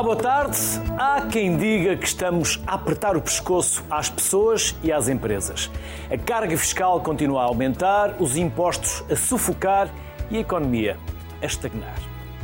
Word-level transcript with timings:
Olá, 0.00 0.14
boa 0.14 0.16
tarde. 0.16 0.56
Há 0.98 1.26
quem 1.26 1.58
diga 1.58 1.94
que 1.94 2.06
estamos 2.06 2.58
a 2.66 2.72
apertar 2.72 3.18
o 3.18 3.20
pescoço 3.20 3.84
às 3.90 4.08
pessoas 4.08 4.74
e 4.82 4.90
às 4.90 5.10
empresas. 5.10 5.70
A 6.10 6.16
carga 6.16 6.56
fiscal 6.56 7.02
continua 7.02 7.42
a 7.42 7.44
aumentar, 7.44 8.16
os 8.18 8.34
impostos 8.34 9.04
a 9.12 9.14
sufocar 9.14 9.90
e 10.30 10.38
a 10.38 10.40
economia 10.40 10.96
a 11.42 11.44
estagnar. 11.44 11.96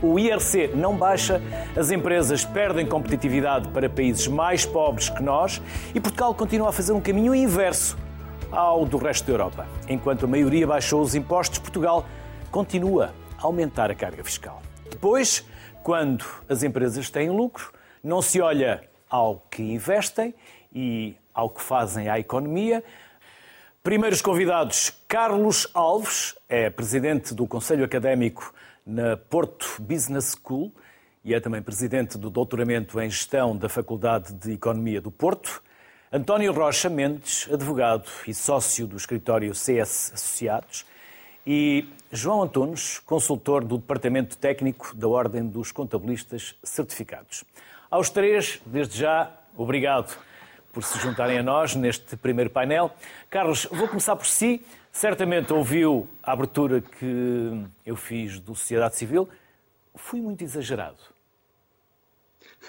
O 0.02 0.18
IRC 0.18 0.72
não 0.74 0.98
baixa, 0.98 1.40
as 1.74 1.90
empresas 1.90 2.44
perdem 2.44 2.84
competitividade 2.84 3.68
para 3.68 3.88
países 3.88 4.28
mais 4.28 4.66
pobres 4.66 5.08
que 5.08 5.22
nós 5.22 5.62
e 5.94 5.98
Portugal 5.98 6.34
continua 6.34 6.68
a 6.68 6.72
fazer 6.72 6.92
um 6.92 7.00
caminho 7.00 7.34
inverso 7.34 7.96
ao 8.52 8.84
do 8.84 8.98
resto 8.98 9.24
da 9.28 9.32
Europa. 9.32 9.66
Enquanto 9.88 10.26
a 10.26 10.28
maioria 10.28 10.66
baixou 10.66 11.00
os 11.00 11.14
impostos, 11.14 11.58
Portugal 11.58 12.04
continua 12.50 13.14
a 13.38 13.46
aumentar 13.46 13.90
a 13.90 13.94
carga 13.94 14.22
fiscal. 14.22 14.60
Depois, 14.90 15.42
quando 15.86 16.24
as 16.48 16.64
empresas 16.64 17.08
têm 17.10 17.30
lucro, 17.30 17.72
não 18.02 18.20
se 18.20 18.40
olha 18.40 18.82
ao 19.08 19.38
que 19.48 19.62
investem 19.62 20.34
e 20.74 21.14
ao 21.32 21.48
que 21.48 21.62
fazem 21.62 22.08
à 22.08 22.18
economia. 22.18 22.82
Primeiros 23.84 24.20
convidados, 24.20 24.90
Carlos 25.06 25.68
Alves, 25.72 26.34
é 26.48 26.68
presidente 26.70 27.32
do 27.32 27.46
Conselho 27.46 27.84
Académico 27.84 28.52
na 28.84 29.16
Porto 29.16 29.76
Business 29.80 30.36
School 30.36 30.72
e 31.24 31.32
é 31.32 31.38
também 31.38 31.62
presidente 31.62 32.18
do 32.18 32.30
doutoramento 32.30 33.00
em 33.00 33.08
Gestão 33.08 33.56
da 33.56 33.68
Faculdade 33.68 34.32
de 34.32 34.54
Economia 34.54 35.00
do 35.00 35.12
Porto. 35.12 35.62
António 36.12 36.52
Rocha 36.52 36.90
Mendes, 36.90 37.48
advogado 37.48 38.10
e 38.26 38.34
sócio 38.34 38.88
do 38.88 38.96
escritório 38.96 39.54
CS 39.54 40.10
Associados. 40.14 40.84
E 41.46 41.88
João 42.12 42.42
Antunes, 42.42 43.00
consultor 43.00 43.64
do 43.64 43.78
Departamento 43.78 44.36
Técnico 44.38 44.94
da 44.94 45.08
Ordem 45.08 45.44
dos 45.46 45.72
Contabilistas 45.72 46.54
Certificados. 46.62 47.44
Aos 47.90 48.10
três, 48.10 48.60
desde 48.64 48.98
já, 48.98 49.32
obrigado 49.56 50.16
por 50.72 50.84
se 50.84 50.98
juntarem 51.00 51.38
a 51.38 51.42
nós 51.42 51.74
neste 51.74 52.16
primeiro 52.16 52.50
painel. 52.50 52.92
Carlos, 53.28 53.66
vou 53.72 53.88
começar 53.88 54.14
por 54.14 54.26
si. 54.26 54.64
Certamente 54.92 55.52
ouviu 55.52 56.08
a 56.22 56.32
abertura 56.32 56.80
que 56.80 57.64
eu 57.84 57.96
fiz 57.96 58.38
do 58.38 58.54
Sociedade 58.54 58.96
Civil. 58.96 59.28
Fui 59.94 60.20
muito 60.20 60.44
exagerado. 60.44 60.98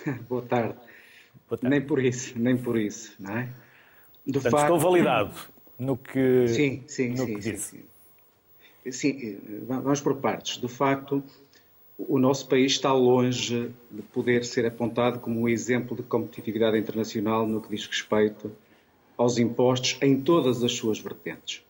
Boa 0.27 0.41
tarde. 0.41 0.75
Boa 1.47 1.57
tarde. 1.57 1.69
Nem 1.69 1.81
por 1.81 2.03
isso, 2.03 2.37
nem 2.37 2.57
por 2.57 2.77
isso, 2.77 3.15
não 3.19 3.37
é? 3.37 3.49
De 4.25 4.33
Portanto, 4.33 4.51
facto... 4.51 4.63
estou 4.73 4.79
validado 4.79 5.35
no 5.77 5.95
que, 5.95 6.47
sim, 6.47 6.83
sim, 6.87 7.09
no 7.09 7.25
sim, 7.25 7.33
que 7.35 7.39
disse. 7.39 7.77
Sim, 7.77 7.77
Sim, 7.77 7.85
vamos 9.67 10.01
por 10.01 10.15
partes. 10.17 10.57
De 10.57 10.67
facto, 10.67 11.23
o 11.97 12.19
nosso 12.19 12.47
país 12.47 12.73
está 12.73 12.93
longe 12.93 13.71
de 13.89 14.01
poder 14.13 14.45
ser 14.45 14.65
apontado 14.65 15.19
como 15.19 15.41
um 15.41 15.49
exemplo 15.49 15.95
de 15.95 16.03
competitividade 16.03 16.77
internacional 16.77 17.47
no 17.47 17.61
que 17.61 17.69
diz 17.69 17.85
respeito 17.87 18.51
aos 19.17 19.37
impostos 19.37 19.97
em 20.01 20.21
todas 20.21 20.63
as 20.63 20.73
suas 20.73 20.99
vertentes. 20.99 21.63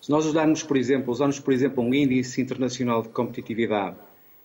Se 0.00 0.10
nós 0.10 0.24
usarmos, 0.24 0.62
por 0.62 0.76
exemplo, 0.76 1.12
usarmos, 1.12 1.38
por 1.38 1.52
exemplo, 1.52 1.82
um 1.84 1.92
índice 1.92 2.40
internacional 2.40 3.02
de 3.02 3.10
competitividade 3.10 3.96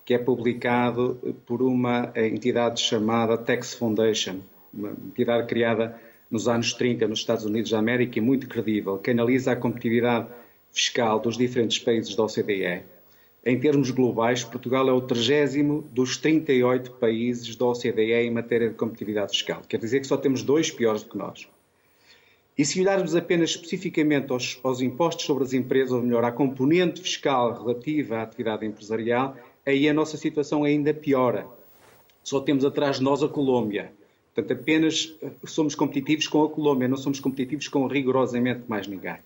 que 0.05 0.13
é 0.13 0.17
publicado 0.17 1.17
por 1.45 1.61
uma 1.61 2.11
entidade 2.15 2.81
chamada 2.81 3.37
Tax 3.37 3.73
Foundation, 3.73 4.41
uma 4.73 4.89
entidade 4.89 5.47
criada 5.47 5.97
nos 6.29 6.47
anos 6.47 6.73
30 6.73 7.07
nos 7.07 7.19
Estados 7.19 7.45
Unidos 7.45 7.71
da 7.71 7.79
América 7.79 8.19
e 8.19 8.21
muito 8.21 8.49
credível, 8.49 8.97
que 8.97 9.11
analisa 9.11 9.53
a 9.53 9.55
competitividade 9.55 10.27
fiscal 10.73 11.19
dos 11.19 11.38
diferentes 11.38 11.78
países 11.78 12.16
da 12.16 12.23
OCDE. 12.23 12.84
Em 13.45 13.59
termos 13.59 13.91
globais, 13.91 14.44
Portugal 14.44 14.89
é 14.89 14.91
o 14.91 15.01
30 15.01 15.84
dos 15.91 16.17
38 16.17 16.91
países 16.94 17.56
da 17.56 17.66
OCDE 17.66 18.13
em 18.13 18.31
matéria 18.31 18.69
de 18.69 18.75
competitividade 18.75 19.31
fiscal. 19.34 19.61
Quer 19.67 19.78
dizer 19.78 20.00
que 20.00 20.07
só 20.07 20.17
temos 20.17 20.41
dois 20.41 20.72
piores 20.72 21.03
do 21.03 21.09
que 21.09 21.17
nós. 21.17 21.47
E 22.57 22.63
se 22.63 22.79
olharmos 22.79 23.16
apenas 23.16 23.51
especificamente 23.51 24.31
aos, 24.31 24.59
aos, 24.63 24.79
impostos 24.79 25.25
sobre 25.25 25.44
as 25.44 25.53
empresas, 25.53 25.91
ou 25.91 26.01
melhor, 26.01 26.23
à 26.23 26.31
componente 26.31 27.01
fiscal 27.01 27.53
relativa 27.53 28.17
à 28.17 28.23
atividade 28.23 28.66
empresarial, 28.66 29.35
aí 29.66 29.90
a 29.90 29.94
nossa 29.94 30.17
situação 30.17 30.63
ainda 30.63 30.94
piora. 30.94 31.47
Só 32.23 32.40
temos 32.40 32.63
atrás 32.63 32.97
de 32.97 33.03
nós 33.03 33.22
a 33.22 33.28
Colômbia. 33.28 33.91
Portanto, 34.34 34.57
apenas 34.59 35.16
eh, 35.22 35.31
somos 35.45 35.75
competitivos 35.75 36.28
com 36.28 36.44
a 36.44 36.50
Colômbia, 36.50 36.88
não 36.88 36.97
somos 36.97 37.19
competitivos 37.19 37.67
com 37.67 37.85
rigorosamente 37.88 38.61
mais 38.67 38.88
ninguém. 38.88 39.17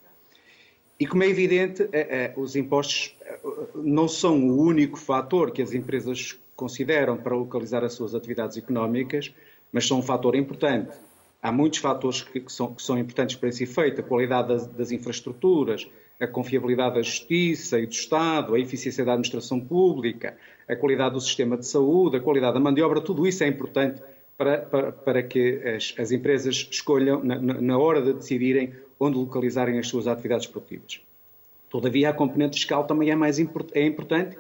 E 1.00 1.06
como 1.06 1.24
é 1.24 1.28
evidente, 1.28 1.88
é, 1.92 2.00
é, 2.00 2.34
os 2.36 2.56
impostos 2.56 3.16
é, 3.22 3.40
não 3.76 4.08
são 4.08 4.48
o 4.48 4.60
único 4.60 4.98
fator 4.98 5.52
que 5.52 5.62
as 5.62 5.74
empresas 5.74 6.40
consideram 6.56 7.18
para 7.18 7.36
localizar 7.36 7.84
as 7.84 7.94
suas 7.94 8.16
atividades 8.16 8.58
económicas, 8.58 9.32
mas 9.72 9.88
são 9.88 10.00
um 10.00 10.02
fator 10.02 10.36
importante. 10.36 10.98
Há 11.42 11.52
muitos 11.52 11.80
fatores 11.80 12.24
que, 12.24 12.40
que, 12.40 12.52
são, 12.52 12.74
que 12.74 12.82
são, 12.82 12.98
importantes 12.98 13.36
para 13.36 13.50
esse 13.50 13.64
efeito: 13.64 14.02
a 14.02 14.04
qualidade 14.04 14.48
das, 14.48 14.66
das, 14.66 14.92
infraestruturas, 14.92 15.88
a 16.20 16.26
confiabilidade 16.26 16.96
da 16.96 17.02
justiça 17.04 17.80
e 17.80 17.86
do 17.86 17.94
Estado, 17.94 18.56
a 18.56 18.60
eficiência 18.60 19.06
da 19.06 19.14
administração 19.14 19.60
pública, 19.60 20.36
a 20.68 20.76
qualidade 20.76 21.14
do 21.14 21.22
sistema 21.22 21.56
de 21.56 21.68
saúde, 21.68 22.18
a 22.18 22.20
qualidade 22.20 22.56
da 22.56 22.60
mão 22.60 22.74
de 22.74 22.82
obra, 22.82 23.00
tudo 23.02 23.28
isso 23.28 23.44
é 23.44 23.48
importante 23.48 24.02
para, 24.36 24.58
para, 24.58 24.92
para 24.92 25.24
que 25.24 25.62
as, 25.64 25.94
as, 26.00 26.12
empresas 26.12 26.68
escolham, 26.72 27.24
na, 27.24 27.40
na 27.40 27.78
hora 27.78 28.02
de 28.02 28.14
decidirem 28.14 28.74
onde 29.00 29.18
localizarem 29.18 29.80
as 29.80 29.88
suas 29.88 30.08
atividades 30.08 30.48
produtivas. 30.48 31.02
Todavia, 31.70 32.10
a 32.10 32.14
componente 32.14 32.56
fiscal 32.56 32.86
também 32.86 33.10
é, 33.10 33.16
mais 33.16 33.40
é 33.40 33.86
importante 33.86 34.38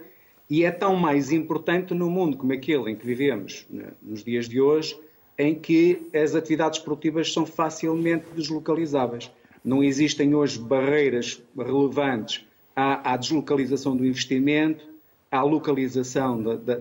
e 0.49 0.63
é 0.63 0.71
tão 0.71 0.95
mais 0.95 1.31
importante 1.31 1.93
no 1.93 2.09
mundo 2.09 2.37
como 2.37 2.53
aquele 2.53 2.91
em 2.91 2.95
que 2.95 3.05
vivemos 3.05 3.65
né, 3.69 3.87
nos 4.01 4.23
dias 4.23 4.47
de 4.47 4.61
hoje, 4.61 4.97
em 5.37 5.53
que 5.53 6.07
as 6.13 6.35
atividades 6.35 6.79
produtivas 6.79 7.31
são 7.31 7.45
facilmente 7.45 8.25
deslocalizáveis. 8.35 9.29
Não 9.63 9.83
existem 9.83 10.33
hoje 10.33 10.57
barreiras 10.57 11.41
relevantes 11.55 12.45
à, 12.75 13.13
à 13.13 13.17
deslocalização 13.17 13.95
do 13.95 14.05
investimento, 14.05 14.87
à 15.29 15.43
localização 15.43 16.41
da, 16.41 16.55
da, 16.55 16.75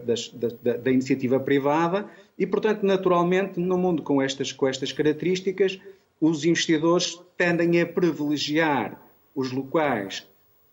da, 0.62 0.76
da, 0.76 0.90
iniciativa 0.90 1.40
privada 1.40 2.08
e, 2.38 2.46
portanto, 2.46 2.84
naturalmente, 2.84 3.58
no 3.58 3.76
mundo 3.76 4.02
com 4.02 4.22
estas, 4.22 4.52
com 4.52 4.68
estas 4.68 4.92
características, 4.92 5.80
os 6.20 6.44
investidores 6.44 7.20
tendem 7.36 7.80
a 7.80 7.86
privilegiar 7.86 9.00
os 9.34 9.52
locais 9.52 10.26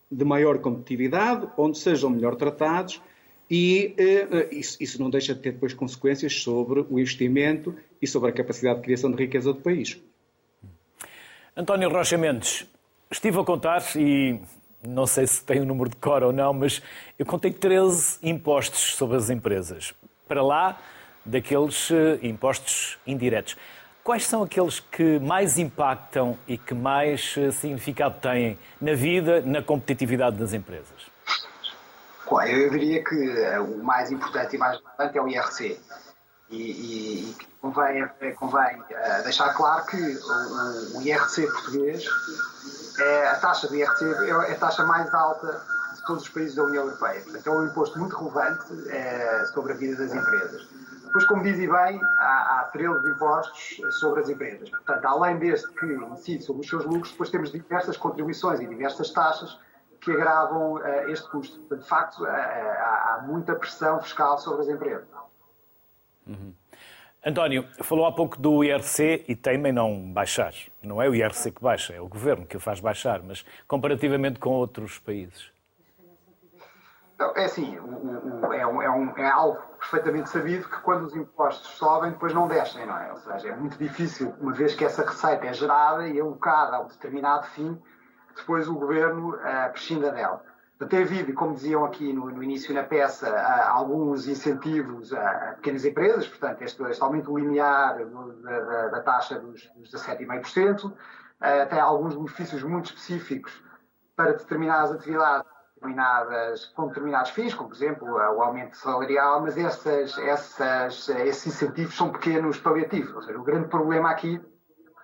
de 0.09 0.23
maior 0.23 0.59
competitividade, 0.59 1.47
onde 1.57 1.77
sejam 1.77 2.09
melhor 2.09 2.35
tratados, 2.35 3.01
e 3.49 3.93
eh, 3.97 4.49
isso, 4.51 4.77
isso, 4.81 5.01
não 5.01 5.09
deixa 5.09 5.33
de 5.33 5.41
ter 5.41 5.51
depois 5.51 5.73
consequências 5.73 6.41
sobre 6.41 6.79
o 6.89 6.99
investimento 6.99 7.75
e 8.01 8.07
sobre 8.07 8.29
a 8.29 8.33
capacidade 8.33 8.77
de 8.77 8.83
criação 8.83 9.11
de 9.11 9.17
riqueza 9.17 9.51
do 9.51 9.59
país. 9.59 10.01
António 11.55 11.89
Rocha 11.89 12.17
Mendes, 12.17 12.65
estive 13.11 13.39
a 13.39 13.43
contar 13.43 13.83
e 13.95 14.39
não 14.87 15.05
sei 15.05 15.27
se 15.27 15.43
tem 15.43 15.59
o 15.59 15.63
um 15.63 15.65
número 15.65 15.89
de 15.89 15.95
cor 15.97 16.23
ou 16.23 16.31
não, 16.31 16.53
mas 16.53 16.81
eu 17.17 17.25
contei 17.25 17.51
13 17.51 18.19
impostos 18.23 18.95
sobre 18.95 19.17
as 19.17 19.29
empresas, 19.29 19.93
para 20.27 20.41
lá 20.41 20.79
daqueles 21.25 21.91
eh, 21.91 22.19
impostos 22.23 22.97
indiretos. 23.05 23.55
Quais 24.03 24.27
são 24.27 24.43
aqueles 24.43 24.81
que 24.81 25.17
mais 25.19 25.57
impactam 25.57 26.37
e 26.45 26.57
que 26.57 26.73
mais 26.73 27.35
eh, 27.37 27.51
significado 27.51 28.19
têm 28.19 28.59
na 28.81 28.93
vida, 28.95 29.41
na 29.41 29.63
competitividade 29.63 30.35
das 30.35 30.51
empresas? 30.51 31.13
Eu 32.45 32.69
diria 32.69 33.01
que 33.01 33.15
eh, 33.15 33.59
o 33.61 33.81
mais 33.81 34.11
importante 34.11 34.57
e 34.57 34.59
mais 34.59 34.77
relevante 34.77 35.17
é 35.17 35.21
o 35.21 35.27
IRC. 35.29 35.79
E, 36.49 36.57
e, 36.57 37.37
convém, 37.61 38.03
eh, 38.19 38.31
convém 38.31 38.83
deixar 39.23 39.53
claro 39.53 39.85
que 39.85 39.95
o, 39.95 41.01
IRC 41.01 41.47
português, 41.47 42.05
é, 42.99 43.27
a 43.29 43.35
taxa 43.35 43.69
de 43.69 43.77
IRC 43.77 44.03
é 44.49 44.51
a 44.51 44.55
taxa 44.55 44.83
mais 44.83 45.13
alta 45.13 45.61
de 45.95 46.05
todos 46.05 46.23
os 46.23 46.29
países 46.29 46.55
da 46.55 46.63
União 46.65 46.83
Europeia. 46.83 47.21
Portanto, 47.21 47.47
é 47.47 47.51
um 47.51 47.65
imposto 47.67 47.97
muito 47.97 48.17
relevante 48.17 48.89
é, 48.89 49.45
sobre 49.53 49.71
a 49.71 49.75
vida 49.75 49.95
das 49.95 50.13
empresas. 50.13 50.72
Depois, 51.13 51.25
como 51.25 51.43
dizem 51.43 51.69
bem, 51.69 52.01
há, 52.17 52.61
há 52.61 52.69
13 52.73 53.07
impostos 53.07 53.99
sobre 53.99 54.21
as 54.21 54.29
empresas. 54.29 54.67
Portanto, 54.67 55.05
além 55.05 55.37
deste 55.37 55.71
que 55.73 55.85
incide 55.85 56.43
sobre 56.43 56.63
os 56.63 56.67
seus 56.67 56.83
lucros, 56.85 57.11
depois 57.11 57.29
temos 57.29 57.51
diversas 57.51 57.95
contribuições 57.97 58.59
e 58.59 58.65
diversas 58.65 59.11
taxas 59.11 59.59
que 60.01 60.09
agravam 60.09 60.73
uh, 60.73 61.09
este 61.09 61.29
custo. 61.29 61.59
Portanto, 61.59 61.83
de 61.83 61.87
facto, 61.87 62.23
uh, 62.23 62.27
há, 62.27 63.19
há, 63.19 63.23
muita 63.27 63.53
pressão 63.53 64.01
fiscal 64.01 64.39
sobre 64.39 64.61
as 64.61 64.69
empresas. 64.69 65.07
Uhum. 66.25 66.51
António, 67.23 67.67
falou 67.83 68.07
há 68.07 68.11
pouco 68.11 68.41
do 68.41 68.63
IRC 68.63 69.25
e 69.27 69.35
temem 69.35 69.71
não 69.71 70.11
baixar. 70.11 70.55
Não 70.81 70.99
é 70.99 71.07
o 71.07 71.13
IRC 71.13 71.51
que 71.51 71.61
baixa, 71.61 71.93
é 71.93 72.01
o 72.01 72.07
governo 72.07 72.47
que 72.47 72.57
o 72.57 72.59
faz 72.59 72.79
baixar, 72.79 73.21
mas 73.21 73.45
comparativamente 73.67 74.39
com 74.39 74.49
outros 74.49 74.97
países. 74.97 75.52
É 77.35 77.45
assim, 77.45 77.75
é, 77.75 77.81
um, 78.67 78.81
é, 78.81 78.89
um, 78.89 79.17
é, 79.17 79.29
algo 79.29 79.61
perfeitamente 79.79 80.29
sabido 80.29 80.67
que 80.67 80.79
quando 80.81 81.05
os 81.05 81.15
impostos 81.15 81.71
sobem, 81.71 82.11
depois 82.11 82.33
não 82.33 82.47
descem, 82.47 82.85
não 82.85 82.97
é? 82.97 83.11
Ou 83.11 83.17
seja, 83.17 83.49
é 83.49 83.55
muito 83.55 83.77
difícil, 83.77 84.33
uma 84.39 84.53
vez 84.53 84.75
que 84.75 84.83
essa 84.83 85.03
receita 85.03 85.45
é 85.45 85.53
gerada 85.53 86.07
e 86.07 86.19
alocada 86.19 86.77
a 86.77 86.81
um 86.81 86.87
determinado 86.87 87.45
fim, 87.47 87.81
depois 88.35 88.67
o 88.67 88.75
governo 88.75 89.35
uh, 89.35 89.71
prescinda 89.71 90.11
dela. 90.11 90.41
Tem 90.89 91.03
havido, 91.03 91.33
como 91.33 91.53
diziam 91.53 91.85
aqui 91.85 92.11
no, 92.11 92.29
no 92.29 92.43
início 92.43 92.73
na 92.73 92.83
peça, 92.83 93.29
alguns 93.69 94.27
incentivos 94.27 95.13
a 95.13 95.53
pequenas 95.55 95.85
empresas, 95.85 96.27
portanto, 96.27 96.61
este, 96.61 96.83
este 96.83 97.01
aumento 97.01 97.37
linear 97.37 97.99
da, 98.05 98.59
da, 98.59 98.87
da 98.89 99.01
taxa 99.01 99.39
dos, 99.39 99.65
dos 99.77 99.91
17,5%, 99.93 100.91
tem 101.69 101.79
alguns 101.79 102.15
benefícios 102.15 102.63
muito 102.63 102.87
específicos 102.87 103.63
para 104.13 104.33
determinadas 104.33 104.91
atividades 104.91 105.52
determinadas, 105.83 106.65
com 106.67 106.87
determinados 106.87 107.31
fins, 107.31 107.53
como 107.53 107.69
por 107.69 107.75
exemplo 107.75 108.07
o 108.07 108.41
aumento 108.41 108.77
salarial, 108.77 109.41
mas 109.41 109.57
essas, 109.57 110.17
essas, 110.17 111.09
esses 111.09 111.47
incentivos 111.47 111.95
são 111.95 112.11
pequenos 112.11 112.57
paliativos. 112.57 113.13
Ou 113.13 113.21
seja, 113.21 113.37
o 113.37 113.43
grande 113.43 113.67
problema 113.67 114.09
aqui 114.09 114.41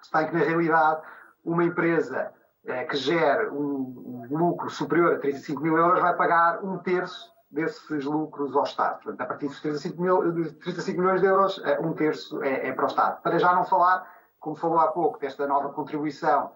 está 0.02 0.24
em 0.24 0.28
que, 0.28 0.34
na 0.34 0.44
realidade, 0.44 1.02
uma 1.44 1.64
empresa 1.64 2.31
é, 2.66 2.86
que 2.86 2.98
gere 2.98 3.50
um, 3.50 4.28
um, 4.31 4.38
lucro 4.38 4.70
superior 4.70 5.16
a 5.16 5.20
35 5.20 5.62
mil 5.62 5.78
euros 5.78 6.02
vai 6.02 6.16
pagar 6.16 6.64
um 6.64 6.78
terço 6.78 7.32
desses 7.52 8.06
lucros 8.06 8.56
ao 8.56 8.64
Estado. 8.64 9.02
Portanto, 9.02 9.22
a 9.22 9.25
partir 9.25 9.48
dos 9.48 9.60
35, 9.60 10.02
mil, 10.02 10.52
35 10.62 11.00
milhões 11.00 11.22
de 11.22 11.28
euros, 11.28 11.62
eh, 11.66 11.80
um 11.80 11.94
terço 11.94 12.44
é, 12.44 12.68
é, 12.68 12.74
para 12.74 12.84
o 12.84 12.88
Estado. 12.88 13.22
Para 13.22 13.40
já 13.40 13.54
não 13.54 13.66
falar, 13.66 14.08
como 14.40 14.56
falou 14.56 14.80
há 14.80 14.88
pouco, 14.88 15.20
desta 15.20 15.48
nova 15.48 15.70
contribuição 15.70 16.52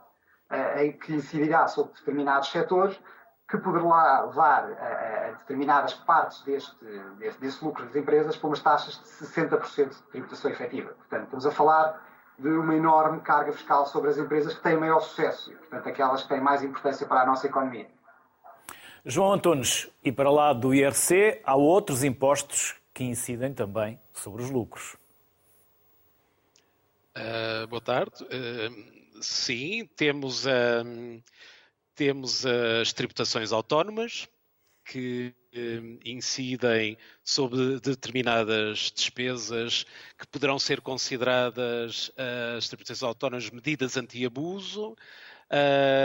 em 0.78 0.92
que 0.92 1.16
incidirá 1.16 1.68
sobre 1.68 1.94
determinados 1.94 2.52
setores, 2.52 3.00
que 3.50 3.58
poderá 3.58 4.22
levar 4.22 4.72
a, 4.72 5.28
a 5.28 5.32
determinadas 5.34 5.94
partes 5.94 6.42
deste, 6.42 6.76
deste, 7.18 7.40
desse 7.42 7.64
lucro 7.64 7.86
das 7.86 7.96
empresas 7.96 8.36
para 8.36 8.48
umas 8.48 8.62
taxas 8.62 9.00
de 9.00 9.26
60% 9.28 9.90
de 9.90 10.04
tributação 10.04 10.52
efetiva. 10.52 10.90
Portanto, 10.94 11.24
estamos 11.24 11.46
a 11.46 11.52
falar 11.52 12.02
de 12.38 12.50
uma 12.50 12.76
enorme 12.76 13.22
carga 13.22 13.52
fiscal 13.52 13.86
sobre 13.86 14.10
as 14.10 14.18
empresas 14.18 14.54
que 14.54 14.62
têm 14.62 14.78
maior 14.78 15.00
sucesso 15.02 15.52
e, 15.52 15.56
portanto, 15.56 15.88
aquelas 15.88 16.24
que 16.24 16.30
têm 16.30 16.42
mais 16.42 16.64
importância 16.64 17.06
para 17.06 17.22
a 17.22 17.26
nossa 17.26 17.48
economia. 17.48 17.88
João 19.06 19.34
Antunes, 19.34 19.90
e 20.04 20.12
para 20.12 20.32
lá 20.32 20.54
do 20.54 20.74
IRC, 20.74 21.42
há 21.44 21.56
outros 21.56 22.04
impostos 22.04 22.76
que 22.94 23.04
incidem 23.04 23.54
também 23.54 24.00
sobre 24.14 24.42
os 24.42 24.50
lucros. 24.50 24.96
Uh, 27.16 27.68
boa 27.68 27.82
tarde. 27.82 28.24
Uh, 28.24 29.22
sim, 29.22 29.86
temos, 29.96 30.46
uh, 30.46 31.22
temos 31.96 32.46
as 32.46 32.94
tributações 32.94 33.52
autónomas, 33.52 34.28
que 34.86 35.34
eh, 35.54 35.80
incidem 36.06 36.98
sobre 37.24 37.80
determinadas 37.80 38.92
despesas 38.94 39.86
que 40.18 40.28
poderão 40.28 40.60
ser 40.60 40.82
consideradas 40.82 42.12
eh, 42.18 42.56
as 42.58 42.68
tributações 42.68 43.04
autónomas 43.04 43.50
medidas 43.50 43.96
anti-abuso. 43.96 44.96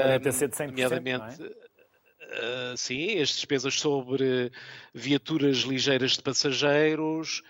Podem 0.03 0.21
ter 0.21 0.33
sido 0.33 0.53
100%, 0.53 0.67
nomeadamente, 0.67 1.43
é? 1.43 2.73
uh, 2.73 2.77
sim, 2.77 3.19
as 3.21 3.31
despesas 3.31 3.81
sobre 3.81 4.53
viaturas 4.93 5.59
ligeiras 5.59 6.13
de 6.13 6.23
passageiros 6.23 7.43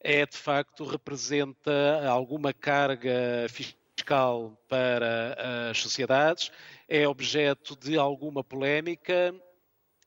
é 0.00 0.26
de 0.26 0.36
facto 0.36 0.84
representa 0.84 2.06
alguma 2.06 2.52
carga 2.52 3.46
fiscal 3.48 4.56
para 4.68 5.70
as 5.70 5.78
sociedades, 5.78 6.52
é 6.88 7.06
objeto 7.06 7.76
de 7.76 7.98
alguma 7.98 8.42
polémica 8.44 9.34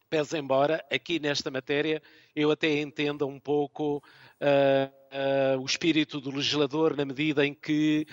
Pese 0.09 0.39
embora, 0.39 0.83
aqui 0.91 1.19
nesta 1.19 1.51
matéria, 1.51 2.01
eu 2.35 2.49
até 2.49 2.81
entenda 2.81 3.27
um 3.27 3.39
pouco 3.39 3.97
uh, 4.41 5.55
uh, 5.55 5.61
o 5.61 5.65
espírito 5.65 6.19
do 6.19 6.31
legislador 6.31 6.97
na 6.97 7.05
medida 7.05 7.45
em 7.45 7.53
que, 7.53 8.07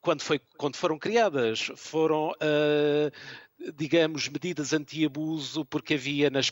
quando, 0.00 0.22
foi, 0.22 0.40
quando 0.56 0.76
foram 0.76 0.98
criadas, 0.98 1.70
foram, 1.76 2.30
uh, 2.30 3.72
digamos, 3.76 4.26
medidas 4.28 4.72
anti-abuso, 4.72 5.66
porque 5.66 5.94
havia 5.94 6.30
nas 6.30 6.48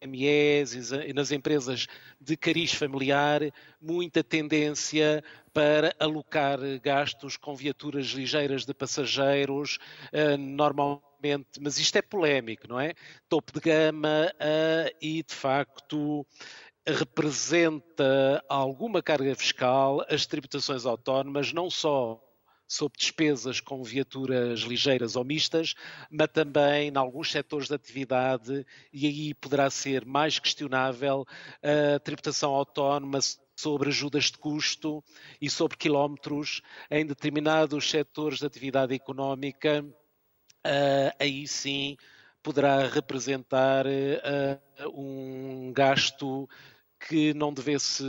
PMEs 0.00 0.90
e 0.90 1.12
nas 1.12 1.30
empresas 1.30 1.86
de 2.20 2.36
cariz 2.36 2.72
familiar 2.72 3.42
muita 3.80 4.22
tendência 4.22 5.22
para 5.52 5.94
alocar 5.98 6.58
gastos 6.82 7.36
com 7.36 7.54
viaturas 7.54 8.06
ligeiras 8.06 8.64
de 8.64 8.72
passageiros, 8.72 9.78
normalmente 10.38 11.08
mas 11.60 11.78
isto 11.78 11.96
é 11.96 12.02
polémico, 12.02 12.68
não 12.68 12.78
é? 12.78 12.94
Topo 13.28 13.52
de 13.52 13.60
gama 13.60 14.32
uh, 14.34 14.96
e, 15.02 15.22
de 15.22 15.34
facto, 15.34 16.24
representa 16.86 18.42
alguma 18.48 19.02
carga 19.02 19.34
fiscal 19.34 20.04
as 20.08 20.26
tributações 20.26 20.86
autónomas, 20.86 21.52
não 21.52 21.68
só 21.68 22.22
sobre 22.68 22.98
despesas 22.98 23.58
com 23.60 23.82
viaturas 23.82 24.60
ligeiras 24.60 25.16
ou 25.16 25.24
mistas, 25.24 25.74
mas 26.10 26.28
também 26.32 26.90
em 26.90 26.96
alguns 26.96 27.32
setores 27.32 27.68
de 27.68 27.74
atividade, 27.74 28.66
e 28.92 29.06
aí 29.06 29.34
poderá 29.34 29.70
ser 29.70 30.04
mais 30.04 30.38
questionável 30.38 31.26
a 31.62 31.98
tributação 31.98 32.54
autónoma 32.54 33.18
sobre 33.56 33.88
ajudas 33.88 34.24
de 34.24 34.38
custo 34.38 35.02
e 35.40 35.48
sobre 35.48 35.76
quilómetros 35.76 36.60
em 36.90 37.06
determinados 37.06 37.90
setores 37.90 38.38
de 38.38 38.46
atividade 38.46 38.94
económica 38.94 39.84
aí 41.18 41.46
sim 41.46 41.96
poderá 42.42 42.86
representar 42.86 43.84
um 44.94 45.72
gasto 45.72 46.48
que 47.00 47.32
não 47.34 47.52
devesse 47.52 48.04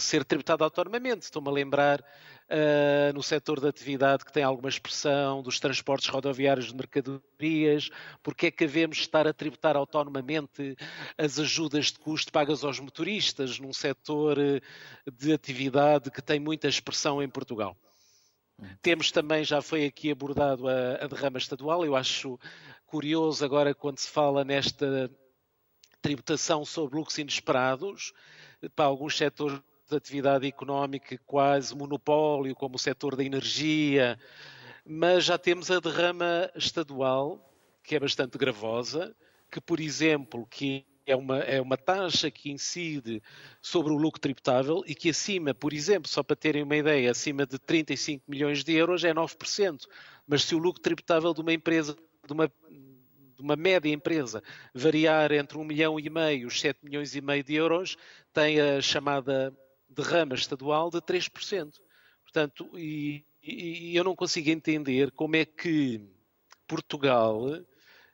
ser 0.00 0.24
tributado 0.24 0.64
autonomamente. 0.64 1.22
Estou-me 1.22 1.48
a 1.48 1.52
lembrar 1.52 2.04
uh, 2.50 3.12
no 3.14 3.22
setor 3.22 3.60
da 3.60 3.68
atividade 3.68 4.24
que 4.24 4.32
tem 4.32 4.42
alguma 4.42 4.68
expressão 4.68 5.42
dos 5.42 5.58
transportes 5.58 6.08
rodoviários 6.08 6.66
de 6.66 6.76
mercadorias, 6.76 7.90
porque 8.22 8.46
é 8.46 8.50
que 8.50 8.66
devemos 8.66 8.98
estar 8.98 9.26
a 9.26 9.32
tributar 9.32 9.76
autonomamente 9.76 10.76
as 11.16 11.38
ajudas 11.38 11.86
de 11.86 11.98
custo 11.98 12.32
pagas 12.32 12.64
aos 12.64 12.80
motoristas 12.80 13.58
num 13.58 13.72
setor 13.72 14.36
de 15.12 15.32
atividade 15.32 16.10
que 16.10 16.22
tem 16.22 16.40
muita 16.40 16.68
expressão 16.68 17.22
em 17.22 17.28
Portugal? 17.28 17.76
Temos 18.80 19.10
também, 19.10 19.44
já 19.44 19.60
foi 19.60 19.86
aqui 19.86 20.10
abordado 20.10 20.68
a, 20.68 20.94
a 21.02 21.06
derrama 21.06 21.38
estadual, 21.38 21.84
eu 21.84 21.96
acho 21.96 22.38
curioso 22.86 23.44
agora 23.44 23.74
quando 23.74 23.98
se 23.98 24.08
fala 24.08 24.44
nesta 24.44 25.10
tributação 26.00 26.64
sobre 26.64 26.96
lucros 26.96 27.18
inesperados, 27.18 28.12
para 28.76 28.84
alguns 28.84 29.16
setores 29.16 29.60
de 29.92 29.98
atividade 29.98 30.46
económica 30.46 31.18
quase 31.26 31.76
monopólio, 31.76 32.54
como 32.54 32.76
o 32.76 32.78
setor 32.78 33.14
da 33.14 33.22
energia, 33.22 34.18
mas 34.84 35.24
já 35.24 35.38
temos 35.38 35.70
a 35.70 35.78
derrama 35.78 36.50
estadual, 36.56 37.52
que 37.82 37.94
é 37.94 38.00
bastante 38.00 38.38
gravosa, 38.38 39.14
que, 39.50 39.60
por 39.60 39.80
exemplo, 39.80 40.46
que 40.46 40.86
é 41.06 41.14
uma, 41.14 41.38
é 41.40 41.60
uma 41.60 41.76
taxa 41.76 42.30
que 42.30 42.50
incide 42.50 43.22
sobre 43.60 43.92
o 43.92 43.96
lucro 43.96 44.20
tributável 44.20 44.82
e 44.86 44.94
que 44.94 45.10
acima, 45.10 45.52
por 45.52 45.72
exemplo, 45.72 46.08
só 46.08 46.22
para 46.22 46.36
terem 46.36 46.62
uma 46.62 46.76
ideia, 46.76 47.10
acima 47.10 47.44
de 47.44 47.58
35 47.58 48.24
milhões 48.28 48.64
de 48.64 48.72
euros 48.72 49.04
é 49.04 49.12
9%. 49.12 49.86
Mas 50.26 50.44
se 50.44 50.54
o 50.54 50.58
lucro 50.58 50.80
tributável 50.80 51.34
de 51.34 51.40
uma 51.40 51.52
empresa, 51.52 51.96
de 52.26 52.32
uma, 52.32 52.48
de 52.48 53.42
uma 53.42 53.56
média 53.56 53.92
empresa, 53.92 54.42
variar 54.74 55.32
entre 55.32 55.58
1 55.58 55.64
milhão 55.64 56.00
e 56.00 56.08
meio 56.08 56.48
e 56.48 56.50
7 56.50 56.78
milhões 56.82 57.14
e 57.14 57.20
meio 57.20 57.42
de 57.42 57.54
euros, 57.54 57.96
tem 58.32 58.60
a 58.60 58.80
chamada 58.80 59.52
derrama 59.92 60.34
estadual 60.34 60.90
de 60.90 61.00
3%. 61.00 61.72
Portanto, 62.22 62.70
e, 62.78 63.24
e 63.42 63.94
eu 63.96 64.04
não 64.04 64.16
consigo 64.16 64.50
entender 64.50 65.10
como 65.10 65.36
é 65.36 65.44
que 65.44 66.00
Portugal 66.66 67.46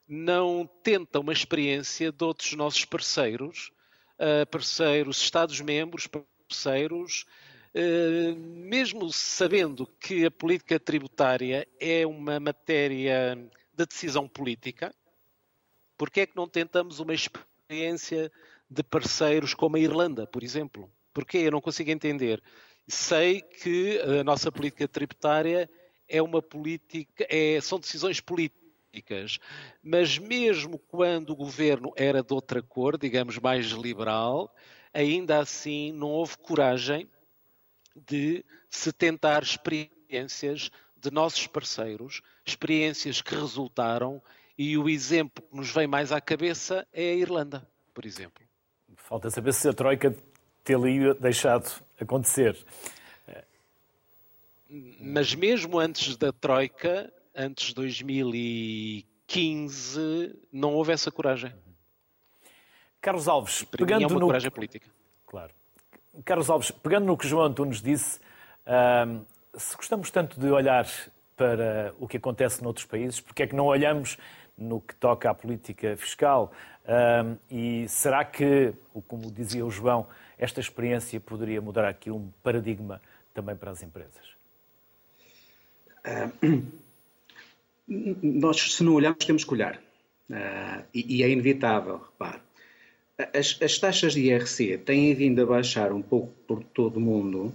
não 0.08 0.66
tenta 0.82 1.20
uma 1.20 1.32
experiência 1.32 2.10
de 2.10 2.24
outros 2.24 2.54
nossos 2.54 2.84
parceiros, 2.84 3.70
uh, 4.18 4.46
parceiros, 4.50 5.20
Estados-membros, 5.20 6.06
parceiros, 6.06 7.26
uh, 7.74 8.34
mesmo 8.36 9.12
sabendo 9.12 9.86
que 10.00 10.24
a 10.24 10.30
política 10.30 10.80
tributária 10.80 11.68
é 11.78 12.06
uma 12.06 12.40
matéria 12.40 13.36
de 13.72 13.86
decisão 13.86 14.26
política, 14.26 14.94
porque 15.96 16.20
é 16.20 16.26
que 16.26 16.36
não 16.36 16.48
tentamos 16.48 17.00
uma 17.00 17.14
experiência 17.14 18.32
de 18.70 18.82
parceiros 18.82 19.52
como 19.52 19.76
a 19.76 19.80
Irlanda, 19.80 20.26
por 20.26 20.42
exemplo? 20.42 20.90
Porque 21.18 21.38
eu 21.38 21.50
não 21.50 21.60
consigo 21.60 21.90
entender. 21.90 22.40
Sei 22.86 23.42
que 23.42 24.00
a 24.20 24.22
nossa 24.22 24.52
política 24.52 24.86
tributária 24.86 25.68
é 26.08 26.22
uma 26.22 26.40
política, 26.40 27.26
é, 27.28 27.60
são 27.60 27.80
decisões 27.80 28.20
políticas, 28.20 29.40
mas 29.82 30.16
mesmo 30.16 30.78
quando 30.78 31.30
o 31.30 31.36
governo 31.36 31.92
era 31.96 32.22
de 32.22 32.32
outra 32.32 32.62
cor, 32.62 32.96
digamos 32.96 33.36
mais 33.36 33.66
liberal, 33.66 34.54
ainda 34.94 35.40
assim 35.40 35.90
não 35.90 36.06
houve 36.06 36.38
coragem 36.38 37.10
de 38.06 38.44
se 38.70 38.92
tentar 38.92 39.42
experiências 39.42 40.70
de 40.96 41.10
nossos 41.10 41.48
parceiros, 41.48 42.22
experiências 42.46 43.20
que 43.20 43.34
resultaram, 43.34 44.22
e 44.56 44.78
o 44.78 44.88
exemplo 44.88 45.42
que 45.42 45.56
nos 45.56 45.72
vem 45.72 45.88
mais 45.88 46.12
à 46.12 46.20
cabeça 46.20 46.86
é 46.92 47.10
a 47.10 47.14
Irlanda, 47.14 47.68
por 47.92 48.06
exemplo. 48.06 48.48
Falta 48.96 49.30
saber 49.30 49.52
se 49.52 49.68
a 49.68 49.72
Troika 49.72 50.14
teria 50.68 51.14
deixado 51.14 51.82
acontecer. 51.98 52.54
Mas 55.00 55.34
mesmo 55.34 55.78
antes 55.78 56.18
da 56.18 56.30
Troika, 56.30 57.10
antes 57.34 57.68
de 57.68 57.74
2015 57.74 60.36
não 60.52 60.74
houve 60.74 60.92
essa 60.92 61.10
coragem. 61.10 61.54
Carlos 63.00 63.26
Alves, 63.28 63.64
para 63.64 63.78
pegando 63.78 64.00
mim 64.00 64.04
é 64.04 64.08
uma 64.08 64.20
no... 64.20 64.26
coragem 64.26 64.50
política. 64.50 64.90
Claro. 65.26 65.54
Carlos 66.22 66.50
Alves, 66.50 66.70
pegando 66.70 67.06
no 67.06 67.16
que 67.16 67.26
João 67.26 67.46
Antunes 67.46 67.80
disse, 67.80 68.20
se 69.56 69.74
gostamos 69.76 70.10
tanto 70.10 70.38
de 70.38 70.50
olhar 70.50 70.86
para 71.34 71.94
o 71.98 72.06
que 72.06 72.18
acontece 72.18 72.62
noutros 72.62 72.84
países, 72.84 73.20
porque 73.20 73.44
é 73.44 73.46
que 73.46 73.54
não 73.54 73.64
olhamos 73.66 74.18
no 74.56 74.82
que 74.82 74.94
toca 74.96 75.30
à 75.30 75.34
política 75.34 75.96
fiscal? 75.96 76.52
E 77.50 77.88
será 77.88 78.22
que, 78.24 78.74
como 79.06 79.30
dizia 79.30 79.64
o 79.64 79.70
João, 79.70 80.06
esta 80.38 80.60
experiência 80.60 81.20
poderia 81.20 81.60
mudar 81.60 81.88
aqui 81.88 82.10
um 82.10 82.30
paradigma 82.42 83.02
também 83.34 83.56
para 83.56 83.70
as 83.70 83.82
empresas? 83.82 84.28
Uh, 86.06 86.62
nós, 88.22 88.74
se 88.74 88.84
não 88.84 88.94
olharmos, 88.94 89.24
temos 89.24 89.44
que 89.44 89.52
olhar. 89.52 89.76
Uh, 90.30 90.84
e, 90.94 91.18
e, 91.18 91.22
é 91.22 91.28
inevitável, 91.28 91.98
repare. 91.98 92.40
As, 93.34 93.58
as, 93.60 93.78
taxas 93.78 94.12
de 94.12 94.30
IRC 94.30 94.78
têm 94.78 95.12
vindo 95.14 95.42
a 95.42 95.46
baixar 95.46 95.92
um 95.92 96.02
pouco 96.02 96.32
por 96.46 96.62
todo 96.62 96.98
o 96.98 97.00
mundo 97.00 97.52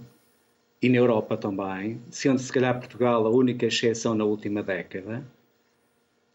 e 0.82 0.88
na 0.90 0.96
Europa 0.96 1.38
também, 1.38 2.02
sendo 2.10 2.38
se 2.38 2.52
calhar 2.52 2.78
Portugal 2.78 3.26
a 3.26 3.30
única 3.30 3.64
exceção 3.64 4.14
na 4.14 4.24
última 4.24 4.62
década, 4.62 5.24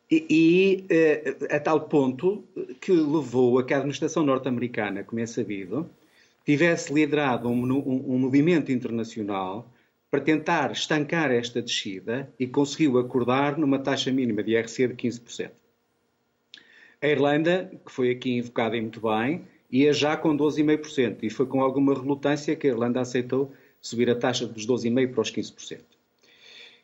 e, 0.10 0.26
e 0.28 0.86
uh, 0.92 1.56
a 1.56 1.60
tal 1.60 1.82
ponto 1.82 2.44
que 2.82 2.92
levou 2.92 3.60
a 3.60 3.64
que 3.64 3.74
a 3.74 3.78
administração 3.78 4.24
norte-americana, 4.24 5.04
como 5.04 5.20
é 5.20 5.28
sabido, 5.28 5.88
tivesse 6.50 6.92
liderado 6.92 7.48
um, 7.48 7.64
um, 7.64 8.16
um 8.16 8.18
movimento 8.18 8.72
internacional 8.72 9.72
para 10.10 10.20
tentar 10.20 10.72
estancar 10.72 11.30
esta 11.30 11.62
descida 11.62 12.34
e 12.40 12.48
conseguiu 12.48 12.98
acordar 12.98 13.56
numa 13.56 13.78
taxa 13.78 14.12
mínima 14.12 14.42
de 14.42 14.54
IRC 14.54 14.88
de 14.88 14.96
15%. 14.96 15.52
A 17.04 17.08
Irlanda, 17.08 17.72
que 17.86 17.92
foi 17.92 18.10
aqui 18.10 18.32
invocada 18.32 18.76
e 18.76 18.82
muito 18.82 19.00
bem, 19.00 19.44
ia 19.72 19.94
já 19.94 20.18
com 20.18 20.36
12,5%, 20.36 21.20
e 21.22 21.30
foi 21.30 21.46
com 21.46 21.62
alguma 21.62 21.94
relutância 21.94 22.56
que 22.56 22.66
a 22.66 22.72
Irlanda 22.72 23.00
aceitou 23.00 23.54
subir 23.80 24.10
a 24.10 24.16
taxa 24.16 24.48
dos 24.48 24.66
12,5% 24.66 25.12
para 25.12 25.22
os 25.22 25.32
15%. 25.32 25.82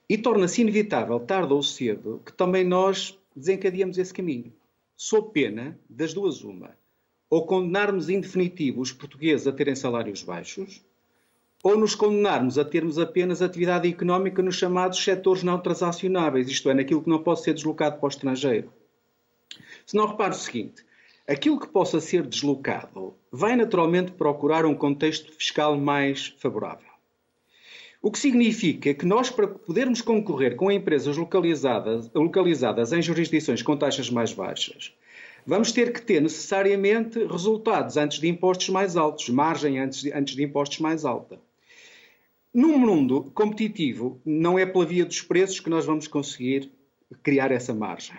E 0.07 0.15
torna-se 0.15 0.62
inevitável, 0.62 1.19
tarde 1.19 1.53
ou 1.53 1.63
cedo, 1.63 2.22
que 2.24 2.31
também 2.31 2.63
nós 2.63 3.17
desencadeamos 3.36 3.98
esse 3.98 4.13
caminho. 4.13 4.53
Sob 4.95 5.31
pena 5.34 5.75
das 5.89 6.13
duas 6.13 6.43
uma. 6.43 6.69
Ou 7.36 7.46
condenarmos 7.46 8.08
em 8.08 8.22
definitivo 8.22 8.80
os 8.80 8.94
portugueses 8.94 9.46
a 9.46 9.51
terem 9.51 9.75
salários 9.75 10.24
baixos, 10.24 10.82
ou 11.62 11.77
nos 11.77 11.94
condenarmos 11.94 12.58
a 12.58 12.63
termos 12.63 12.98
apenas 12.98 13.42
atividade 13.42 13.89
económica 13.89 14.42
nos 14.42 14.56
chamados 14.56 15.04
setores 15.04 15.44
não 15.44 15.60
transacionáveis, 15.60 16.48
isto 16.48 16.70
é, 16.70 16.74
naquilo 16.74 17.04
que 17.04 17.10
não 17.10 17.22
pode 17.22 17.42
ser 17.42 17.54
deslocado 17.54 17.98
para 17.98 18.06
o 18.06 18.08
estrangeiro. 18.08 18.72
Se 19.86 19.98
não 19.98 20.08
repare 20.08 20.32
o 20.32 20.38
seguinte, 20.38 20.86
aquilo 21.27 21.60
que 21.60 21.68
possa 21.68 22.00
ser 22.00 22.25
deslocado 22.25 23.13
vai 23.30 23.58
naturalmente 23.58 24.13
procurar 24.13 24.65
um 24.65 24.74
contexto 24.74 25.30
fiscal 25.34 25.77
mais 25.77 26.34
favorável. 26.38 26.88
O 28.01 28.10
que 28.10 28.20
significa 28.20 28.94
que 28.94 29.06
nós, 29.06 29.30
para 29.30 29.50
podermos 29.50 30.01
concorrer 30.01 30.56
com 30.56 30.72
empresas 30.72 31.18
localizadas, 31.18 32.10
localizadas 32.15 32.94
em 32.94 33.01
jurisdições 33.01 33.62
com 33.62 33.75
taxas 33.75 34.10
mais 34.10 34.32
baixas, 34.32 34.94
vamos 35.45 35.71
ter 35.71 35.93
que 35.93 36.01
ter 36.01 36.21
necessariamente 36.21 37.25
resultados 37.25 37.97
antes 37.97 38.19
de 38.19 38.27
impostos 38.27 38.69
mais 38.69 38.95
altos, 38.95 39.29
margem 39.29 39.79
antes 39.79 40.01
de, 40.01 40.11
antes 40.13 40.35
de 40.35 40.43
impostos 40.43 40.79
mais 40.79 41.05
alta. 41.05 41.39
Num 42.53 42.77
mundo 42.77 43.31
competitivo, 43.33 44.19
não 44.25 44.57
é 44.57 44.65
pela 44.65 44.85
via 44.85 45.05
dos 45.05 45.21
preços 45.21 45.59
que 45.59 45.69
nós 45.69 45.85
vamos 45.85 46.07
conseguir 46.07 46.71
criar 47.21 47.51
essa 47.51 47.73
margem 47.73 48.17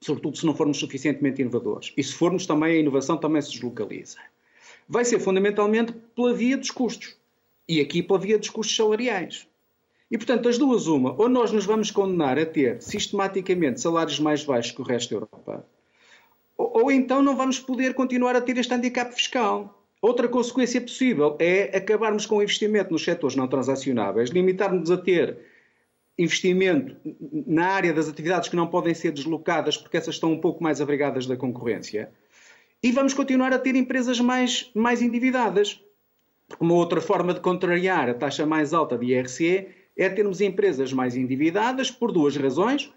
sobretudo 0.00 0.38
se 0.38 0.46
não 0.46 0.54
formos 0.54 0.78
suficientemente 0.78 1.42
inovadores. 1.42 1.92
E 1.96 2.02
se 2.02 2.14
formos 2.14 2.46
também, 2.46 2.72
a 2.72 2.80
inovação 2.80 3.16
também 3.16 3.42
se 3.42 3.52
deslocaliza. 3.52 4.18
Vai 4.88 5.04
ser 5.04 5.20
fundamentalmente 5.20 5.92
pela 6.14 6.32
via 6.32 6.56
dos 6.56 6.70
custos. 6.70 7.16
E 7.68 7.80
aqui 7.80 8.02
pela 8.02 8.18
via 8.18 8.38
dos 8.38 8.50
custos 8.50 8.74
salariais. 8.74 9.46
E, 10.10 10.18
portanto, 10.18 10.48
as 10.48 10.58
duas, 10.58 10.88
uma, 10.88 11.14
ou 11.20 11.28
nós 11.28 11.52
nos 11.52 11.64
vamos 11.64 11.90
condenar 11.90 12.36
a 12.36 12.44
ter 12.44 12.82
sistematicamente 12.82 13.80
salários 13.80 14.18
mais 14.18 14.42
baixos 14.42 14.72
que 14.72 14.80
o 14.80 14.84
resto 14.84 15.10
da 15.10 15.16
Europa, 15.16 15.64
ou, 16.60 16.84
ou 16.84 16.92
então 16.92 17.22
não 17.22 17.34
vamos 17.34 17.58
poder 17.58 17.94
continuar 17.94 18.36
a 18.36 18.40
ter 18.40 18.58
este 18.58 18.74
handicap 18.74 19.12
fiscal. 19.14 19.82
Outra 20.02 20.28
consequência 20.28 20.80
possível 20.80 21.36
é 21.38 21.76
acabarmos 21.76 22.26
com 22.26 22.36
o 22.36 22.42
investimento 22.42 22.92
nos 22.92 23.02
setores 23.02 23.36
não 23.36 23.48
transacionáveis, 23.48 24.30
limitarmos 24.30 24.90
a 24.90 24.96
ter 24.96 25.38
investimento 26.18 26.96
na 27.46 27.66
área 27.66 27.94
das 27.94 28.08
atividades 28.08 28.48
que 28.48 28.56
não 28.56 28.66
podem 28.66 28.94
ser 28.94 29.10
deslocadas 29.12 29.76
porque 29.76 29.96
essas 29.96 30.16
estão 30.16 30.32
um 30.32 30.40
pouco 30.40 30.62
mais 30.62 30.80
abrigadas 30.80 31.26
da 31.26 31.36
concorrência. 31.36 32.10
E 32.82 32.92
vamos 32.92 33.14
continuar 33.14 33.52
a 33.52 33.58
ter 33.58 33.74
empresas 33.74 34.20
mais, 34.20 34.70
mais 34.74 35.00
endividadas. 35.00 35.80
Porque 36.46 36.64
uma 36.64 36.74
outra 36.74 37.00
forma 37.00 37.32
de 37.32 37.40
contrariar 37.40 38.08
a 38.08 38.14
taxa 38.14 38.44
mais 38.44 38.74
alta 38.74 38.98
de 38.98 39.06
IRC 39.06 39.68
é 39.96 40.08
termos 40.08 40.40
empresas 40.40 40.92
mais 40.92 41.16
endividadas 41.16 41.90
por 41.90 42.10
duas 42.10 42.36
razões. 42.36 42.90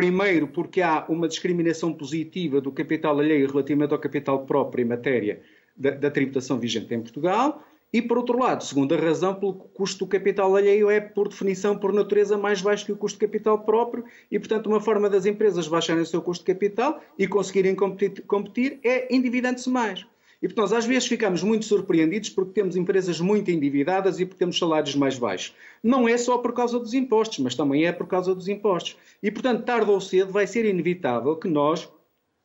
Primeiro, 0.00 0.48
porque 0.48 0.80
há 0.80 1.04
uma 1.10 1.28
discriminação 1.28 1.92
positiva 1.92 2.58
do 2.58 2.72
capital 2.72 3.18
alheio 3.18 3.46
relativamente 3.46 3.92
ao 3.92 3.98
capital 3.98 4.46
próprio 4.46 4.82
em 4.82 4.88
matéria 4.88 5.42
da, 5.76 5.90
da 5.90 6.10
tributação 6.10 6.58
vigente 6.58 6.94
em 6.94 7.02
Portugal. 7.02 7.62
E, 7.92 8.00
por 8.00 8.16
outro 8.16 8.38
lado, 8.38 8.64
segunda 8.64 8.96
razão, 8.96 9.34
pelo 9.34 9.52
custo 9.52 10.06
do 10.06 10.08
capital 10.08 10.56
alheio 10.56 10.88
é, 10.88 11.00
por 11.00 11.28
definição, 11.28 11.76
por 11.76 11.92
natureza, 11.92 12.38
mais 12.38 12.62
baixo 12.62 12.86
que 12.86 12.92
o 12.92 12.96
custo 12.96 13.18
de 13.18 13.26
capital 13.26 13.58
próprio 13.58 14.02
e, 14.30 14.38
portanto, 14.38 14.68
uma 14.68 14.80
forma 14.80 15.10
das 15.10 15.26
empresas 15.26 15.68
baixarem 15.68 16.02
o 16.02 16.06
seu 16.06 16.22
custo 16.22 16.46
de 16.46 16.54
capital 16.54 16.98
e 17.18 17.28
conseguirem 17.28 17.74
competir, 17.74 18.22
competir 18.22 18.80
é 18.82 19.14
endividando-se 19.14 19.68
mais. 19.68 20.06
E, 20.42 20.48
portanto, 20.48 20.70
nós 20.70 20.72
às 20.72 20.86
vezes 20.86 21.06
ficamos 21.06 21.42
muito 21.42 21.66
surpreendidos 21.66 22.30
porque 22.30 22.52
temos 22.52 22.76
empresas 22.76 23.20
muito 23.20 23.50
endividadas 23.50 24.18
e 24.18 24.24
porque 24.24 24.38
temos 24.38 24.58
salários 24.58 24.94
mais 24.94 25.18
baixos. 25.18 25.54
Não 25.82 26.08
é 26.08 26.16
só 26.16 26.38
por 26.38 26.52
causa 26.52 26.78
dos 26.78 26.94
impostos, 26.94 27.40
mas 27.40 27.54
também 27.54 27.84
é 27.84 27.92
por 27.92 28.06
causa 28.06 28.34
dos 28.34 28.48
impostos. 28.48 28.96
E, 29.22 29.30
portanto, 29.30 29.64
tarde 29.64 29.90
ou 29.90 30.00
cedo 30.00 30.32
vai 30.32 30.46
ser 30.46 30.64
inevitável 30.64 31.36
que 31.36 31.48
nós 31.48 31.90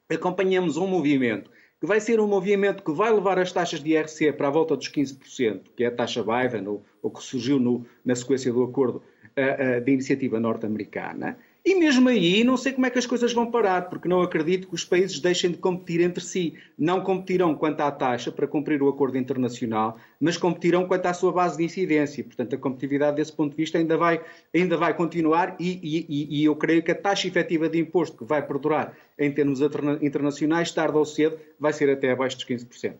acompanhemos 0.09 0.75
um 0.77 0.87
movimento 0.87 1.49
que 1.79 1.87
vai 1.87 1.99
ser 1.99 2.19
um 2.19 2.27
movimento 2.27 2.83
que 2.83 2.91
vai 2.91 3.11
levar 3.11 3.37
as 3.37 3.51
taxas 3.51 3.79
de 3.79 3.91
IRC 3.91 4.33
para 4.33 4.47
a 4.47 4.51
volta 4.51 4.75
dos 4.75 4.89
15%, 4.89 5.61
que 5.75 5.83
é 5.83 5.87
a 5.87 5.91
taxa 5.91 6.23
Biden, 6.23 6.67
ou, 6.67 6.83
ou 7.01 7.11
que 7.11 7.21
surgiu 7.21 7.59
no, 7.59 7.85
na 8.03 8.15
sequência 8.15 8.51
do 8.51 8.63
acordo 8.63 9.03
uh, 9.37 9.77
uh, 9.77 9.81
de 9.81 9.91
iniciativa 9.91 10.39
norte-americana, 10.39 11.37
e 11.65 11.73
mesmo 11.73 12.07
aí, 12.09 12.43
não 12.43 12.57
sei 12.57 12.73
como 12.73 12.85
é 12.85 12.91
que 12.91 12.99
as 12.99 13.07
coisas 13.07 13.33
vão 13.33 13.49
parar, 13.49 13.89
porque 13.89 14.07
não 14.07 14.21
acredito 14.21 14.67
que 14.67 14.75
os 14.75 14.85
países 14.85 15.19
deixem 15.19 15.49
de 15.49 15.57
competir 15.57 15.99
entre 15.99 16.23
si. 16.23 16.53
Não 16.77 17.01
competirão 17.01 17.55
quanto 17.55 17.81
à 17.81 17.91
taxa 17.91 18.31
para 18.31 18.45
cumprir 18.45 18.83
o 18.83 18.87
acordo 18.87 19.17
internacional, 19.17 19.97
mas 20.19 20.37
competirão 20.37 20.87
quanto 20.87 21.07
à 21.07 21.13
sua 21.13 21.31
base 21.31 21.57
de 21.57 21.63
incidência. 21.63 22.23
Portanto, 22.23 22.53
a 22.53 22.59
competitividade 22.59 23.17
desse 23.17 23.33
ponto 23.33 23.49
de 23.49 23.57
vista 23.57 23.79
ainda 23.79 23.97
vai, 23.97 24.23
ainda 24.53 24.77
vai 24.77 24.93
continuar 24.93 25.55
e, 25.59 26.05
e, 26.07 26.39
e 26.39 26.45
eu 26.45 26.55
creio 26.55 26.83
que 26.83 26.91
a 26.91 26.95
taxa 26.95 27.27
efetiva 27.27 27.67
de 27.67 27.79
imposto 27.79 28.15
que 28.15 28.25
vai 28.25 28.45
perdurar 28.45 28.95
em 29.17 29.31
termos 29.31 29.59
internacionais, 30.03 30.71
tarde 30.71 30.95
ou 30.95 31.05
cedo, 31.05 31.39
vai 31.59 31.73
ser 31.73 31.89
até 31.89 32.11
abaixo 32.11 32.37
dos 32.37 32.45
15%. 32.45 32.93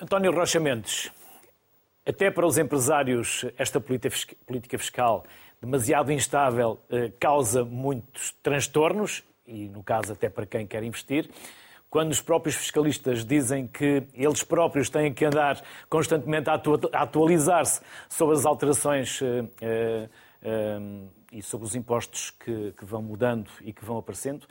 António 0.00 0.32
Rocha 0.32 0.58
Mendes, 0.58 1.12
até 2.06 2.30
para 2.30 2.46
os 2.46 2.56
empresários, 2.56 3.44
esta 3.58 3.78
política 3.78 4.78
fiscal 4.78 5.26
demasiado 5.60 6.10
instável 6.10 6.80
eh, 6.88 7.12
causa 7.20 7.64
muitos 7.64 8.32
transtornos, 8.42 9.22
e 9.46 9.68
no 9.68 9.82
caso 9.82 10.12
até 10.12 10.28
para 10.30 10.46
quem 10.46 10.66
quer 10.66 10.82
investir. 10.82 11.28
Quando 11.90 12.12
os 12.12 12.20
próprios 12.22 12.54
fiscalistas 12.54 13.24
dizem 13.24 13.66
que 13.66 14.04
eles 14.14 14.44
próprios 14.44 14.88
têm 14.88 15.12
que 15.12 15.24
andar 15.24 15.60
constantemente 15.88 16.48
a 16.48 16.54
atualizar-se 17.02 17.82
sobre 18.08 18.36
as 18.36 18.46
alterações 18.46 19.20
eh, 19.60 20.08
eh, 20.40 20.78
e 21.32 21.42
sobre 21.42 21.66
os 21.66 21.74
impostos 21.74 22.30
que, 22.30 22.72
vão 22.82 23.02
mudando 23.02 23.50
e 23.60 23.72
que 23.72 23.84
vão 23.84 23.98
aparecendo, 23.98 24.46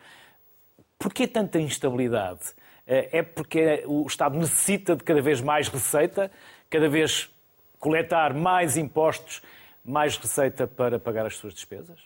porquê 0.98 1.28
tanta 1.28 1.60
instabilidade? 1.60 2.54
É 2.92 3.22
porque 3.22 3.84
o 3.86 4.08
Estado 4.08 4.36
necessita 4.36 4.96
de 4.96 5.04
cada 5.04 5.22
vez 5.22 5.42
mais 5.42 5.68
receita, 5.68 6.32
cada 6.72 6.90
vez 6.90 7.30
coletar 7.78 8.34
mais 8.34 8.78
impostos 8.78 9.44
mais 9.84 10.18
receita 10.18 10.68
para 10.68 11.00
pagar 11.00 11.26
as 11.26 11.36
suas 11.36 11.54
despesas? 11.54 12.00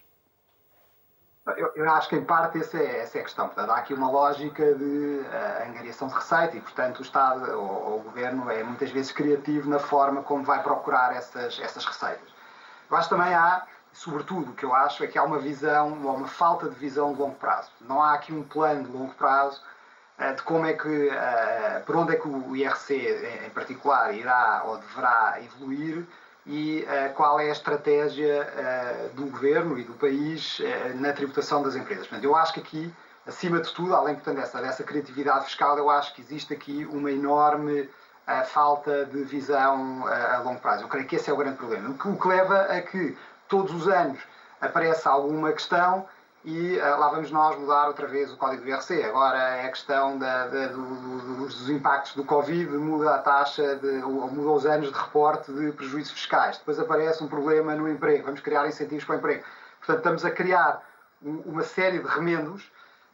Eu, 1.45 1.73
eu 1.75 1.91
acho 1.91 2.07
que, 2.07 2.15
em 2.15 2.23
parte, 2.23 2.57
essa 2.57 2.77
é, 2.77 3.01
essa 3.01 3.17
é 3.17 3.21
a 3.21 3.23
questão. 3.25 3.47
Portanto, 3.47 3.69
há 3.69 3.77
aqui 3.77 3.93
uma 3.93 4.09
lógica 4.09 4.73
de 4.75 5.19
uh, 5.25 5.69
angariação 5.69 6.07
de 6.07 6.13
receita 6.13 6.55
e, 6.55 6.61
portanto, 6.61 6.99
o 6.99 7.01
Estado 7.01 7.51
ou, 7.59 7.97
o 7.97 8.03
Governo 8.03 8.49
é 8.49 8.63
muitas 8.63 8.89
vezes 8.91 9.11
criativo 9.11 9.69
na 9.69 9.79
forma 9.79 10.23
como 10.23 10.45
vai 10.45 10.63
procurar 10.63 11.13
essas, 11.13 11.59
essas 11.59 11.85
receitas. 11.85 12.29
Eu 12.89 12.95
acho 12.95 13.09
também 13.09 13.33
há, 13.33 13.65
sobretudo, 13.91 14.51
o 14.51 14.55
que 14.55 14.63
eu 14.63 14.73
acho 14.73 15.03
é 15.03 15.07
que 15.07 15.17
há 15.17 15.23
uma 15.23 15.37
visão, 15.37 16.01
ou 16.05 16.15
uma 16.15 16.29
falta 16.29 16.69
de 16.69 16.75
visão 16.75 17.13
de 17.13 17.19
longo 17.19 17.35
prazo. 17.35 17.69
Não 17.81 18.01
há 18.01 18.13
aqui 18.13 18.31
um 18.31 18.43
plano 18.43 18.85
de 18.85 18.91
longo 18.91 19.13
prazo 19.15 19.61
uh, 20.19 20.33
de 20.33 20.41
como 20.43 20.65
é 20.65 20.71
que, 20.71 21.09
uh, 21.09 21.83
por 21.85 21.97
onde 21.97 22.13
é 22.13 22.15
que 22.15 22.27
o 22.27 22.55
IRC, 22.55 23.45
em 23.45 23.49
particular, 23.49 24.13
irá 24.13 24.63
ou 24.63 24.77
deverá 24.77 25.41
evoluir 25.41 26.07
e 26.45 26.85
uh, 26.85 27.13
qual 27.13 27.39
é 27.39 27.49
a 27.49 27.51
estratégia 27.51 28.47
uh, 28.47 29.15
do 29.15 29.25
governo 29.27 29.77
e 29.77 29.83
do 29.83 29.93
país 29.93 30.59
uh, 30.59 30.63
na 30.95 31.13
tributação 31.13 31.63
das 31.63 31.75
empresas. 31.75 32.07
Portanto, 32.07 32.25
eu 32.25 32.35
acho 32.35 32.53
que 32.53 32.59
aqui 32.59 32.93
acima 33.25 33.61
de 33.61 33.73
tudo, 33.73 33.95
além 33.95 34.15
portanto, 34.15 34.35
dessa, 34.37 34.61
dessa 34.61 34.83
criatividade 34.83 35.45
fiscal, 35.45 35.77
eu 35.77 35.89
acho 35.89 36.13
que 36.13 36.21
existe 36.21 36.53
aqui 36.53 36.85
uma 36.91 37.11
enorme 37.11 37.89
falta 38.45 39.05
de 39.05 39.21
visão 39.23 40.07
a 40.07 40.39
longo 40.39 40.59
prazo. 40.61 40.83
Eu 40.83 40.87
creio 40.87 41.05
que 41.05 41.17
esse 41.17 41.29
é 41.29 41.33
o 41.33 41.35
grande 41.35 41.57
problema. 41.57 41.89
O 41.89 41.97
que, 41.97 42.07
o 42.07 42.17
que 42.17 42.27
leva 42.27 42.61
a 42.61 42.81
que 42.81 43.17
todos 43.49 43.73
os 43.73 43.87
anos 43.87 44.19
apareça 44.61 45.09
alguma 45.09 45.51
questão 45.51 46.05
e 46.45 46.77
uh, 46.77 46.99
lá 46.99 47.09
vamos 47.09 47.31
nós 47.31 47.57
mudar 47.57 47.87
outra 47.87 48.05
vez 48.05 48.31
o 48.31 48.37
código 48.37 48.63
do 48.63 48.69
IRC. 48.69 49.03
Agora 49.03 49.37
é 49.37 49.65
a 49.65 49.69
questão 49.69 50.17
da, 50.17 50.47
da, 50.47 50.67
do, 50.67 51.37
dos 51.37 51.69
impactos 51.69 52.15
do 52.15 52.25
Covid, 52.25 52.69
muda 52.71 53.15
a 53.15 53.17
taxa, 53.19 53.77
de, 53.77 54.01
muda 54.01 54.49
os 54.49 54.65
anos 54.65 54.91
de 54.91 54.97
reporte 54.97 55.51
de 55.53 55.71
prejuízos 55.71 56.11
fiscais. 56.11 56.57
Depois 56.57 56.77
aparece 56.79 57.23
um 57.23 57.27
problema 57.27 57.75
no 57.75 57.89
emprego, 57.89 58.25
vamos 58.25 58.41
criar 58.41 58.67
incentivos 58.67 59.05
para 59.05 59.15
o 59.15 59.19
emprego. 59.19 59.43
Portanto, 59.79 59.97
estamos 59.97 60.25
a 60.25 60.31
criar 60.31 60.83
uma 61.21 61.63
série 61.63 61.99
de 61.99 62.07
remendos 62.07 62.69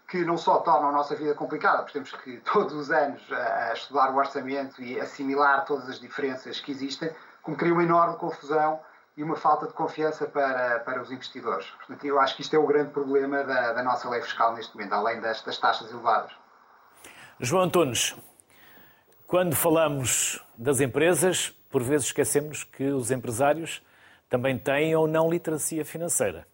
que 0.07 0.25
não 0.25 0.37
só 0.37 0.57
tornam 0.59 0.89
a 0.89 0.91
nossa 0.91 1.15
vida 1.15 1.35
complicada, 1.35 1.83
porque 1.83 1.93
temos 1.93 2.11
que 2.11 2.37
todos 2.51 2.73
os 2.73 2.89
anos 2.89 3.21
a, 3.31 3.73
estudar 3.73 4.11
o 4.11 4.17
orçamento 4.17 4.81
e 4.81 4.99
assimilar 4.99 5.65
todas 5.65 5.87
as 5.87 5.99
diferenças 5.99 6.59
que 6.59 6.71
existem, 6.71 7.11
como 7.43 7.55
cria 7.55 7.73
uma 7.73 7.83
enorme 7.83 8.17
confusão 8.17 8.79
e 9.17 9.23
uma 9.23 9.35
falta 9.35 9.67
de 9.67 9.73
confiança 9.73 10.25
para, 10.25 10.79
para 10.79 11.01
os 11.01 11.11
investidores. 11.11 11.67
Portanto, 11.71 12.05
eu 12.05 12.19
acho 12.19 12.35
que 12.35 12.41
isto 12.41 12.55
é 12.55 12.59
o 12.59 12.65
grande 12.65 12.91
problema 12.91 13.43
da, 13.43 13.73
da 13.73 13.83
nossa 13.83 14.09
lei 14.09 14.21
fiscal 14.21 14.53
neste 14.53 14.75
momento, 14.75 14.93
além 14.93 15.19
das, 15.19 15.41
das 15.41 15.57
taxas 15.57 15.91
elevadas. 15.91 16.31
João 17.39 17.63
Antunes, 17.63 18.15
quando 19.27 19.55
falamos 19.55 20.43
das 20.57 20.81
empresas, 20.81 21.49
por 21.69 21.83
vezes 21.83 22.07
esquecemos 22.07 22.63
que 22.63 22.85
os 22.85 23.11
empresários 23.11 23.81
também 24.29 24.57
têm 24.57 24.95
ou 24.95 25.07
não 25.07 25.29
literacia 25.29 25.83
financeira. 25.83 26.47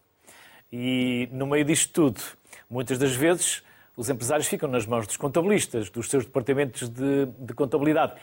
E 0.71 1.29
no 1.31 1.47
meio 1.47 1.65
disto 1.65 1.93
tudo, 1.93 2.21
muitas 2.69 2.97
das 2.97 3.15
vezes 3.15 3.63
os 3.95 4.09
empresários 4.09 4.47
ficam 4.47 4.69
nas 4.69 4.85
mãos 4.85 5.07
dos 5.07 5.17
contabilistas, 5.17 5.89
dos 5.89 6.09
seus 6.09 6.25
departamentos 6.25 6.89
de, 6.89 7.25
de 7.25 7.53
contabilidade. 7.53 8.13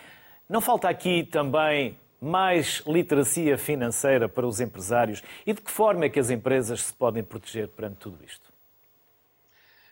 Não 0.49 0.61
falta 0.61 0.89
aqui 0.89 1.25
também 1.25 1.99
mais 2.23 2.81
literacia 2.87 3.59
financeira 3.59 4.29
para 4.29 4.47
os 4.47 4.61
empresários? 4.61 5.23
E 5.45 5.53
de 5.53 5.61
que 5.61 5.71
forma 5.71 6.05
é 6.05 6.09
que 6.09 6.21
as 6.21 6.31
empresas 6.31 6.85
se 6.85 6.95
podem 6.95 7.25
proteger 7.25 7.67
perante 7.67 7.97
tudo 7.97 8.25
isto? 8.25 8.53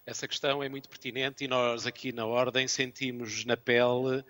Essa 0.06 0.28
questão 0.28 0.62
é 0.62 0.68
muito 0.68 0.88
pertinente 0.88 1.44
e 1.44 1.48
nós 1.48 1.86
aqui 1.86 2.12
na 2.12 2.24
Ordem 2.24 2.68
sentimos 2.68 3.44
na 3.44 3.56
pele 3.56 4.24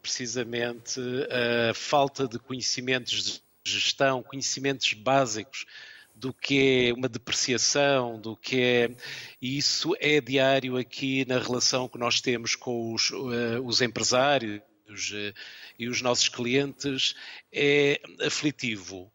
precisamente 0.00 1.00
a 1.70 1.74
falta 1.74 2.28
de 2.28 2.38
conhecimentos 2.38 3.42
de 3.64 3.70
gestão, 3.72 4.22
conhecimentos 4.22 4.92
básicos 4.92 5.66
do 6.14 6.32
que 6.32 6.88
é 6.88 6.92
uma 6.92 7.08
depreciação, 7.08 8.20
do 8.20 8.36
que 8.36 8.60
é. 8.60 8.90
E 9.40 9.56
isso 9.56 9.96
é 9.98 10.20
diário 10.20 10.76
aqui 10.76 11.24
na 11.26 11.38
relação 11.38 11.88
que 11.88 11.98
nós 11.98 12.20
temos 12.20 12.54
com 12.54 12.92
os, 12.92 13.10
uh, 13.10 13.64
os 13.64 13.80
empresários 13.80 14.60
uh, 14.92 15.38
e 15.78 15.88
os 15.88 16.02
nossos 16.02 16.28
clientes 16.28 17.14
é 17.52 18.00
aflitivo. 18.24 19.12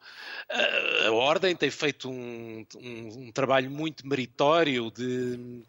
A 1.06 1.12
Ordem 1.12 1.56
tem 1.56 1.72
feito 1.72 2.10
um, 2.10 2.66
um, 2.76 3.28
um 3.28 3.32
trabalho 3.32 3.70
muito 3.70 4.08
meritório 4.08 4.92
de, 4.92 5.64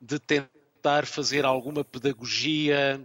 de 0.00 0.18
tentar 0.18 1.04
fazer 1.04 1.44
alguma 1.44 1.84
pedagogia 1.84 3.00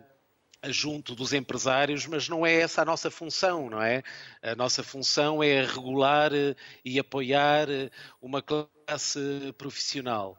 junto 0.72 1.16
dos 1.16 1.34
empresários, 1.34 2.06
mas 2.06 2.30
não 2.30 2.46
é 2.46 2.62
essa 2.62 2.82
a 2.82 2.86
nossa 2.86 3.12
função, 3.12 3.70
não 3.70 3.82
é? 3.82 4.04
A 4.42 4.56
nossa 4.56 4.84
função 4.84 5.44
é 5.44 5.64
regular 5.64 6.34
eh, 6.34 6.56
e 6.84 7.00
apoiar 7.00 7.70
eh, 7.70 7.90
uma 8.22 8.42
classe 8.42 9.20
profissional. 9.58 10.38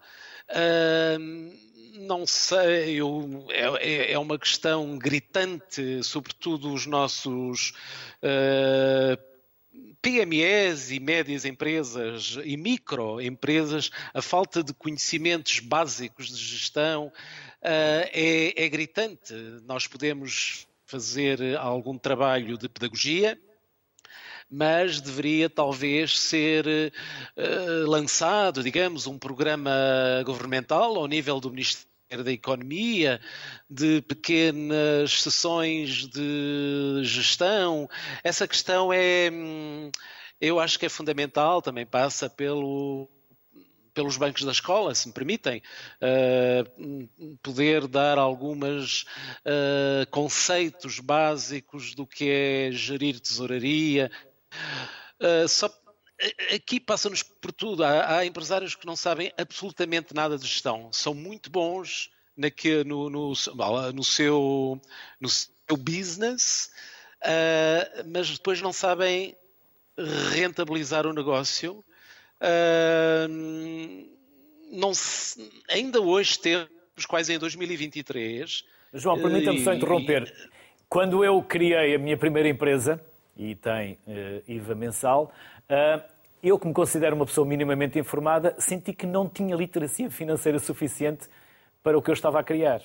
Uh, 0.48 1.65
não 1.94 2.26
sei, 2.26 3.00
eu, 3.00 3.46
é, 3.50 4.12
é, 4.12 4.18
uma 4.18 4.38
questão 4.38 4.98
gritante, 4.98 6.02
sobretudo 6.02 6.72
os 6.72 6.86
nossos 6.86 7.72
uh, 8.22 9.18
PMEs 10.02 10.90
e 10.90 11.00
médias 11.00 11.44
empresas 11.44 12.38
e 12.44 12.56
microempresas, 12.56 13.90
a 14.12 14.22
falta 14.22 14.62
de 14.62 14.72
conhecimentos 14.74 15.60
básicos 15.60 16.28
de 16.28 16.44
gestão, 16.44 17.06
uh, 17.06 17.12
é, 17.62 18.64
é 18.64 18.68
gritante. 18.68 19.34
Nós 19.64 19.86
podemos 19.86 20.66
fazer 20.84 21.56
algum 21.56 21.98
trabalho 21.98 22.56
de 22.56 22.68
pedagogia, 22.68 23.38
mas 24.50 25.00
deveria 25.00 25.50
talvez 25.50 26.18
ser 26.18 26.66
uh, 26.66 27.90
lançado, 27.90 28.62
digamos, 28.62 29.06
um 29.06 29.18
programa 29.18 29.72
governamental 30.24 30.96
ao 30.96 31.06
nível 31.06 31.40
do 31.40 31.50
Ministério 31.50 32.24
da 32.24 32.32
Economia, 32.32 33.20
de 33.68 34.00
pequenas 34.02 35.22
sessões 35.22 36.06
de 36.06 37.00
gestão. 37.02 37.88
Essa 38.22 38.46
questão 38.46 38.92
é, 38.92 39.28
hum, 39.32 39.90
eu 40.40 40.60
acho 40.60 40.78
que 40.78 40.86
é 40.86 40.88
fundamental, 40.88 41.60
também 41.60 41.84
passa 41.84 42.30
pelo 42.30 43.10
pelos 43.96 44.18
bancos 44.18 44.44
da 44.44 44.52
escola, 44.52 44.94
se 44.94 45.08
me 45.08 45.14
permitem, 45.14 45.62
uh, 46.02 47.08
poder 47.42 47.88
dar 47.88 48.18
alguns 48.18 49.06
uh, 49.40 50.06
conceitos 50.10 51.00
básicos 51.00 51.94
do 51.94 52.06
que 52.06 52.28
é 52.28 52.70
gerir 52.72 53.18
tesouraria. 53.18 54.10
Uh, 55.20 55.48
só 55.48 55.70
aqui 56.54 56.80
passa-nos 56.80 57.22
por 57.22 57.52
tudo. 57.52 57.84
Há, 57.84 58.18
há, 58.18 58.26
empresários 58.26 58.74
que 58.74 58.86
não 58.86 58.96
sabem 58.96 59.32
absolutamente 59.36 60.14
nada 60.14 60.38
de 60.38 60.46
gestão. 60.46 60.90
São 60.92 61.14
muito 61.14 61.50
bons 61.50 62.10
naque, 62.36 62.84
no, 62.84 63.08
no, 63.10 63.32
no, 63.94 64.04
seu, 64.04 64.80
no 65.20 65.28
seu 65.28 65.76
business, 65.78 66.70
mas 68.06 68.30
depois 68.30 68.60
não 68.60 68.72
sabem 68.72 69.34
rentabilizar 70.32 71.06
o 71.06 71.12
negócio 71.14 71.82
Uh, 72.40 74.06
não 74.70 74.92
se, 74.92 75.50
ainda 75.68 76.00
hoje 76.00 76.38
temos, 76.38 76.68
quase 77.08 77.32
em 77.32 77.38
2023. 77.38 78.64
João, 78.94 79.20
permita-me 79.20 79.62
só 79.62 79.72
interromper. 79.72 80.32
Quando 80.88 81.24
eu 81.24 81.42
criei 81.42 81.94
a 81.94 81.98
minha 81.98 82.16
primeira 82.16 82.48
empresa, 82.48 83.02
e 83.36 83.54
tem 83.54 83.98
uh, 84.06 84.42
IVA 84.50 84.74
mensal, 84.74 85.32
uh, 85.70 86.02
eu, 86.42 86.58
que 86.58 86.66
me 86.66 86.72
considero 86.72 87.16
uma 87.16 87.26
pessoa 87.26 87.46
minimamente 87.46 87.98
informada, 87.98 88.54
senti 88.58 88.92
que 88.92 89.06
não 89.06 89.28
tinha 89.28 89.56
literacia 89.56 90.10
financeira 90.10 90.58
suficiente 90.58 91.28
para 91.82 91.98
o 91.98 92.02
que 92.02 92.10
eu 92.10 92.14
estava 92.14 92.38
a 92.38 92.42
criar. 92.42 92.82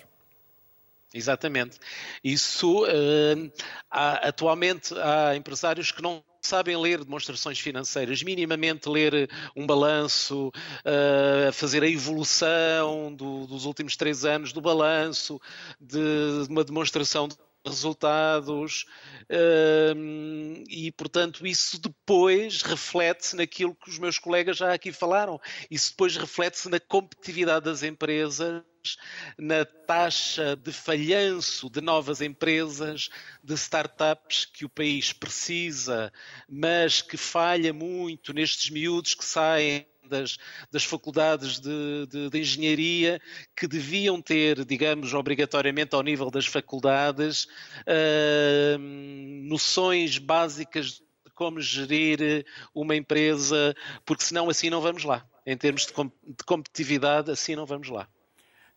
Exatamente. 1.13 1.77
Isso, 2.23 2.83
uh, 2.85 3.51
há, 3.89 4.29
atualmente, 4.29 4.93
há 4.97 5.35
empresários 5.35 5.91
que 5.91 6.01
não 6.01 6.23
sabem 6.41 6.75
ler 6.75 7.03
demonstrações 7.03 7.59
financeiras, 7.59 8.23
minimamente 8.23 8.89
ler 8.89 9.29
um 9.55 9.67
balanço, 9.67 10.47
uh, 10.47 11.53
fazer 11.53 11.83
a 11.83 11.87
evolução 11.87 13.13
do, 13.13 13.45
dos 13.45 13.65
últimos 13.65 13.95
três 13.95 14.25
anos 14.25 14.51
do 14.51 14.61
balanço, 14.61 15.39
de, 15.79 16.45
de 16.45 16.49
uma 16.49 16.63
demonstração 16.63 17.27
de 17.27 17.35
resultados 17.65 18.85
uh, 19.29 20.63
e, 20.69 20.91
portanto, 20.91 21.45
isso 21.45 21.79
depois 21.79 22.61
reflete-se 22.61 23.35
naquilo 23.35 23.75
que 23.75 23.89
os 23.89 23.99
meus 23.99 24.17
colegas 24.17 24.57
já 24.57 24.73
aqui 24.73 24.91
falaram. 24.91 25.39
Isso 25.69 25.91
depois 25.91 26.15
reflete-se 26.17 26.69
na 26.69 26.79
competitividade 26.79 27.65
das 27.65 27.83
empresas 27.83 28.63
na 29.37 29.63
taxa 29.63 30.55
de 30.55 30.71
falhanço 30.71 31.69
de 31.69 31.81
novas 31.81 32.21
empresas, 32.21 33.09
de 33.43 33.53
startups 33.53 34.45
que 34.45 34.65
o 34.65 34.69
país 34.69 35.13
precisa, 35.13 36.11
mas 36.49 37.01
que 37.01 37.17
falha 37.17 37.73
muito 37.73 38.33
nestes 38.33 38.69
miúdos 38.69 39.13
que 39.13 39.23
saem 39.23 39.85
das, 40.11 40.37
das 40.69 40.83
faculdades 40.83 41.59
de, 41.59 42.05
de, 42.07 42.29
de, 42.29 42.39
engenharia 42.39 43.19
que 43.55 43.67
deviam 43.67 44.21
ter, 44.21 44.63
digamos, 44.65 45.13
obrigatoriamente 45.13 45.95
ao 45.95 46.03
nível 46.03 46.29
das 46.29 46.45
faculdades, 46.45 47.45
uh, 47.87 48.77
noções 49.47 50.17
básicas 50.17 51.01
de 51.25 51.31
como 51.33 51.59
gerir 51.59 52.45
uma 52.75 52.95
empresa, 52.95 53.73
porque 54.05 54.23
senão 54.23 54.49
assim 54.49 54.69
não 54.69 54.81
vamos 54.81 55.03
lá. 55.03 55.25
Em 55.43 55.57
termos 55.57 55.87
de, 55.87 55.93
de 55.93 56.43
competitividade, 56.45 57.31
assim 57.31 57.55
não 57.55 57.65
vamos 57.65 57.89
lá. 57.89 58.07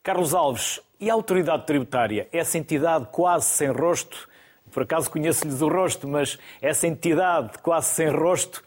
Carlos 0.02 0.32
Alves, 0.32 0.80
e 1.00 1.10
a 1.10 1.14
autoridade 1.14 1.66
tributária? 1.66 2.28
Essa 2.32 2.56
entidade 2.56 3.08
quase 3.10 3.46
sem 3.46 3.68
rosto, 3.68 4.28
por 4.70 4.82
acaso 4.82 5.10
conheço-lhes 5.10 5.60
o 5.60 5.68
rosto, 5.68 6.08
mas 6.08 6.38
essa 6.60 6.86
entidade 6.86 7.58
quase 7.58 7.88
sem 7.88 8.08
rosto, 8.08 8.62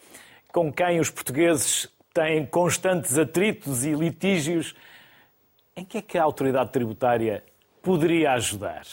com 0.52 0.72
quem 0.72 1.00
os 1.00 1.10
portugueses 1.10 1.88
têm 2.12 2.46
constantes 2.46 3.18
atritos 3.18 3.84
e 3.84 3.92
litígios, 3.92 4.74
em 5.76 5.84
que 5.84 5.98
é 5.98 6.02
que 6.02 6.18
a 6.18 6.22
autoridade 6.22 6.72
tributária 6.72 7.44
poderia 7.82 8.32
ajudar? 8.32 8.84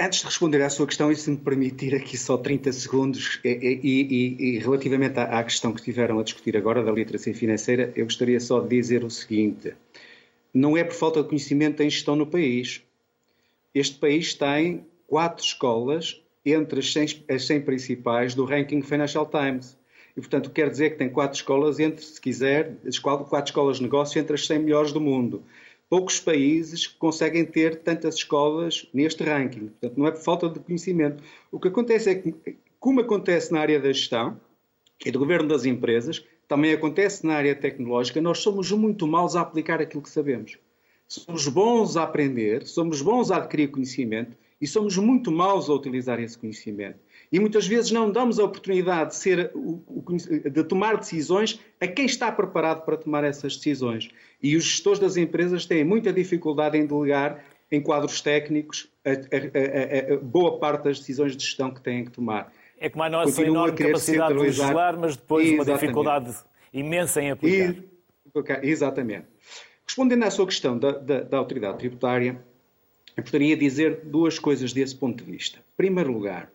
Antes 0.00 0.20
de 0.20 0.26
responder 0.26 0.62
à 0.62 0.70
sua 0.70 0.86
questão, 0.86 1.10
e 1.10 1.16
se 1.16 1.28
me 1.28 1.36
permitir 1.36 1.92
aqui 1.92 2.16
só 2.16 2.36
30 2.36 2.70
segundos, 2.70 3.40
e, 3.44 3.80
e, 3.82 4.56
e, 4.56 4.58
relativamente 4.58 5.18
à, 5.18 5.40
à, 5.40 5.42
questão 5.42 5.72
que 5.72 5.80
estiveram 5.80 6.20
a 6.20 6.22
discutir 6.22 6.56
agora 6.56 6.84
da 6.84 6.92
literacia 6.92 7.34
financeira, 7.34 7.92
eu 7.96 8.04
gostaria 8.04 8.38
só 8.38 8.60
de 8.60 8.68
dizer 8.68 9.02
o 9.02 9.10
seguinte: 9.10 9.74
não 10.54 10.76
é 10.76 10.84
por 10.84 10.94
falta 10.94 11.20
de 11.20 11.28
conhecimento 11.28 11.82
em 11.82 11.90
gestão 11.90 12.14
no 12.14 12.26
país. 12.26 12.80
Este 13.74 13.98
país 13.98 14.34
tem 14.34 14.86
quatro 15.08 15.44
escolas 15.44 16.22
entre 16.46 16.78
as 16.78 16.92
100, 16.92 17.24
as 17.28 17.44
100 17.46 17.62
principais 17.62 18.34
do 18.34 18.44
ranking 18.44 18.82
Financial 18.82 19.26
Times. 19.26 19.76
E, 20.16 20.20
portanto, 20.20 20.50
quer 20.50 20.68
dizer 20.70 20.90
que 20.90 20.96
tem 20.96 21.08
quatro 21.08 21.36
escolas 21.36 21.80
entre, 21.80 22.04
se 22.04 22.20
quiser, 22.20 22.76
quatro 23.02 23.44
escolas 23.44 23.78
de 23.78 23.82
negócio 23.82 24.20
entre 24.20 24.34
as 24.34 24.46
100 24.46 24.58
melhores 24.58 24.92
do 24.92 25.00
mundo 25.00 25.42
poucos 25.92 26.18
países 26.18 26.86
conseguem 26.86 27.44
ter 27.44 27.82
tantas 27.82 28.14
escolas 28.14 28.88
neste 28.94 29.22
ranking. 29.22 29.66
Portanto, 29.66 29.98
não 29.98 30.06
é 30.06 30.10
por 30.10 30.22
falta 30.22 30.48
de 30.48 30.58
conhecimento. 30.58 31.22
O 31.50 31.60
que 31.60 31.68
acontece 31.68 32.08
é 32.08 32.14
que, 32.14 32.34
como 32.80 33.02
acontece 33.02 33.52
na 33.52 33.60
área 33.60 33.78
da 33.78 33.92
gestão 33.92 34.40
e 35.04 35.10
do 35.10 35.18
governo 35.18 35.46
das 35.46 35.66
empresas, 35.66 36.24
também 36.48 36.72
acontece 36.72 37.26
na 37.26 37.34
área 37.34 37.54
tecnológica, 37.54 38.22
nós 38.22 38.38
somos 38.38 38.72
muito 38.72 39.06
maus 39.06 39.36
a 39.36 39.42
aplicar 39.42 39.82
aquilo 39.82 40.02
que 40.02 40.08
sabemos. 40.08 40.56
Somos 41.06 41.46
bons 41.46 41.94
a 41.94 42.04
aprender, 42.04 42.66
somos 42.66 43.02
bons 43.02 43.30
a 43.30 43.36
adquirir 43.36 43.70
conhecimento 43.70 44.34
e 44.58 44.66
somos 44.66 44.96
muito 44.96 45.30
maus 45.30 45.68
a 45.68 45.74
utilizar 45.74 46.18
esse 46.18 46.38
conhecimento 46.38 47.00
e 47.32 47.40
muitas 47.40 47.66
vezes 47.66 47.90
não 47.90 48.10
damos 48.12 48.38
a 48.38 48.44
oportunidade 48.44 49.10
de, 49.10 49.16
ser, 49.16 49.50
de 50.52 50.64
tomar 50.64 50.98
decisões 50.98 51.58
a 51.80 51.86
quem 51.86 52.04
está 52.04 52.30
preparado 52.30 52.84
para 52.84 52.94
tomar 52.98 53.24
essas 53.24 53.56
decisões. 53.56 54.10
E 54.42 54.54
os 54.54 54.64
gestores 54.64 54.98
das 54.98 55.16
empresas 55.16 55.64
têm 55.64 55.82
muita 55.82 56.12
dificuldade 56.12 56.76
em 56.76 56.84
delegar 56.84 57.42
em 57.70 57.80
quadros 57.80 58.20
técnicos 58.20 58.86
a, 59.02 59.12
a, 59.12 60.14
a, 60.14 60.16
boa 60.18 60.58
parte 60.58 60.84
das 60.84 60.98
decisões 60.98 61.34
de 61.34 61.42
gestão 61.42 61.70
que 61.70 61.80
têm 61.80 62.04
que 62.04 62.10
tomar. 62.10 62.52
É 62.78 62.90
como 62.90 63.02
a 63.02 63.08
nossa 63.08 63.30
Continuam 63.30 63.64
enorme 63.64 63.78
capacidade 63.78 64.34
de 64.34 64.40
legislar, 64.40 64.98
mas 64.98 65.16
depois 65.16 65.46
Exatamente. 65.46 65.70
uma 65.70 65.78
dificuldade 65.78 66.36
imensa 66.70 67.22
em 67.22 67.30
aplicar. 67.30 67.74
E, 68.62 68.68
exatamente. 68.68 69.26
Respondendo 69.86 70.22
à 70.24 70.30
sua 70.30 70.44
questão 70.44 70.78
da, 70.78 70.92
da, 70.92 71.20
da 71.22 71.38
autoridade 71.38 71.78
tributária, 71.78 72.42
eu 73.16 73.22
poderia 73.22 73.56
dizer 73.56 74.02
duas 74.04 74.38
coisas 74.38 74.72
desse 74.72 74.94
ponto 74.94 75.24
de 75.24 75.30
vista. 75.30 75.58
Em 75.58 75.76
primeiro 75.76 76.12
lugar, 76.12 76.50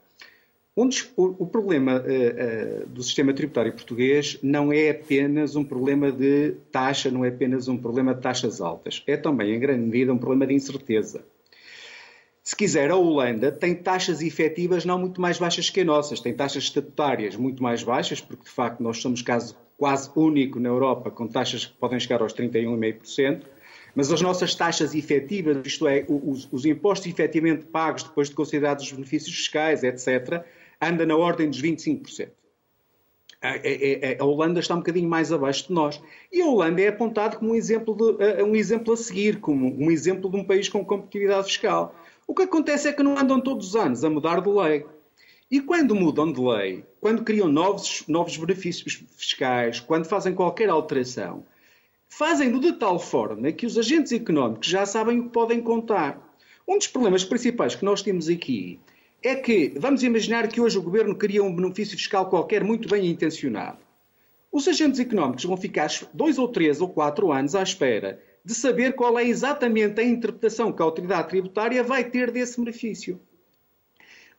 dos, 0.85 1.11
o, 1.17 1.43
o, 1.43 1.47
problema 1.47 1.99
uh, 1.99 2.83
uh, 2.83 2.87
do 2.87 3.01
sistema 3.01 3.33
tributário 3.33 3.73
português 3.73 4.37
não 4.43 4.71
é 4.71 4.91
apenas 4.91 5.55
um 5.55 5.63
problema 5.63 6.11
de 6.11 6.55
taxa, 6.71 7.09
não 7.09 7.25
é 7.25 7.29
apenas 7.29 7.67
um 7.67 7.77
problema 7.77 8.13
de 8.13 8.21
taxas 8.21 8.61
altas. 8.61 9.01
É 9.07 9.17
também, 9.17 9.55
em 9.55 9.59
grande 9.59 9.83
medida, 9.83 10.13
um 10.13 10.17
problema 10.17 10.45
de 10.45 10.53
incerteza. 10.53 11.25
Se 12.43 12.55
quiser, 12.55 12.91
a 12.91 12.95
Holanda 12.95 13.51
tem 13.51 13.75
taxas 13.75 14.21
efetivas 14.21 14.85
não 14.85 14.97
muito 14.97 15.19
mais 15.19 15.37
baixas 15.37 15.69
que 15.69 15.81
as 15.81 15.85
nossas, 15.85 16.19
tem 16.19 16.33
taxas 16.33 16.63
estatutárias 16.63 17.35
muito 17.35 17.61
mais 17.61 17.83
baixas, 17.83 18.21
porque 18.21 18.43
de 18.43 18.49
facto 18.49 18.81
nós 18.81 18.99
somos 18.99 19.21
caso 19.21 19.57
quase 19.77 20.09
único 20.15 20.59
na 20.59 20.69
Europa 20.69 21.11
com 21.11 21.27
taxas 21.27 21.65
que 21.65 21.73
podem 21.73 21.99
chegar 21.99 22.21
aos 22.21 22.33
31,5%, 22.33 23.41
mas 23.93 24.11
as 24.11 24.21
nossas 24.21 24.55
taxas 24.55 24.95
efetivas, 24.95 25.57
isto 25.65 25.87
é, 25.87 26.05
os, 26.07 26.47
os 26.51 26.65
impostos 26.65 27.07
efetivamente 27.07 27.65
pagos 27.65 28.03
depois 28.03 28.29
de 28.29 28.35
considerados 28.35 28.85
os 28.85 28.91
benefícios 28.91 29.35
fiscais, 29.35 29.83
etc., 29.83 30.45
anda 30.81 31.05
na 31.05 31.15
ordem 31.15 31.49
dos 31.49 31.61
25%. 31.61 32.29
A, 33.39 33.49
a, 33.49 34.23
a, 34.23 34.25
Holanda 34.25 34.59
está 34.59 34.73
um 34.73 34.79
bocadinho 34.79 35.07
mais 35.07 35.31
abaixo 35.31 35.67
de 35.67 35.73
nós. 35.73 36.01
E 36.31 36.41
a 36.41 36.47
Holanda 36.47 36.81
é 36.81 36.87
apontada 36.87 37.37
como 37.37 37.51
um 37.51 37.55
exemplo, 37.55 37.95
de, 37.95 38.43
um 38.43 38.55
exemplo 38.55 38.93
a 38.93 38.97
seguir, 38.97 39.39
como 39.39 39.67
um 39.77 39.91
exemplo 39.91 40.29
de 40.29 40.37
um 40.37 40.43
país 40.43 40.67
com 40.67 40.83
competitividade 40.83 41.47
fiscal. 41.47 41.95
O 42.25 42.33
que 42.33 42.43
acontece 42.43 42.87
é 42.87 42.93
que 42.93 43.03
não 43.03 43.17
andam 43.17 43.39
todos 43.39 43.67
os 43.67 43.75
anos 43.75 44.03
a 44.03 44.09
mudar 44.09 44.41
de 44.41 44.49
lei. 44.49 44.85
E 45.49 45.61
quando 45.61 45.95
mudam 45.95 46.31
de 46.31 46.41
lei, 46.41 46.83
quando 46.99 47.23
criam 47.23 47.47
novos, 47.47 48.03
novos 48.07 48.35
benefícios 48.35 49.05
fiscais, 49.15 49.79
quando 49.79 50.05
fazem 50.05 50.33
qualquer 50.33 50.67
alteração, 50.69 51.45
fazem-no 52.09 52.59
de 52.59 52.73
tal 52.73 52.99
forma 52.99 53.51
que 53.51 53.65
os 53.65 53.77
agentes 53.77 54.11
económicos 54.11 54.67
já 54.67 54.85
sabem 54.85 55.19
o 55.19 55.23
que 55.23 55.29
podem 55.29 55.61
contar. 55.61 56.21
Um 56.67 56.77
dos 56.77 56.87
problemas 56.87 57.23
principais 57.23 57.75
que 57.75 57.85
nós 57.85 58.01
temos 58.01 58.27
aqui 58.27 58.79
é 59.27 59.35
que, 59.35 59.73
vamos 59.77 60.03
imaginar 60.03 60.47
que 60.47 60.61
hoje 60.61 60.77
o 60.77 60.81
governo 60.81 61.15
cria 61.15 61.43
um 61.43 61.53
benefício 61.53 61.97
fiscal 61.97 62.29
qualquer 62.29 62.63
muito 62.63 62.87
bem 62.87 63.07
intencionado. 63.07 63.79
Os 64.51 64.67
agentes 64.67 64.99
económicos 64.99 65.43
vão 65.43 65.57
ficar 65.57 65.89
dois 66.13 66.37
ou 66.37 66.47
três 66.47 66.79
ou 66.79 66.89
quatro 66.89 67.31
anos 67.31 67.53
à 67.53 67.61
espera 67.61 68.21
de 68.43 68.55
saber 68.55 68.93
qual 68.93 69.19
é 69.19 69.25
exatamente 69.25 69.99
a 69.99 70.03
interpretação 70.03 70.71
que 70.71 70.81
a 70.81 70.85
autoridade 70.85 71.27
tributária 71.27 71.83
vai 71.83 72.05
ter 72.05 72.31
desse 72.31 72.57
benefício. 72.57 73.19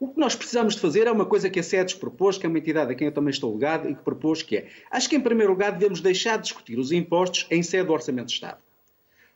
O 0.01 0.09
que 0.09 0.19
nós 0.19 0.35
precisamos 0.35 0.75
de 0.75 0.81
fazer 0.81 1.07
é 1.07 1.13
uma 1.13 1.27
coisa 1.27 1.51
que 1.51 1.61
a 1.61 1.63
SEDES 1.63 1.95
propôs, 1.95 2.39
que 2.39 2.47
é 2.47 2.49
uma 2.49 2.59
entidade 2.59 2.91
a 2.91 2.95
quem 2.95 3.09
eu 3.09 3.13
também 3.13 3.31
estou 3.31 3.53
ligado, 3.53 3.91
e 3.91 3.95
que 3.95 4.03
propôs 4.03 4.43
que 4.43 4.57
é, 4.57 4.69
acho 4.91 5.09
que 5.11 5.17
em 5.17 5.21
primeiro 5.21 5.53
lugar 5.53 5.73
devemos 5.73 6.01
deixar 6.01 6.37
de 6.37 6.45
discutir 6.45 6.79
os 6.79 6.93
impostos 6.93 7.47
em 7.51 7.63
sede 7.63 7.89
do 7.89 7.93
Orçamento 7.93 8.29
de 8.29 8.33
Estado. 8.33 8.59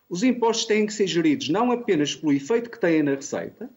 Os 0.09 0.23
impostos 0.23 0.65
têm 0.65 0.87
que 0.87 0.93
ser 0.93 1.07
geridos 1.07 1.49
não 1.49 1.73
apenas 1.73 2.15
pelo 2.15 2.33
efeito 2.33 2.71
que 2.71 2.81
têm 2.81 3.03
na 3.03 3.15
receita, 3.15 3.69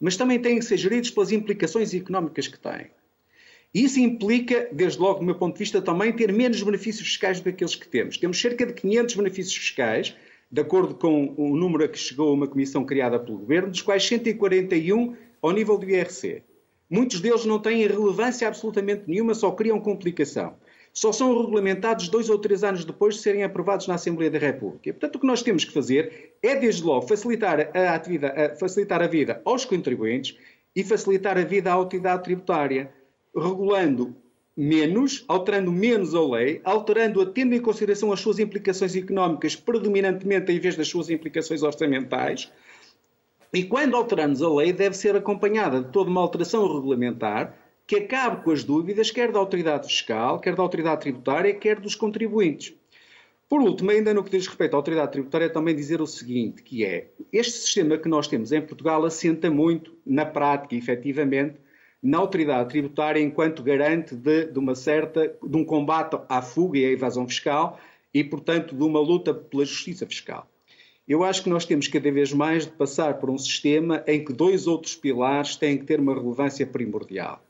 mas 0.00 0.16
também 0.16 0.38
têm 0.38 0.58
que 0.58 0.64
ser 0.64 0.76
geridos 0.76 1.10
pelas 1.10 1.32
implicações 1.32 1.92
económicas 1.94 2.48
que 2.48 2.58
têm. 2.58 2.86
Isso 3.74 4.00
implica, 4.00 4.68
desde 4.72 4.98
logo, 4.98 5.20
do 5.20 5.26
meu 5.26 5.34
ponto 5.34 5.54
de 5.54 5.58
vista, 5.58 5.82
também 5.82 6.12
ter 6.12 6.32
menos 6.32 6.62
benefícios 6.62 7.06
fiscais 7.06 7.38
do 7.38 7.44
que 7.44 7.50
aqueles 7.50 7.74
que 7.74 7.86
temos. 7.86 8.16
Temos 8.16 8.40
cerca 8.40 8.64
de 8.64 8.72
500 8.72 9.14
benefícios 9.16 9.56
fiscais, 9.56 10.16
de 10.50 10.60
acordo 10.60 10.94
com 10.94 11.34
o 11.36 11.54
número 11.54 11.84
a 11.84 11.88
que 11.88 11.98
chegou 11.98 12.32
uma 12.32 12.46
comissão 12.46 12.84
criada 12.84 13.18
pelo 13.18 13.38
Governo, 13.38 13.70
dos 13.70 13.82
quais 13.82 14.06
141 14.06 15.14
ao 15.42 15.52
nível 15.52 15.76
do 15.76 15.88
IRC. 15.88 16.42
Muitos 16.88 17.20
deles 17.20 17.44
não 17.44 17.58
têm 17.58 17.86
relevância 17.86 18.48
absolutamente 18.48 19.02
nenhuma, 19.06 19.34
só 19.34 19.50
criam 19.50 19.78
complicação 19.78 20.54
só 20.92 21.12
são 21.12 21.36
regulamentados 21.38 22.08
dois 22.08 22.28
ou 22.28 22.38
três 22.38 22.64
anos 22.64 22.84
depois 22.84 23.14
de 23.16 23.22
serem 23.22 23.44
aprovados 23.44 23.86
na 23.86 23.94
Assembleia 23.94 24.30
da 24.30 24.38
República. 24.38 24.92
Portanto, 24.92 25.16
o 25.16 25.18
que 25.20 25.26
nós 25.26 25.42
temos 25.42 25.64
que 25.64 25.72
fazer 25.72 26.34
é, 26.42 26.56
desde 26.56 26.82
logo, 26.82 27.06
facilitar 27.06 27.70
a, 27.76 27.94
atividade, 27.94 28.58
facilitar 28.58 29.02
a 29.02 29.06
vida 29.06 29.40
aos 29.44 29.64
contribuintes 29.64 30.36
e 30.74 30.82
facilitar 30.84 31.38
a 31.38 31.44
vida 31.44 31.70
à 31.70 31.74
autoridade 31.74 32.24
tributária, 32.24 32.92
regulando 33.34 34.16
menos, 34.56 35.24
alterando 35.28 35.70
menos 35.70 36.14
a 36.16 36.20
lei, 36.20 36.60
alterando-a 36.64 37.26
tendo 37.26 37.54
em 37.54 37.60
consideração 37.60 38.12
as 38.12 38.20
suas 38.20 38.40
implicações 38.40 38.96
económicas 38.96 39.54
predominantemente 39.54 40.50
em 40.50 40.58
vez 40.58 40.76
das 40.76 40.88
suas 40.88 41.10
implicações 41.10 41.62
orçamentais. 41.62 42.50
E 43.52 43.62
quando 43.62 43.96
alteramos 43.96 44.42
a 44.42 44.52
lei, 44.52 44.72
deve 44.72 44.96
ser 44.96 45.14
acompanhada 45.14 45.80
de 45.80 45.90
toda 45.90 46.10
uma 46.10 46.20
alteração 46.20 46.66
regulamentar 46.66 47.54
que 47.88 47.96
acabe 47.96 48.44
com 48.44 48.50
as 48.50 48.62
dúvidas, 48.62 49.10
quer 49.10 49.32
da 49.32 49.38
autoridade 49.38 49.86
fiscal, 49.86 50.38
quer 50.38 50.54
da 50.54 50.62
autoridade 50.62 51.00
tributária, 51.00 51.54
quer 51.54 51.80
dos 51.80 51.94
contribuintes. 51.94 52.74
Por 53.48 53.62
último, 53.62 53.90
ainda 53.90 54.12
no 54.12 54.22
que 54.22 54.30
diz 54.30 54.46
respeito 54.46 54.74
à 54.74 54.76
autoridade 54.76 55.10
tributária, 55.10 55.48
também 55.48 55.74
dizer 55.74 56.02
o 56.02 56.06
seguinte, 56.06 56.62
que 56.62 56.84
é, 56.84 57.08
este 57.32 57.52
sistema 57.52 57.96
que 57.96 58.06
nós 58.06 58.28
temos 58.28 58.52
em 58.52 58.60
Portugal 58.60 59.02
assenta 59.06 59.50
muito, 59.50 59.96
na 60.04 60.26
prática, 60.26 60.74
efetivamente, 60.76 61.56
na 62.02 62.18
autoridade 62.18 62.68
tributária 62.68 63.22
enquanto 63.22 63.62
garante 63.62 64.14
de, 64.14 64.44
de 64.44 64.58
uma 64.58 64.74
certa, 64.74 65.34
de 65.42 65.56
um 65.56 65.64
combate 65.64 66.14
à 66.28 66.42
fuga 66.42 66.78
e 66.78 66.84
à 66.84 66.90
evasão 66.90 67.26
fiscal 67.26 67.80
e, 68.12 68.22
portanto, 68.22 68.76
de 68.76 68.82
uma 68.82 69.00
luta 69.00 69.32
pela 69.32 69.64
justiça 69.64 70.04
fiscal. 70.04 70.46
Eu 71.08 71.24
acho 71.24 71.42
que 71.42 71.48
nós 71.48 71.64
temos 71.64 71.88
cada 71.88 72.12
vez 72.12 72.34
mais 72.34 72.66
de 72.66 72.72
passar 72.72 73.14
por 73.14 73.30
um 73.30 73.38
sistema 73.38 74.04
em 74.06 74.22
que 74.22 74.34
dois 74.34 74.66
outros 74.66 74.94
pilares 74.94 75.56
têm 75.56 75.78
que 75.78 75.86
ter 75.86 75.98
uma 75.98 76.12
relevância 76.12 76.66
primordial. 76.66 77.42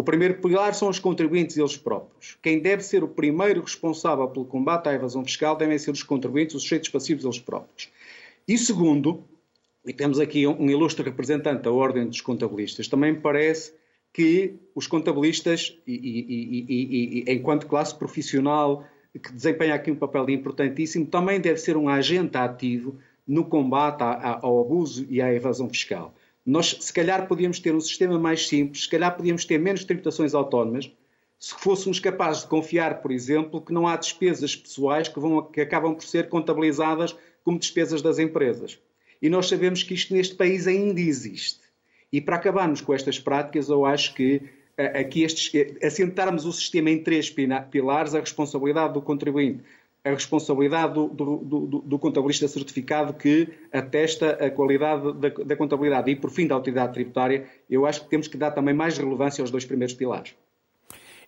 O 0.00 0.02
primeiro 0.02 0.40
pilar 0.40 0.74
são 0.74 0.88
os 0.88 0.98
contribuintes 0.98 1.58
eles 1.58 1.76
próprios. 1.76 2.38
Quem 2.42 2.58
deve 2.58 2.82
ser 2.82 3.04
o 3.04 3.08
primeiro 3.08 3.60
responsável 3.60 4.26
pelo 4.28 4.46
combate 4.46 4.88
à 4.88 4.94
evasão 4.94 5.22
fiscal 5.22 5.54
devem 5.54 5.76
ser 5.76 5.90
os 5.90 6.02
contribuintes, 6.02 6.54
os 6.54 6.62
sujeitos 6.62 6.88
passivos 6.88 7.22
eles 7.22 7.38
próprios. 7.38 7.90
E 8.48 8.56
segundo, 8.56 9.22
e 9.84 9.92
temos 9.92 10.18
aqui 10.18 10.46
um 10.46 10.70
ilustre 10.70 11.04
representante 11.04 11.64
da 11.64 11.70
Ordem 11.70 12.06
dos 12.06 12.22
Contabilistas, 12.22 12.88
também 12.88 13.12
me 13.12 13.20
parece 13.20 13.74
que 14.10 14.54
os 14.74 14.86
contabilistas, 14.86 15.76
e, 15.86 15.92
e, 15.92 17.24
e, 17.28 17.34
enquanto 17.34 17.66
classe 17.66 17.94
profissional 17.94 18.86
que 19.12 19.30
desempenha 19.30 19.74
aqui 19.74 19.90
um 19.90 19.96
papel 19.96 20.30
importantíssimo, 20.30 21.04
também 21.04 21.38
deve 21.38 21.58
ser 21.58 21.76
um 21.76 21.90
agente 21.90 22.38
ativo 22.38 22.96
no 23.28 23.44
combate 23.44 24.00
ao 24.00 24.62
abuso 24.62 25.06
e 25.10 25.20
à 25.20 25.30
evasão 25.30 25.68
fiscal. 25.68 26.14
Nós, 26.50 26.76
se 26.80 26.92
calhar, 26.92 27.28
podíamos 27.28 27.60
ter 27.60 27.72
um 27.72 27.80
sistema 27.80 28.18
mais 28.18 28.48
simples, 28.48 28.82
se 28.82 28.88
calhar 28.88 29.16
podíamos 29.16 29.44
ter 29.44 29.56
menos 29.56 29.84
tributações 29.84 30.34
autónomas, 30.34 30.90
se 31.38 31.54
fôssemos 31.54 32.00
capazes 32.00 32.42
de 32.42 32.48
confiar, 32.48 33.00
por 33.00 33.12
exemplo, 33.12 33.60
que 33.60 33.72
não 33.72 33.86
há 33.86 33.94
despesas 33.94 34.56
pessoais 34.56 35.06
que, 35.06 35.20
vão, 35.20 35.42
que 35.42 35.60
acabam 35.60 35.94
por 35.94 36.02
ser 36.02 36.28
contabilizadas 36.28 37.16
como 37.44 37.56
despesas 37.56 38.02
das 38.02 38.18
empresas. 38.18 38.80
E 39.22 39.28
nós 39.28 39.48
sabemos 39.48 39.84
que 39.84 39.94
isto 39.94 40.12
neste 40.12 40.34
país 40.34 40.66
ainda 40.66 41.00
existe. 41.00 41.60
E 42.12 42.20
para 42.20 42.34
acabarmos 42.34 42.80
com 42.80 42.92
estas 42.92 43.16
práticas, 43.16 43.68
eu 43.68 43.86
acho 43.86 44.12
que 44.12 44.42
aqui 44.76 45.22
estes, 45.22 45.52
assentarmos 45.84 46.46
o 46.46 46.52
sistema 46.52 46.90
em 46.90 47.00
três 47.00 47.32
pilares, 47.70 48.12
a 48.12 48.18
responsabilidade 48.18 48.94
do 48.94 49.00
contribuinte 49.00 49.62
a 50.04 50.10
responsabilidade 50.10 50.94
do, 50.94 51.08
do, 51.08 51.36
do, 51.36 51.66
do, 51.80 51.98
contabilista 51.98 52.48
certificado 52.48 53.12
que 53.12 53.48
atesta 53.72 54.30
a 54.30 54.50
qualidade 54.50 55.12
da, 55.14 55.28
da, 55.28 55.56
contabilidade. 55.56 56.10
E, 56.10 56.16
por 56.16 56.30
fim, 56.30 56.46
da 56.46 56.54
autoridade 56.54 56.94
tributária, 56.94 57.46
eu 57.68 57.84
acho 57.84 58.02
que 58.02 58.08
temos 58.08 58.26
que 58.26 58.36
dar 58.36 58.50
também 58.50 58.74
mais 58.74 58.96
relevância 58.96 59.42
aos 59.42 59.50
dois 59.50 59.64
primeiros 59.64 59.94
pilares. 59.94 60.34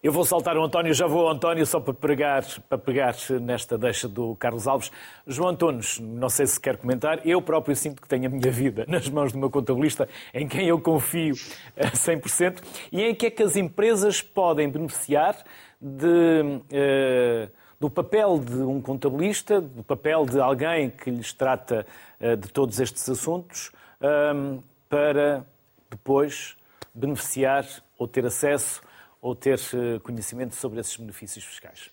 Eu 0.03 0.11
vou 0.11 0.25
saltar 0.25 0.57
o 0.57 0.65
António, 0.65 0.93
já 0.93 1.07
vou 1.07 1.29
António 1.29 1.65
só 1.65 1.79
para 1.79 1.95
pegar, 1.95 2.45
para 2.69 2.77
pegar 2.77 3.15
nesta 3.41 3.79
deixa 3.79 4.09
do 4.09 4.35
Carlos 4.35 4.67
Alves. 4.67 4.91
João 5.29 5.51
Antunes, 5.51 6.01
não 6.01 6.29
sei 6.29 6.45
se 6.45 6.59
quer 6.59 6.77
comentar, 6.77 7.25
eu 7.25 7.41
próprio 7.41 7.77
sinto 7.77 8.03
que 8.03 8.09
tenho 8.09 8.27
a 8.27 8.29
minha 8.29 8.51
vida 8.51 8.85
nas 8.89 9.09
mãos 9.09 9.33
do 9.33 9.39
meu 9.39 9.49
contabilista, 9.49 10.09
em 10.35 10.49
quem 10.49 10.67
eu 10.67 10.81
confio 10.81 11.35
a 11.77 11.93
100%, 11.93 12.61
e 12.91 13.01
em 13.03 13.15
que 13.15 13.27
é 13.27 13.31
que 13.31 13.45
as 13.45 13.55
empresas 13.55 14.21
podem 14.21 14.69
beneficiar 14.69 15.37
de, 15.81 16.61
eh, 16.73 17.49
do 17.83 17.91
papel 17.91 18.39
de 18.39 18.59
um 18.59 18.81
contabilista, 18.81 19.61
do 19.61 19.83
papel 19.83 20.25
de 20.25 20.39
alguém 20.39 20.89
que 20.89 21.11
lhes 21.11 21.33
trata 21.33 21.85
eh, 22.21 22.37
de 22.37 22.47
todos 22.47 22.79
estes 22.79 23.09
assuntos, 23.09 23.73
eh, 24.01 24.61
para 24.89 25.45
depois 25.91 26.57
beneficiar 26.95 27.67
ou 27.99 28.07
ter 28.07 28.25
acesso 28.25 28.81
ou 29.21 29.35
ter 29.35 29.59
eh, 29.59 29.99
conhecimento 29.99 30.55
sobre 30.55 30.79
esses 30.79 30.97
benefícios 30.97 31.45
fiscais? 31.45 31.91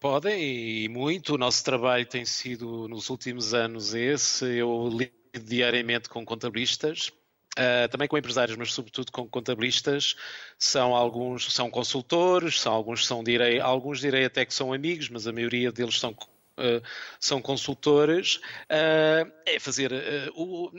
Podem 0.00 0.42
e 0.42 0.88
muito. 0.88 1.36
O 1.36 1.38
nosso 1.38 1.62
trabalho 1.62 2.04
tem 2.04 2.24
sido 2.24 2.88
nos 2.88 3.08
últimos 3.08 3.54
anos 3.54 3.94
esse. 3.94 4.44
Eu 4.46 4.88
lido 4.88 5.46
diariamente 5.46 6.08
com 6.08 6.24
contabilistas, 6.24 7.12
Uh, 7.58 7.86
também 7.90 8.08
com 8.08 8.16
empresários, 8.16 8.56
mas 8.56 8.72
sobretudo 8.72 9.12
com 9.12 9.28
contabilistas, 9.28 10.16
são 10.58 10.94
alguns 10.94 11.52
são 11.52 11.70
consultores, 11.70 12.58
são 12.58 12.72
alguns 12.72 13.06
são 13.06 13.22
direi, 13.22 13.60
alguns 13.60 14.00
direi 14.00 14.24
até 14.24 14.46
que 14.46 14.54
são 14.54 14.72
amigos, 14.72 15.10
mas 15.10 15.26
a 15.26 15.32
maioria 15.32 15.70
deles 15.70 15.98
são 15.98 16.16
Uh, 16.52 16.84
são 17.18 17.40
consultores, 17.40 18.36
uh, 18.36 19.32
é 19.46 19.58
fazer. 19.58 19.90
O, 20.34 20.70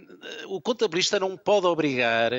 o, 0.46 0.62
contabilista 0.62 1.20
não 1.20 1.36
pode 1.36 1.66
obrigar, 1.66 2.32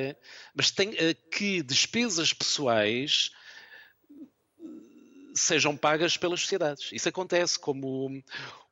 mas 0.54 0.70
tem 0.70 0.92
que 1.32 1.60
despesas 1.60 2.32
pessoais 2.32 3.32
sejam 5.34 5.76
pagas 5.76 6.16
pelas 6.16 6.40
sociedades. 6.40 6.90
Isso 6.92 7.08
acontece, 7.08 7.58
como 7.58 8.22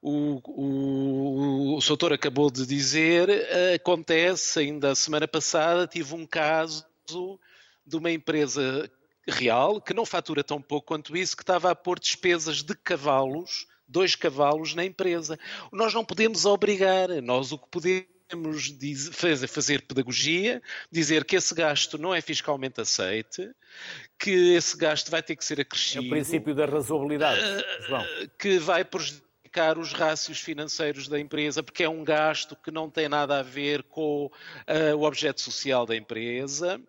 o, 0.02 0.40
o, 0.44 1.76
o, 1.76 1.80
Soutor 1.80 2.12
acabou 2.12 2.50
de 2.50 2.66
dizer, 2.66 3.30
acontece, 3.74 4.58
ainda 4.58 4.90
a 4.90 4.94
semana 4.96 5.28
passada 5.28 5.86
tive 5.86 6.14
um 6.14 6.26
caso 6.26 6.84
de 7.86 7.96
uma 7.96 8.10
empresa 8.10 8.90
real 9.28 9.80
que 9.80 9.94
não 9.94 10.04
fatura 10.04 10.42
tão 10.42 10.60
pouco 10.60 10.88
quanto 10.88 11.16
isso, 11.16 11.36
que 11.36 11.44
estava 11.44 11.70
a 11.70 11.74
pôr 11.74 12.00
despesas 12.00 12.62
de 12.62 12.74
cavalos 12.74 13.66
dois 13.92 14.16
cavalos 14.16 14.74
na 14.74 14.84
empresa. 14.84 15.38
Nós 15.70 15.92
não 15.92 16.04
podemos 16.04 16.46
obrigar, 16.46 17.08
nós 17.22 17.52
o 17.52 17.58
que 17.58 17.68
podemos 17.70 18.08
fazer, 19.12 19.46
fazer 19.46 19.82
pedagogia, 19.82 20.62
dizer 20.90 21.24
que 21.24 21.36
esse 21.36 21.54
gasto 21.54 21.98
não 21.98 22.14
é 22.14 22.20
fiscalmente 22.22 22.80
aceite, 22.80 23.50
que 24.18 24.54
esse 24.54 24.76
gasto 24.76 25.10
vai 25.10 25.22
ter 25.22 25.36
que 25.36 25.44
ser 25.44 25.60
acrescido. 25.60 26.04
É 26.04 26.06
o 26.06 26.10
princípio 26.10 26.54
da 26.54 26.64
razoabilidade, 26.64 27.40
João. 27.86 28.04
Que 28.38 28.58
vai 28.58 28.84
prejudicar 28.84 29.31
os 29.78 29.92
rácios 29.92 30.40
financeiros 30.40 31.08
da 31.08 31.20
empresa, 31.20 31.62
porque 31.62 31.84
é 31.84 31.88
um 31.88 32.02
gasto 32.02 32.56
que 32.56 32.70
não 32.70 32.88
tem 32.88 33.08
nada 33.08 33.38
a 33.40 33.42
ver 33.42 33.82
com 33.82 34.26
uh, 34.26 34.96
o 34.96 35.04
objeto 35.04 35.40
social 35.40 35.84
da 35.84 35.94
empresa, 35.94 36.80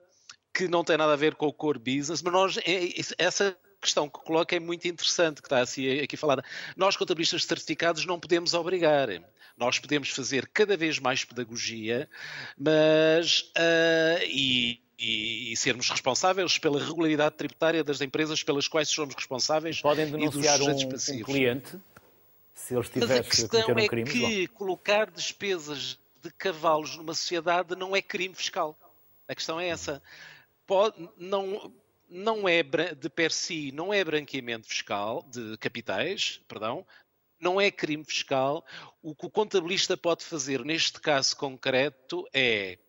que 0.54 0.68
não 0.68 0.84
tem 0.84 0.98
nada 0.98 1.14
a 1.14 1.18
ver 1.18 1.36
com 1.36 1.48
o 1.48 1.54
core 1.54 1.80
business, 1.80 2.22
mas 2.22 2.34
nós, 2.34 2.58
é, 2.58 2.90
essa 3.18 3.58
questão 3.82 4.08
que 4.08 4.20
coloca 4.20 4.56
é 4.56 4.60
muito 4.60 4.88
interessante, 4.88 5.42
que 5.42 5.48
está 5.48 5.60
assim 5.60 6.00
aqui 6.00 6.16
falada. 6.16 6.44
Nós, 6.78 6.96
contabilistas 6.96 7.44
certificados, 7.44 8.06
não 8.06 8.20
podemos 8.20 8.54
obrigar. 8.54 9.10
Nós 9.58 9.78
podemos 9.78 10.10
fazer 10.10 10.48
cada 10.48 10.78
vez 10.78 11.00
mais 11.00 11.26
pedagogia, 11.26 12.10
mas 12.58 13.42
uh, 13.58 14.24
e, 14.26 14.80
e, 14.98 15.54
sermos 15.58 15.90
responsáveis 15.90 16.58
pela 16.58 16.84
regularidade 16.84 17.36
tributária 17.36 17.84
das 17.84 18.02
empresas 18.02 18.42
pelas 18.42 18.68
quais 18.68 18.90
somos 18.90 19.14
responsáveis. 19.14 19.82
Podem 19.82 20.10
denunciar 20.10 20.62
um, 20.62 20.72
um, 20.72 21.24
cliente 21.24 21.78
se 22.64 22.74
eles 22.74 22.90
tiverem 22.90 23.20
a 23.20 23.66
cometer 23.66 23.84
um 23.84 23.88
crime. 23.88 24.04
Mas 24.06 24.10
a 24.10 24.12
questão 24.12 24.30
é 24.30 24.32
que 24.32 24.48
colocar 24.48 25.12
despesas 25.12 26.00
de 26.22 26.32
cavalos 26.32 26.96
numa 26.96 27.14
sociedade 27.14 27.76
não 27.76 27.94
é 27.94 28.02
crime 28.02 28.34
fiscal. 28.34 28.78
A 29.28 29.36
questão 29.36 29.60
é 29.60 29.68
essa. 29.68 30.02
Pode, 30.66 31.10
não, 31.18 31.74
não 32.10 32.48
é 32.48 32.64
de 32.64 33.10
per 33.10 33.32
si, 33.32 33.72
não 33.74 33.94
é 33.94 34.02
branqueamento 34.02 34.68
fiscal 34.68 35.28
de 35.30 35.58
capitais, 35.58 36.40
perdão, 36.48 36.88
não 37.38 37.60
é 37.60 37.70
crime 37.70 38.06
fiscal. 38.06 38.66
O 39.02 39.14
que 39.14 39.26
o 39.26 39.30
contabilista 39.30 39.98
pode 39.98 40.24
fazer 40.24 40.64
neste 40.64 41.02
caso 41.02 41.36
concreto 41.36 42.26
é 42.34 42.80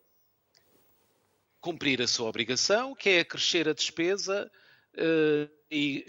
cumprir 1.61 2.01
a 2.01 2.07
sua 2.07 2.29
obrigação, 2.29 2.95
que 2.95 3.09
é 3.09 3.21
acrescer 3.21 3.69
a 3.69 3.73
despesa 3.73 4.49
uh, 4.95 5.51
e, 5.71 6.05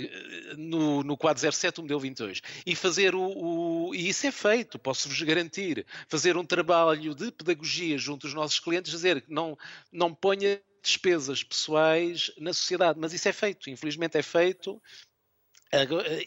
uh, 0.53 0.57
no, 0.57 1.03
no 1.03 1.17
quadro 1.17 1.51
07 1.51 1.75
do 1.75 1.81
modelo 1.83 1.99
22. 1.99 2.41
E 2.65 2.75
fazer 2.75 3.15
o, 3.15 3.21
o, 3.21 3.95
E 3.95 4.09
isso 4.09 4.27
é 4.27 4.31
feito, 4.31 4.77
posso-vos 4.79 5.21
garantir. 5.21 5.85
Fazer 6.07 6.37
um 6.37 6.45
trabalho 6.45 7.15
de 7.15 7.31
pedagogia 7.31 7.97
junto 7.97 8.21
dos 8.21 8.33
nossos 8.33 8.59
clientes, 8.59 8.91
dizer 8.91 9.21
que 9.21 9.31
não, 9.31 9.57
não 9.91 10.13
ponha 10.13 10.61
despesas 10.81 11.43
pessoais 11.43 12.31
na 12.37 12.53
sociedade. 12.53 12.99
Mas 12.99 13.13
isso 13.13 13.27
é 13.27 13.33
feito, 13.33 13.69
infelizmente 13.69 14.17
é 14.17 14.23
feito. 14.23 14.81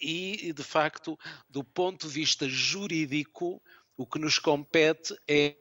E, 0.03 0.53
de 0.53 0.62
facto, 0.62 1.18
do 1.49 1.64
ponto 1.64 2.07
de 2.07 2.12
vista 2.12 2.47
jurídico, 2.47 3.62
o 3.97 4.05
que 4.05 4.18
nos 4.18 4.38
compete 4.38 5.16
é 5.27 5.57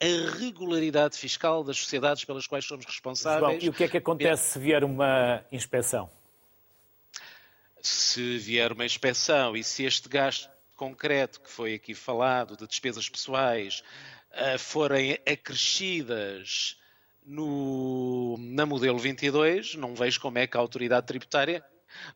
a 0.00 0.38
regularidade 0.38 1.16
fiscal 1.16 1.64
das 1.64 1.78
sociedades 1.78 2.24
pelas 2.24 2.46
quais 2.46 2.64
somos 2.64 2.84
responsáveis. 2.84 3.40
João, 3.40 3.58
e 3.62 3.68
o 3.68 3.72
que 3.72 3.84
é 3.84 3.88
que 3.88 3.96
acontece 3.96 4.52
se 4.52 4.58
vier 4.58 4.84
uma 4.84 5.44
inspeção? 5.50 6.10
Se 7.86 8.36
vier 8.38 8.72
uma 8.72 8.84
inspeção 8.84 9.56
e 9.56 9.62
se 9.62 9.84
este 9.84 10.08
gasto 10.08 10.50
concreto 10.74 11.40
que 11.40 11.48
foi 11.48 11.74
aqui 11.74 11.94
falado 11.94 12.56
de 12.56 12.66
despesas 12.66 13.08
pessoais 13.08 13.84
eh, 14.32 14.58
forem 14.58 15.16
acrescidas 15.24 16.80
no, 17.24 18.36
na 18.40 18.66
modelo 18.66 18.98
22, 18.98 19.76
não 19.76 19.94
vejo 19.94 20.20
como 20.20 20.36
é 20.36 20.48
que 20.48 20.56
a 20.56 20.60
autoridade 20.60 21.06
tributária, 21.06 21.64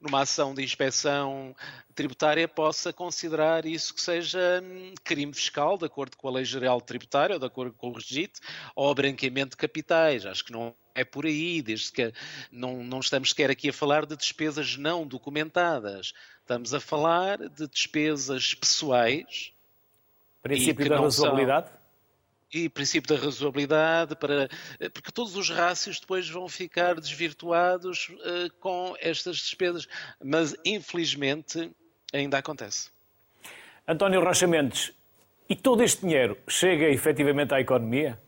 numa 0.01 0.23
ação 0.23 0.53
de 0.53 0.65
inspeção 0.65 1.55
tributária, 1.95 2.49
possa 2.49 2.93
considerar 2.93 3.65
isso 3.65 3.95
que 3.95 4.01
seja 4.01 4.61
hum, 4.65 4.93
crime 5.05 5.33
fiscal, 5.33 5.79
de 5.79 5.85
acordo 5.85 6.17
com 6.17 6.27
a 6.27 6.33
Lei 6.33 6.45
Geral 6.45 6.81
Tributária, 6.81 7.35
ou 7.35 7.41
de 7.41 7.47
acordo 7.47 7.73
com 7.75 7.91
o 7.91 7.95
registro, 7.95 8.43
ou 8.75 8.93
branqueamento 8.93 9.51
de 9.51 9.57
capitais. 9.57 10.27
Acho 10.27 10.45
que 10.45 10.51
não 10.51 10.75
é 10.95 11.05
por 11.05 11.27
aí, 11.27 11.63
desde 11.63 11.93
que 11.93 12.13
não, 12.51 12.83
não 12.83 13.01
estamos 13.01 13.31
sequer 13.31 13.51
aqui 13.51 13.69
a 13.69 13.73
falar 13.73 14.07
de 14.07 14.17
despesas 14.17 14.77
não 14.77 15.07
documentadas. 15.07 16.13
Estamos 16.41 16.75
a 16.75 16.81
falar 16.81 17.39
de 17.39 17.69
despesas 17.69 18.55
pessoais. 18.55 19.53
Princípio 20.43 20.89
da 20.89 20.99
razoabilidade? 20.99 21.69
São, 21.69 21.81
e 22.53 22.69
princípio 22.69 23.17
da 23.17 23.23
razoabilidade, 23.23 24.17
para, 24.17 24.49
porque 24.93 25.13
todos 25.13 25.37
os 25.37 25.49
rácios 25.49 26.01
depois 26.01 26.29
vão 26.29 26.49
ficar 26.49 27.01
desvirtuados 27.01 28.09
uh, 28.09 28.51
com 28.59 28.97
estas 29.01 29.37
despesas. 29.37 29.87
Mas, 30.23 30.57
infelizmente, 30.65 31.71
ainda 32.13 32.39
acontece. 32.39 32.91
António 33.87 34.21
Rocha 34.21 34.47
Mendes, 34.47 34.93
e 35.49 35.57
todo 35.57 35.83
este 35.83 36.03
dinheiro 36.03 36.37
chega 36.49 36.89
efetivamente 36.89 37.55
à 37.55 37.61
economia? 37.61 38.19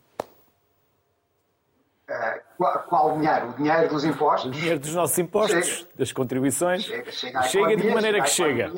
Qual, 2.88 3.18
dinheiro? 3.18 3.48
O 3.48 3.52
dinheiro 3.54 3.88
dos 3.88 4.04
impostos? 4.04 4.50
O 4.50 4.52
dinheiro 4.52 4.78
dos 4.78 4.94
nossos 4.94 5.18
impostos, 5.18 5.66
chega. 5.66 5.90
das 5.96 6.12
contribuições. 6.12 6.84
Chega, 6.84 7.10
chega, 7.10 7.42
chega 7.42 7.76
de 7.76 7.90
maneira 7.90 8.22
que 8.22 8.30
chega? 8.30 8.72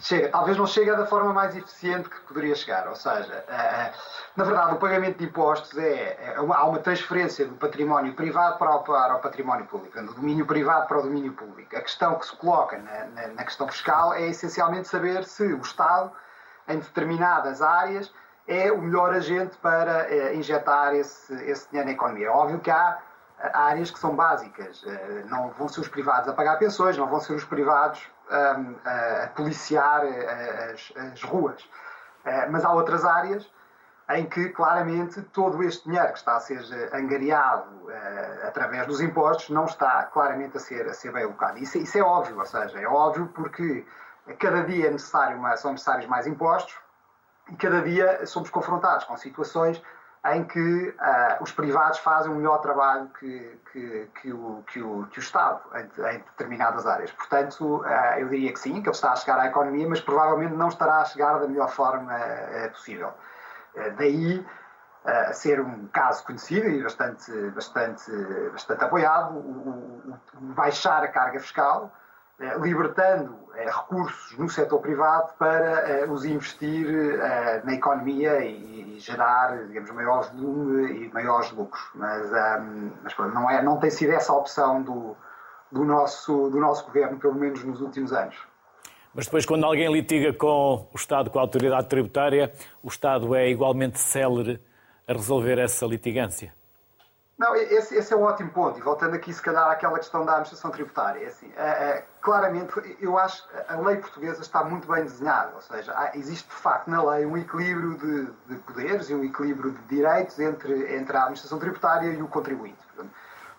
chega, 0.00 0.28
talvez 0.28 0.56
não 0.56 0.66
chegue 0.66 0.90
da 0.92 1.06
forma 1.06 1.32
mais 1.32 1.56
eficiente 1.56 2.08
que 2.08 2.20
poderia 2.20 2.54
chegar. 2.54 2.88
Ou 2.88 2.94
seja, 2.94 3.44
eh, 3.48 3.54
eh, 3.54 3.92
na 4.36 4.44
verdade, 4.44 4.74
o 4.74 4.78
pagamento 4.78 5.18
de 5.18 5.24
impostos 5.24 5.76
é, 5.76 6.34
é 6.34 6.40
uma, 6.40 6.56
há 6.56 6.64
uma 6.64 6.78
transferência 6.78 7.46
do 7.46 7.54
património 7.54 8.14
privado 8.14 8.58
para 8.58 8.76
o, 8.76 8.82
para 8.82 9.16
o, 9.16 9.18
património 9.18 9.66
público, 9.66 10.00
do 10.00 10.14
domínio 10.14 10.46
privado 10.46 10.86
para 10.86 10.98
o 10.98 11.02
domínio 11.02 11.32
público. 11.32 11.76
A 11.76 11.80
questão 11.80 12.18
que 12.18 12.26
se 12.26 12.36
coloca 12.36 12.78
na, 12.78 13.04
na, 13.06 13.28
na 13.28 13.44
questão 13.44 13.68
fiscal 13.68 14.14
é 14.14 14.28
essencialmente 14.28 14.88
saber 14.88 15.24
se 15.24 15.42
o 15.42 15.60
Estado, 15.60 16.12
em 16.68 16.78
determinadas 16.78 17.60
áreas, 17.60 18.12
é 18.50 18.72
o 18.72 18.82
melhor 18.82 19.14
agente 19.14 19.56
para 19.58 20.12
é, 20.12 20.34
injetar 20.34 20.94
esse, 20.94 21.32
esse 21.44 21.68
dinheiro 21.68 21.88
na 21.88 21.94
economia. 21.94 22.26
É 22.26 22.30
óbvio 22.30 22.58
que 22.58 22.70
há 22.70 22.98
áreas 23.54 23.90
que 23.90 23.98
são 23.98 24.14
básicas. 24.14 24.84
Não 25.26 25.50
vão 25.50 25.68
ser 25.68 25.80
os 25.80 25.88
privados 25.88 26.28
a 26.28 26.32
pagar 26.34 26.58
pensões, 26.58 26.98
não 26.98 27.06
vão 27.06 27.20
ser 27.20 27.32
os 27.34 27.44
privados 27.44 28.06
a, 28.28 29.24
a 29.24 29.26
policiar 29.28 30.02
as, 30.04 30.92
as 31.12 31.22
ruas. 31.22 31.66
Eh, 32.24 32.46
mas 32.48 32.64
há 32.64 32.72
outras 32.72 33.04
áreas 33.04 33.50
em 34.10 34.26
que 34.26 34.48
claramente 34.48 35.22
todo 35.22 35.62
este 35.62 35.84
dinheiro 35.84 36.12
que 36.12 36.18
está 36.18 36.36
a 36.36 36.40
ser 36.40 36.60
angariado 36.92 37.70
uh, 37.84 38.48
através 38.48 38.84
dos 38.86 39.00
impostos 39.00 39.50
não 39.50 39.66
está 39.66 40.02
claramente 40.12 40.56
a 40.56 40.60
ser, 40.60 40.88
a 40.88 40.92
ser 40.92 41.12
bem 41.12 41.22
alocado. 41.22 41.58
Isso, 41.58 41.78
isso, 41.78 41.96
é 41.96 42.02
óbvio, 42.02 42.36
ou 42.36 42.44
seja, 42.44 42.80
é 42.80 42.88
óbvio 42.88 43.28
porque 43.28 43.86
cada 44.40 44.64
dia 44.64 44.88
é 44.88 44.90
necessário 44.90 45.38
são 45.56 45.72
necessários 45.72 46.06
mais 46.06 46.26
impostos 46.26 46.76
e 47.50 47.56
cada 47.56 47.82
dia 47.82 48.24
somos 48.26 48.50
confrontados 48.50 49.04
com 49.04 49.16
situações 49.16 49.82
em 50.26 50.44
que 50.44 50.88
uh, 50.88 51.42
os 51.42 51.50
privados 51.50 51.98
fazem 51.98 52.30
um 52.30 52.36
melhor 52.36 52.58
trabalho 52.58 53.08
que, 53.18 53.58
que, 53.72 54.08
que, 54.20 54.32
o, 54.32 54.62
que, 54.66 54.80
o, 54.80 55.02
o 55.02 55.08
Estado 55.18 55.60
em, 55.74 56.14
em 56.14 56.18
determinadas 56.18 56.86
áreas. 56.86 57.10
Portanto, 57.12 57.78
uh, 57.78 58.18
eu 58.18 58.28
diria 58.28 58.52
que 58.52 58.58
sim, 58.58 58.82
que 58.82 58.88
ele 58.88 58.94
está 58.94 59.12
a 59.12 59.16
chegar 59.16 59.38
à 59.40 59.46
economia, 59.46 59.88
mas 59.88 60.00
provavelmente 60.00 60.54
não 60.54 60.68
estará 60.68 61.00
a 61.00 61.04
chegar 61.06 61.38
da 61.38 61.48
melhor 61.48 61.70
forma 61.70 62.12
uh, 62.14 62.70
possível. 62.70 63.12
daí 63.96 64.44
ser 65.32 65.58
um 65.58 65.86
caso 65.86 66.22
conhecido 66.24 66.68
e 66.68 66.82
bastante, 66.82 67.32
bastante, 67.52 68.12
bastante 68.52 68.84
apoiado, 68.84 69.34
o, 69.34 69.38
o, 69.38 70.18
o 70.34 70.40
baixar 70.52 71.02
a 71.02 71.08
carga 71.08 71.40
fiscal, 71.40 71.90
libertando 72.60 73.36
eh, 73.54 73.66
recursos 73.66 74.36
no 74.38 74.48
setor 74.48 74.80
privado 74.80 75.32
para 75.38 75.88
eh, 75.88 76.06
os 76.06 76.24
investir 76.24 76.86
na 77.64 77.74
economia 77.74 78.44
e 78.44 78.98
gerar, 78.98 79.66
digamos, 79.66 79.90
e 79.90 81.10
maiores 81.12 81.50
lucros. 81.52 81.82
Mas, 81.94 82.30
mas 83.02 83.34
não, 83.34 83.50
é, 83.50 83.62
não 83.62 83.78
tem 83.78 83.90
sido 83.90 84.12
essa 84.12 84.32
a 84.32 84.36
opção 84.36 84.82
do, 84.82 85.16
do, 85.70 85.84
nosso, 85.84 86.50
do 86.50 86.58
nosso 86.58 86.84
governo, 86.86 87.18
pelo 87.18 87.34
menos 87.34 87.64
nos 87.64 87.80
últimos 87.80 88.12
anos. 88.12 88.36
Mas 89.14 89.24
depois, 89.24 89.44
quando 89.44 89.64
alguém 89.64 89.92
litiga 89.92 90.32
com 90.32 90.88
o 90.92 90.96
Estado, 90.96 91.30
com 91.30 91.38
a 91.38 91.42
autoridade 91.42 91.88
tributária, 91.88 92.52
o 92.82 92.88
Estado 92.88 93.34
é 93.34 93.48
igualmente 93.50 93.98
célere 93.98 94.60
a 95.06 95.12
resolver 95.12 95.58
essa 95.58 95.84
litigância? 95.84 96.54
Não, 97.40 97.56
esse, 97.56 97.96
esse, 97.96 98.12
é 98.12 98.16
um 98.16 98.24
ótimo 98.24 98.50
ponto. 98.50 98.78
E 98.78 98.82
voltando 98.82 99.14
aqui, 99.14 99.32
se 99.32 99.40
calhar, 99.40 99.66
àquela 99.70 99.96
questão 99.96 100.26
da 100.26 100.32
administração 100.32 100.70
tributária. 100.70 101.24
É 101.24 101.26
assim, 101.26 101.50
é, 101.56 101.68
é, 101.68 102.04
claramente, 102.20 102.70
eu 103.00 103.16
acho 103.16 103.48
que 103.48 103.54
a 103.66 103.80
lei 103.80 103.96
portuguesa 103.96 104.42
está 104.42 104.62
muito 104.62 104.86
bem 104.86 105.04
desenhada. 105.04 105.52
Ou 105.54 105.62
seja, 105.62 105.90
há, 105.96 106.14
existe, 106.14 106.46
de 106.46 106.54
facto, 106.54 106.88
na 106.88 107.02
lei 107.02 107.24
um 107.24 107.38
equilíbrio 107.38 107.96
de, 107.96 108.26
de, 108.46 108.60
poderes 108.60 109.08
e 109.08 109.14
um 109.14 109.24
equilíbrio 109.24 109.70
de 109.70 109.80
direitos 109.84 110.38
entre, 110.38 110.94
entre 110.94 111.16
a 111.16 111.20
administração 111.20 111.58
tributária 111.58 112.10
e 112.10 112.20
o 112.20 112.28
contribuinte. 112.28 112.76
Portanto, 112.88 113.10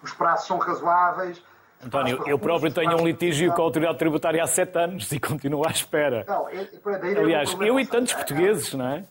os 0.03 0.13
prazos 0.13 0.45
são 0.45 0.59
razoáveis. 0.59 1.43
António, 1.83 2.23
eu 2.27 2.37
próprio 2.37 2.71
tenho 2.71 2.95
um 2.95 3.03
litígio 3.03 3.51
com 3.51 3.63
a 3.63 3.65
autoridade 3.65 3.97
tributária 3.97 4.43
há 4.43 4.47
sete 4.47 4.77
anos 4.77 5.11
e 5.11 5.19
continuo 5.19 5.67
à 5.67 5.71
espera. 5.71 6.23
É, 6.51 7.17
é 7.17 7.19
Aliás, 7.19 7.57
eu 7.59 7.79
e 7.79 7.87
tantos 7.87 8.13
portugueses, 8.13 8.75
não 8.75 8.85
é? 8.85 9.03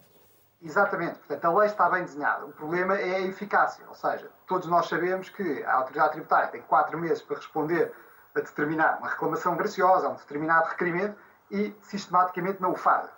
Exatamente. 0.63 1.19
Portanto, 1.21 1.45
a 1.45 1.59
lei 1.59 1.69
está 1.69 1.89
bem 1.89 2.05
desenhada. 2.05 2.45
O 2.45 2.53
problema 2.53 2.99
é 2.99 3.17
a 3.17 3.21
eficácia. 3.21 3.85
Ou 3.89 3.95
seja, 3.95 4.31
todos 4.47 4.69
nós 4.69 4.89
sabemos 4.89 5.29
que 5.31 5.63
a 5.65 5.75
autoridade 5.75 6.13
tributária 6.13 6.49
tem 6.49 6.61
quatro 6.63 6.99
meses 6.99 7.23
para 7.23 7.37
responder 7.37 7.93
a 8.35 8.41
determinar 8.41 8.99
uma 8.99 9.09
reclamação 9.09 9.57
graciosa, 9.57 10.07
a 10.07 10.11
um 10.11 10.15
determinado 10.15 10.69
requerimento 10.69 11.17
e 11.51 11.75
sistematicamente 11.81 12.61
não 12.61 12.73
o 12.73 12.77
faz. 12.77 13.09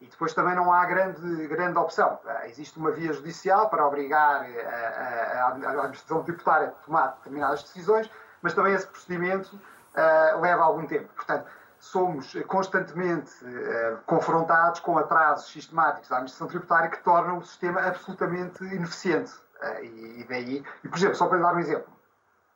E 0.00 0.06
depois 0.06 0.34
também 0.34 0.54
não 0.54 0.72
há 0.72 0.84
grande, 0.84 1.46
grande 1.46 1.78
opção. 1.78 2.18
Existe 2.44 2.78
uma 2.78 2.90
via 2.90 3.12
judicial 3.12 3.68
para 3.68 3.86
obrigar 3.86 4.42
a, 4.42 4.48
a, 4.48 5.44
a 5.44 5.48
administração 5.48 6.22
tributária 6.24 6.68
a 6.68 6.70
tomar 6.84 7.08
determinadas 7.18 7.62
decisões, 7.62 8.10
mas 8.42 8.54
também 8.54 8.72
esse 8.72 8.86
procedimento 8.86 9.54
uh, 9.54 10.40
leva 10.40 10.62
algum 10.64 10.86
tempo. 10.86 11.08
Portanto, 11.14 11.46
somos 11.80 12.34
constantemente 12.46 13.32
uh, 13.42 13.96
confrontados 14.04 14.80
com 14.80 14.98
atrasos 14.98 15.50
sistemáticos 15.50 16.10
da 16.10 16.16
administração 16.16 16.46
tributária 16.46 16.90
que 16.90 17.02
tornam 17.02 17.38
o 17.38 17.44
sistema 17.44 17.80
absolutamente 17.80 18.62
ineficiente. 18.62 19.32
Uh, 19.62 19.84
e, 19.84 20.26
daí, 20.28 20.64
e, 20.84 20.88
por 20.88 20.98
exemplo, 20.98 21.16
só 21.16 21.26
para 21.26 21.38
lhe 21.38 21.42
dar 21.42 21.54
um 21.54 21.58
exemplo, 21.58 21.92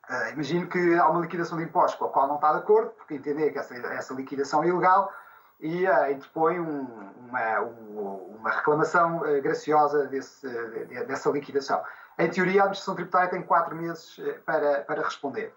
uh, 0.09 0.33
imagino 0.33 0.67
que 0.67 0.95
há 0.95 1.09
uma 1.09 1.21
liquidação 1.21 1.57
de 1.57 1.63
impostos 1.63 1.95
com 1.95 2.05
a 2.05 2.09
qual 2.09 2.27
não 2.27 2.35
está 2.35 2.53
de 2.53 2.59
acordo, 2.59 2.91
porque 2.91 3.15
entender 3.15 3.51
que 3.51 3.57
essa, 3.57 3.75
essa 3.75 4.13
liquidação 4.13 4.63
é 4.63 4.67
ilegal 4.67 5.11
e 5.59 5.85
interpõe 6.11 6.59
um, 6.59 6.85
uma, 7.27 7.61
um, 7.61 8.37
uma, 8.37 8.51
reclamação 8.51 9.21
graciosa 9.41 10.05
desse, 10.05 10.45
dessa 11.07 11.29
liquidação. 11.29 11.81
Em 12.19 12.29
teoria, 12.29 12.61
a 12.61 12.63
administração 12.65 12.93
tributária 12.93 13.29
tem 13.29 13.41
quatro 13.41 13.73
meses 13.73 14.19
para, 14.45 14.81
para 14.81 15.01
responder. 15.01 15.55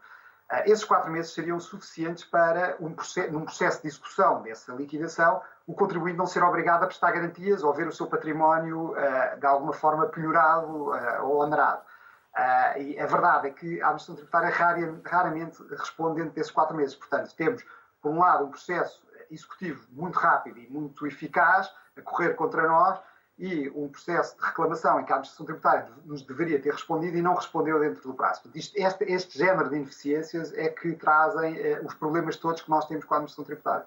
Ah, 0.51 0.63
esses 0.65 0.85
quatro 0.85 1.11
meses 1.11 1.35
seriam 1.35 1.61
suficientes 1.61 2.25
para, 2.25 2.77
um 2.81 2.95
processo, 2.95 3.31
num 3.31 3.45
processo 3.45 3.83
de 3.83 3.89
execução 3.89 4.43
dessa 4.43 4.73
liquidação, 4.73 5.43
o 5.67 5.75
contribuinte 5.75 6.17
não 6.17 6.27
ser 6.27 6.43
obrigado 6.43 6.85
a 6.85 6.87
prestar 6.87 7.13
garantias 7.13 7.63
ou 7.63 7.75
ver 7.75 7.87
o 7.87 7.93
seu 7.93 8.07
património 8.07 8.93
uh, 8.93 9.39
de 9.39 9.45
alguma 9.45 9.75
forma 9.75 10.07
penhorado 10.07 10.91
uh, 10.91 11.23
ou 11.25 11.43
onerado. 11.43 11.83
Uh, 12.35 12.81
e 12.81 12.99
a 12.99 13.05
verdade 13.05 13.49
é 13.49 13.51
que 13.51 13.83
a 13.83 13.89
administração 13.89 14.15
tributária 14.15 15.01
raramente 15.05 15.63
responde 15.71 16.23
dentro 16.23 16.35
desses 16.35 16.51
quatro 16.51 16.75
meses. 16.75 16.95
Portanto, 16.95 17.35
temos, 17.37 17.63
por 18.01 18.11
um 18.11 18.19
lado, 18.19 18.47
um 18.47 18.51
processo 18.51 19.07
executivo 19.31 19.87
muito 19.91 20.19
rápido 20.19 20.59
e 20.59 20.67
muito 20.71 21.07
eficaz 21.07 21.71
a 21.95 22.01
correr 22.01 22.35
contra 22.35 22.67
nós, 22.67 22.99
e 23.39 23.71
um 23.71 23.89
processo 23.89 24.37
de 24.37 24.45
reclamação 24.45 25.01
em 25.01 25.05
que 25.05 25.13
a 25.13 25.17
administração 25.17 25.47
tributária 25.47 25.89
nos 26.05 26.23
deveria 26.23 26.61
ter 26.61 26.73
respondido 26.73 27.17
e 27.17 27.23
não 27.23 27.35
respondeu 27.35 27.79
dentro 27.79 28.03
do 28.03 28.15
prazo. 28.15 28.43
Este, 28.55 29.05
este, 29.05 29.39
género 29.39 29.71
de 29.71 29.77
ineficiências 29.77 30.53
é 30.55 30.69
que 30.69 30.93
trazem 30.95 31.57
eh, 31.57 31.81
os 31.85 31.95
problemas 31.95 32.37
todos 32.37 32.61
que 32.61 32.71
nós 32.71 32.87
temos 32.87 33.05
com 33.05 33.15
a 33.15 33.19
administração 33.19 33.45
tributária. 33.45 33.87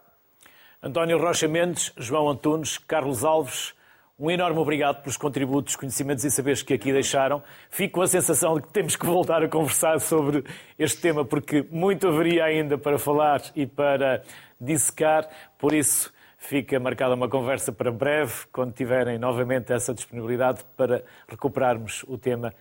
António 0.81 1.19
Rocha 1.19 1.47
Mendes, 1.47 1.91
João 1.97 2.29
Antunes, 2.29 2.77
Carlos 2.77 3.25
Alves, 3.25 3.75
um 4.17 4.29
enorme 4.29 4.59
obrigado 4.59 5.01
pelos 5.01 5.17
contributos, 5.17 5.75
conhecimentos 5.75 6.23
e 6.23 6.29
saberes 6.29 6.61
que 6.61 6.75
aqui 6.75 6.93
deixaram. 6.93 7.41
Fico 7.71 7.95
com 7.95 8.01
a 8.03 8.07
sensação 8.07 8.53
de 8.53 8.61
que 8.61 8.69
temos 8.69 8.95
que 8.95 9.03
voltar 9.03 9.41
a 9.41 9.49
conversar 9.49 9.99
sobre 9.99 10.43
este 10.77 11.01
tema, 11.01 11.25
porque 11.25 11.65
muito 11.71 12.07
haveria 12.07 12.45
ainda 12.45 12.77
para 12.77 12.99
falar 12.99 13.41
e 13.55 13.65
para 13.65 14.21
dissecar. 14.59 15.27
Por 15.57 15.73
isso, 15.73 16.13
Fica 16.43 16.79
marcada 16.79 17.13
uma 17.13 17.29
conversa 17.29 17.71
para 17.71 17.91
breve, 17.91 18.33
quando 18.51 18.73
tiverem 18.73 19.19
novamente 19.19 19.71
essa 19.71 19.93
disponibilidade 19.93 20.65
para 20.75 21.03
recuperarmos 21.27 22.03
o 22.07 22.17
tema 22.17 22.51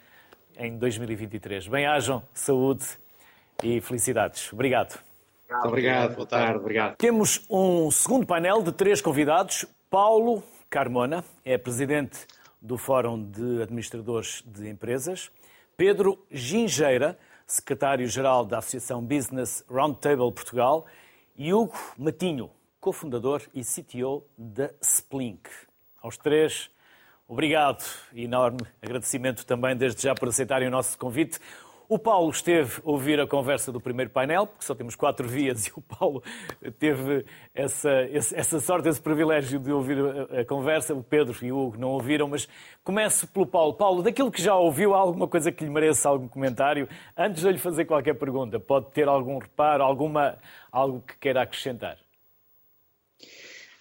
em 0.56 0.76
2023. 0.76 1.66
Bem-ajam, 1.66 2.22
saúde 2.34 2.84
e 3.64 3.80
felicidades. 3.80 4.52
Obrigado. 4.52 5.00
Muito 5.50 5.66
obrigado, 5.66 6.14
boa 6.14 6.26
tarde, 6.26 6.58
obrigado. 6.58 6.96
Temos 6.96 7.44
um 7.48 7.90
segundo 7.90 8.26
painel 8.26 8.62
de 8.62 8.70
três 8.70 9.00
convidados. 9.00 9.64
Paulo 9.88 10.44
Carmona 10.68 11.24
é 11.42 11.56
presidente 11.56 12.26
do 12.60 12.76
Fórum 12.76 13.30
de 13.30 13.62
Administradores 13.62 14.44
de 14.46 14.68
Empresas. 14.68 15.32
Pedro 15.74 16.22
Gingeira, 16.30 17.18
secretário-geral 17.46 18.44
da 18.44 18.58
Associação 18.58 19.02
Business 19.02 19.64
Roundtable 19.68 20.30
Portugal. 20.32 20.86
E 21.34 21.54
Hugo 21.54 21.74
Matinho, 21.96 22.50
cofundador 22.80 23.42
e 23.54 23.62
CTO 23.62 24.24
da 24.36 24.70
Splink. 24.80 25.50
Aos 26.02 26.16
três, 26.16 26.70
obrigado 27.28 27.84
enorme 28.14 28.60
agradecimento 28.80 29.44
também 29.44 29.76
desde 29.76 30.02
já 30.02 30.14
por 30.14 30.28
aceitarem 30.28 30.66
o 30.66 30.70
nosso 30.70 30.96
convite. 30.96 31.38
O 31.92 31.98
Paulo 31.98 32.30
esteve 32.30 32.80
a 32.86 32.88
ouvir 32.88 33.18
a 33.18 33.26
conversa 33.26 33.72
do 33.72 33.80
primeiro 33.80 34.12
painel, 34.12 34.46
porque 34.46 34.64
só 34.64 34.76
temos 34.76 34.94
quatro 34.94 35.26
vias 35.26 35.66
e 35.66 35.72
o 35.76 35.82
Paulo 35.82 36.22
teve 36.78 37.26
essa, 37.52 37.90
essa 38.12 38.60
sorte, 38.60 38.88
esse 38.88 39.00
privilégio 39.00 39.58
de 39.58 39.72
ouvir 39.72 39.98
a, 39.98 40.40
a, 40.40 40.44
conversa. 40.44 40.94
O 40.94 41.02
Pedro 41.02 41.36
e 41.44 41.50
o 41.50 41.58
Hugo 41.58 41.76
não 41.76 41.88
ouviram, 41.88 42.28
mas 42.28 42.48
começo 42.84 43.26
pelo 43.26 43.44
Paulo. 43.44 43.74
Paulo, 43.74 44.04
daquilo 44.04 44.30
que 44.30 44.40
já 44.40 44.54
ouviu, 44.54 44.94
há 44.94 44.98
alguma 44.98 45.26
coisa 45.26 45.50
que 45.50 45.64
lhe 45.64 45.70
mereça 45.70 46.08
algum 46.08 46.28
comentário? 46.28 46.88
Antes 47.16 47.42
de 47.42 47.50
lhe 47.50 47.58
fazer 47.58 47.84
qualquer 47.84 48.14
pergunta, 48.14 48.60
pode 48.60 48.86
ter 48.92 49.08
algum 49.08 49.38
reparo, 49.38 49.82
alguma, 49.82 50.38
algo 50.70 51.02
que 51.04 51.18
queira 51.18 51.42
acrescentar? 51.42 51.98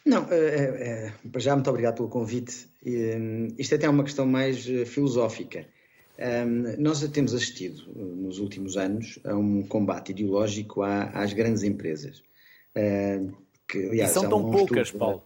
Não, 0.06 0.28
é, 0.32 1.14
é, 1.36 1.40
já 1.40 1.56
muito 1.56 1.70
obrigado 1.70 1.96
pelo 1.96 2.10
convite. 2.10 2.68
Um, 2.86 3.48
isto 3.58 3.76
até 3.76 3.86
é 3.86 3.90
uma 3.90 4.04
questão 4.04 4.26
mais 4.26 4.66
filosófica. 4.88 5.66
Um, 6.18 6.82
nós 6.82 7.02
temos 7.10 7.34
assistido 7.34 7.84
nos 7.96 8.40
últimos 8.40 8.76
anos 8.76 9.20
a 9.24 9.36
um 9.36 9.64
combate 9.64 10.12
ideológico 10.12 10.82
às 10.84 11.34
grandes 11.34 11.64
empresas. 11.64 12.20
Uh, 12.76 13.32
que, 13.68 13.78
aliás, 13.86 14.12
e 14.12 14.14
são 14.14 14.30
tão 14.30 14.52
poucas, 14.52 14.88
estudo, 14.88 15.00
Paulo. 15.00 15.24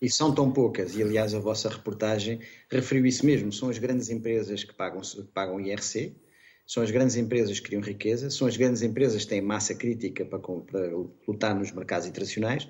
E 0.00 0.10
são 0.10 0.34
tão 0.34 0.52
poucas, 0.52 0.94
e 0.94 1.02
aliás 1.02 1.34
a 1.34 1.38
vossa 1.38 1.68
reportagem 1.68 2.40
referiu 2.70 3.06
isso 3.06 3.24
mesmo. 3.24 3.50
São 3.52 3.70
as 3.70 3.78
grandes 3.78 4.10
empresas 4.10 4.62
que 4.62 4.74
pagam, 4.74 5.00
que 5.00 5.22
pagam 5.32 5.58
IRC, 5.58 6.14
são 6.66 6.82
as 6.82 6.90
grandes 6.90 7.16
empresas 7.16 7.58
que 7.58 7.68
criam 7.68 7.80
riqueza, 7.80 8.28
são 8.28 8.46
as 8.46 8.56
grandes 8.56 8.82
empresas 8.82 9.24
que 9.24 9.30
têm 9.30 9.40
massa 9.40 9.74
crítica 9.74 10.24
para, 10.24 10.38
para 10.38 10.90
lutar 11.26 11.54
nos 11.54 11.72
mercados 11.72 12.06
internacionais 12.06 12.68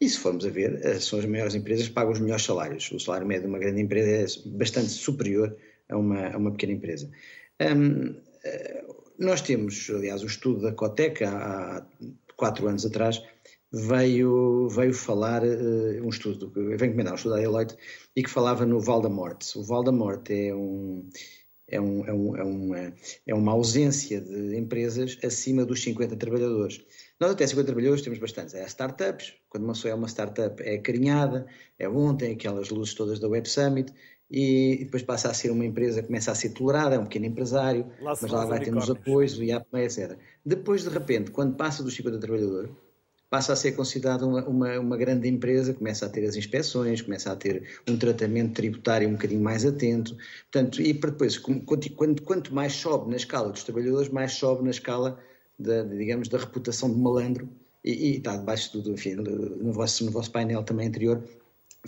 e 0.00 0.08
se 0.08 0.18
formos 0.18 0.46
a 0.46 0.50
ver, 0.50 0.80
eh, 0.84 1.00
são 1.00 1.18
as 1.18 1.24
maiores 1.24 1.54
empresas 1.54 1.88
que 1.88 1.94
pagam 1.94 2.12
os 2.12 2.20
melhores 2.20 2.44
salários. 2.44 2.90
O 2.92 3.00
salário 3.00 3.26
médio 3.26 3.44
de 3.44 3.48
uma 3.48 3.58
grande 3.58 3.80
empresa 3.80 4.10
é 4.10 4.48
bastante 4.50 4.90
superior 4.90 5.56
a 5.88 5.96
uma, 5.96 6.28
a 6.28 6.36
uma 6.36 6.52
pequena 6.52 6.72
empresa. 6.74 7.10
Um, 7.60 8.14
eh, 8.44 8.84
nós 9.18 9.40
temos, 9.40 9.90
aliás, 9.90 10.22
o 10.22 10.26
estudo 10.26 10.62
da 10.62 10.72
Coteca, 10.72 11.28
há 11.28 11.86
quatro 12.36 12.68
anos 12.68 12.86
atrás, 12.86 13.20
veio, 13.72 14.68
veio 14.68 14.94
falar, 14.94 15.42
uh, 15.42 16.04
um 16.04 16.08
estudo, 16.08 16.50
veio 16.54 16.84
encomendar 16.84 17.12
um 17.12 17.16
estudo 17.16 17.34
da 17.34 17.40
Deloitte, 17.40 17.76
e 18.14 18.22
que 18.22 18.30
falava 18.30 18.64
no 18.64 18.80
Val 18.80 19.00
da 19.00 19.08
Morte. 19.08 19.58
O 19.58 19.64
Val 19.64 19.82
da 19.82 19.92
Morte 19.92 20.32
é 20.32 20.54
um, 20.54 21.08
é, 21.66 21.80
um, 21.80 22.06
é, 22.06 22.12
um, 22.12 22.36
é, 22.36 22.44
uma, 22.44 22.94
é 23.26 23.34
uma 23.34 23.52
ausência 23.52 24.20
de 24.20 24.56
empresas 24.56 25.18
acima 25.22 25.64
dos 25.64 25.82
50 25.82 26.16
trabalhadores. 26.16 26.80
Nós 27.20 27.32
até 27.32 27.46
50 27.46 27.66
trabalhadores 27.66 28.02
temos 28.02 28.18
bastantes. 28.18 28.54
É 28.54 28.64
startups, 28.66 29.34
quando 29.48 29.64
uma 29.64 29.72
pessoa 29.72 29.92
é 29.92 29.94
uma 29.94 30.06
startup 30.06 30.62
é 30.62 30.78
carinhada, 30.78 31.46
é 31.78 31.88
bom, 31.88 32.14
tem 32.14 32.32
aquelas 32.32 32.70
luzes 32.70 32.94
todas 32.94 33.18
da 33.18 33.28
Web 33.28 33.48
Summit, 33.48 33.92
e 34.30 34.84
depois 34.84 35.02
passa 35.02 35.30
a 35.30 35.34
ser 35.34 35.50
uma 35.50 35.64
empresa, 35.64 36.02
começa 36.02 36.30
a 36.30 36.34
ser 36.34 36.50
tolerada, 36.50 36.94
é 36.94 36.98
um 36.98 37.04
pequeno 37.04 37.26
empresário, 37.26 37.86
lá 38.00 38.14
mas 38.20 38.30
lá 38.30 38.44
vai 38.44 38.60
ter 38.60 38.76
os 38.76 38.90
apoios, 38.90 39.38
o 39.38 39.42
IAP, 39.42 39.66
etc. 39.76 40.16
Depois, 40.44 40.82
de 40.82 40.90
repente, 40.90 41.30
quando 41.30 41.56
passa 41.56 41.82
dos 41.82 41.94
50 41.94 42.18
trabalhadores, 42.18 42.70
passa 43.30 43.52
a 43.52 43.56
ser 43.56 43.72
considerada 43.72 44.26
uma, 44.26 44.46
uma, 44.46 44.78
uma, 44.78 44.96
grande 44.96 45.28
empresa, 45.28 45.74
começa 45.74 46.06
a 46.06 46.08
ter 46.08 46.24
as 46.26 46.36
inspeções, 46.36 47.02
começa 47.02 47.32
a 47.32 47.36
ter 47.36 47.80
um 47.88 47.96
tratamento 47.96 48.54
tributário 48.54 49.08
um 49.08 49.12
bocadinho 49.12 49.42
mais 49.42 49.64
atento. 49.64 50.16
Portanto, 50.50 50.80
e 50.80 50.92
depois, 50.92 51.38
quanto, 51.38 51.92
quanto 52.22 52.54
mais 52.54 52.74
sobe 52.74 53.10
na 53.10 53.16
escala 53.16 53.50
dos 53.50 53.64
trabalhadores, 53.64 54.08
mais 54.08 54.32
sobe 54.32 54.64
na 54.64 54.70
escala, 54.70 55.18
da, 55.58 55.82
digamos, 55.82 56.28
da 56.28 56.38
reputação 56.38 56.92
de 56.92 56.98
malandro. 56.98 57.48
E, 57.84 57.92
e 57.92 58.16
está 58.16 58.36
debaixo 58.36 58.78
do, 58.80 58.92
enfim, 58.92 59.14
no 59.14 59.72
vosso, 59.72 60.04
no 60.04 60.10
vosso 60.10 60.30
painel 60.30 60.62
também 60.62 60.88
anterior, 60.88 61.22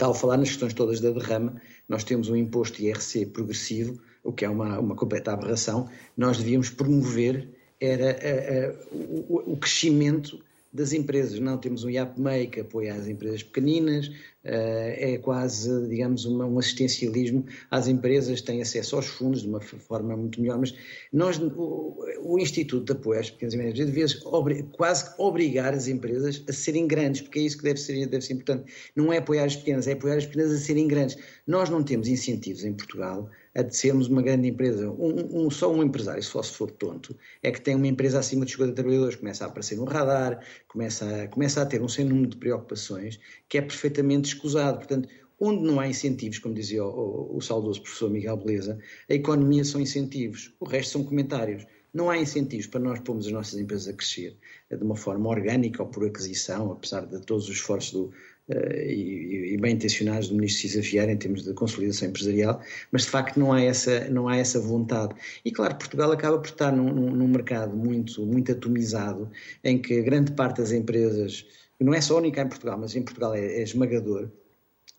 Estava 0.01 0.13
a 0.13 0.15
falar 0.15 0.37
nas 0.37 0.49
questões 0.49 0.73
todas 0.73 1.01
da 1.01 1.11
derrama, 1.11 1.61
nós 1.89 2.05
temos 2.05 2.29
um 2.29 2.37
imposto 2.37 2.81
IRC 2.81 3.27
progressivo, 3.27 4.01
o 4.23 4.33
que 4.33 4.45
é 4.45 4.49
uma, 4.49 4.79
uma 4.79 4.95
completa 4.95 5.33
aberração. 5.33 5.89
Nós 6.17 6.39
devíamos 6.39 6.71
promover 6.71 7.49
era 7.81 8.11
a, 8.11 8.13
a, 8.13 8.95
o, 8.95 9.53
o, 9.53 9.57
crescimento 9.57 10.39
das 10.73 10.93
empresas. 10.93 11.39
Não 11.41 11.59
temos 11.59 11.85
um 11.85 11.91
IAPMEI 11.91 12.47
que 12.47 12.61
apoia 12.61 12.95
as 12.95 13.09
empresas 13.09 13.43
pequeninas, 13.43 14.11
eh, 14.45 15.15
é 15.15 15.19
quase, 15.19 15.89
digamos, 15.89 16.25
um 16.25 16.59
assistencialismo 16.59 17.45
às 17.71 17.89
empresas, 17.89 18.41
têm 18.41 18.63
acesso 18.63 18.97
aos 18.97 19.07
fundos 19.07 19.43
de 19.43 19.49
uma 19.49 19.61
forma 19.61 20.17
muito 20.17 20.41
melhor, 20.41 20.59
mas 20.59 20.75
nós, 21.13 21.39
o, 21.39 21.99
o 22.23 22.39
Instituto 22.39 22.85
de 22.85 22.93
Apoio 22.93 23.21
às 23.21 23.31
Pequenas 23.31 23.55
e 23.55 23.57
Médias 23.59 23.89
Empresas, 23.89 24.25
obri, 24.25 24.63
quase 24.73 25.13
obrigar 25.19 25.75
as 25.75 25.89
empresas 25.89 26.43
a 26.49 26.53
serem 26.53 26.87
grandes, 26.87 27.21
porque 27.21 27.41
é 27.41 27.43
isso 27.43 27.59
que 27.59 27.65
deve 27.65 27.81
ser, 27.81 28.07
deve 28.07 28.25
ser 28.25 28.35
importante. 28.35 28.73
Não 28.95 29.13
é 29.13 29.19
apoiar 29.19 29.45
as 29.45 29.57
pequenas, 29.57 29.87
é 29.89 29.93
apoiar 29.93 30.17
as 30.17 30.27
pequenas 30.27 30.53
a 30.53 30.59
serem 30.59 30.87
grandes. 30.87 31.19
Nós 31.47 31.69
não 31.69 31.83
temos 31.83 32.09
incentivos 32.09 32.65
em 32.65 32.73
Portugal 32.73 33.29
a 33.55 33.63
de 33.63 33.77
sermos 33.77 34.09
uma 34.09 34.23
grande 34.23 34.49
empresa. 34.49 34.91
Um, 34.91 35.47
um, 35.47 35.51
só 35.51 35.73
um 35.73 35.83
empresário, 35.83 36.23
se 36.23 36.31
fosse 36.31 36.53
for 36.53 36.71
tonto, 36.71 37.17
é 37.43 37.51
que 37.51 37.61
tem 37.61 37.75
uma 37.75 37.87
empresa 37.87 38.19
acima 38.19 38.45
de 38.45 38.53
50 38.53 38.73
trabalhadores, 38.75 39.17
começa 39.17 39.45
a 39.45 39.49
aparecer 39.49 39.77
no 39.77 39.85
radar, 39.85 40.45
começa 40.69 41.25
a, 41.25 41.29
começa 41.29 41.63
a 41.63 41.67
ter 41.67 41.83
um 41.83 41.89
sem 41.89 42.05
número 42.05 42.29
de 42.29 42.37
preocupações 42.37 43.19
que 43.49 43.59
é 43.59 43.63
perfeitamente 43.63 44.29
escusado. 44.29 44.79
Portanto, 44.79 45.09
onde 45.41 45.63
não 45.65 45.81
há 45.81 45.89
incentivos, 45.89 46.39
como 46.39 46.55
dizia 46.55 46.85
o, 46.85 46.89
o, 47.33 47.37
o 47.39 47.41
saudoso 47.41 47.83
professor 47.83 48.11
Miguel 48.11 48.37
Beleza, 48.37 48.79
a 49.09 49.15
economia 49.15 49.65
são 49.65 49.81
incentivos, 49.81 50.55
o 50.61 50.65
resto 50.65 50.93
são 50.93 51.05
comentários. 51.05 51.67
Não 51.93 52.09
há 52.09 52.17
incentivos 52.17 52.69
para 52.69 52.79
nós 52.79 53.01
pormos 53.01 53.27
as 53.27 53.33
nossas 53.33 53.59
empresas 53.59 53.89
a 53.89 53.93
crescer 53.93 54.37
de 54.71 54.85
uma 54.85 54.95
forma 54.95 55.29
orgânica 55.29 55.83
ou 55.83 55.89
por 55.89 56.07
aquisição, 56.07 56.71
apesar 56.71 57.05
de 57.05 57.21
todos 57.23 57.49
os 57.49 57.57
esforços 57.57 57.93
do, 57.93 58.13
e, 58.53 59.55
e, 59.55 59.57
bem 59.57 59.75
intencionados 59.75 60.29
do 60.29 60.35
ministro 60.35 60.63
Cisa 60.63 60.81
Vieira 60.81 61.13
em 61.13 61.17
termos 61.17 61.45
de 61.45 61.53
consolidação 61.55 62.09
empresarial, 62.09 62.61
mas 62.91 63.03
de 63.03 63.11
facto 63.11 63.39
não 63.39 63.53
há 63.53 63.61
essa, 63.61 64.09
não 64.11 64.29
há 64.29 64.37
essa 64.37 64.61
vontade. 64.61 65.15
E 65.45 65.51
claro, 65.51 65.77
Portugal 65.77 66.11
acaba 66.13 66.39
por 66.39 66.49
estar 66.49 66.73
num, 66.73 66.93
num 66.93 67.29
mercado 67.29 67.77
muito, 67.77 68.25
muito 68.27 68.53
atomizado, 68.53 69.31
em 69.63 69.81
que 69.81 70.03
grande 70.03 70.33
parte 70.33 70.59
das 70.59 70.73
empresas, 70.73 71.47
não 71.79 71.95
é 71.95 72.01
só 72.01 72.19
única 72.19 72.43
em 72.43 72.49
Portugal, 72.49 72.79
mas 72.79 72.95
em 72.97 73.03
Portugal 73.03 73.35
é, 73.35 73.41
é 73.41 73.63
esmagador, 73.63 74.31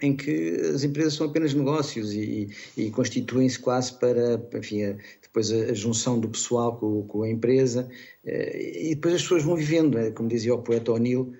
em 0.01 0.15
que 0.15 0.55
as 0.73 0.83
empresas 0.83 1.13
são 1.13 1.27
apenas 1.27 1.53
negócios 1.53 2.13
e, 2.13 2.49
e 2.75 2.89
constituem-se 2.89 3.59
quase 3.59 3.93
para, 3.99 4.41
enfim, 4.57 4.83
a, 4.83 4.95
depois 5.21 5.51
a, 5.51 5.71
a, 5.71 5.73
junção 5.73 6.19
do 6.19 6.27
pessoal 6.27 6.77
com, 6.77 7.03
com 7.03 7.23
a 7.23 7.29
empresa, 7.29 7.87
eh, 8.25 8.89
e 8.89 8.95
depois 8.95 9.15
as 9.15 9.21
pessoas 9.21 9.43
vão 9.43 9.55
vivendo, 9.55 9.97
é, 9.97 10.09
como 10.11 10.27
dizia 10.27 10.53
o 10.55 10.61
poeta 10.61 10.91
O'Neill, 10.91 11.33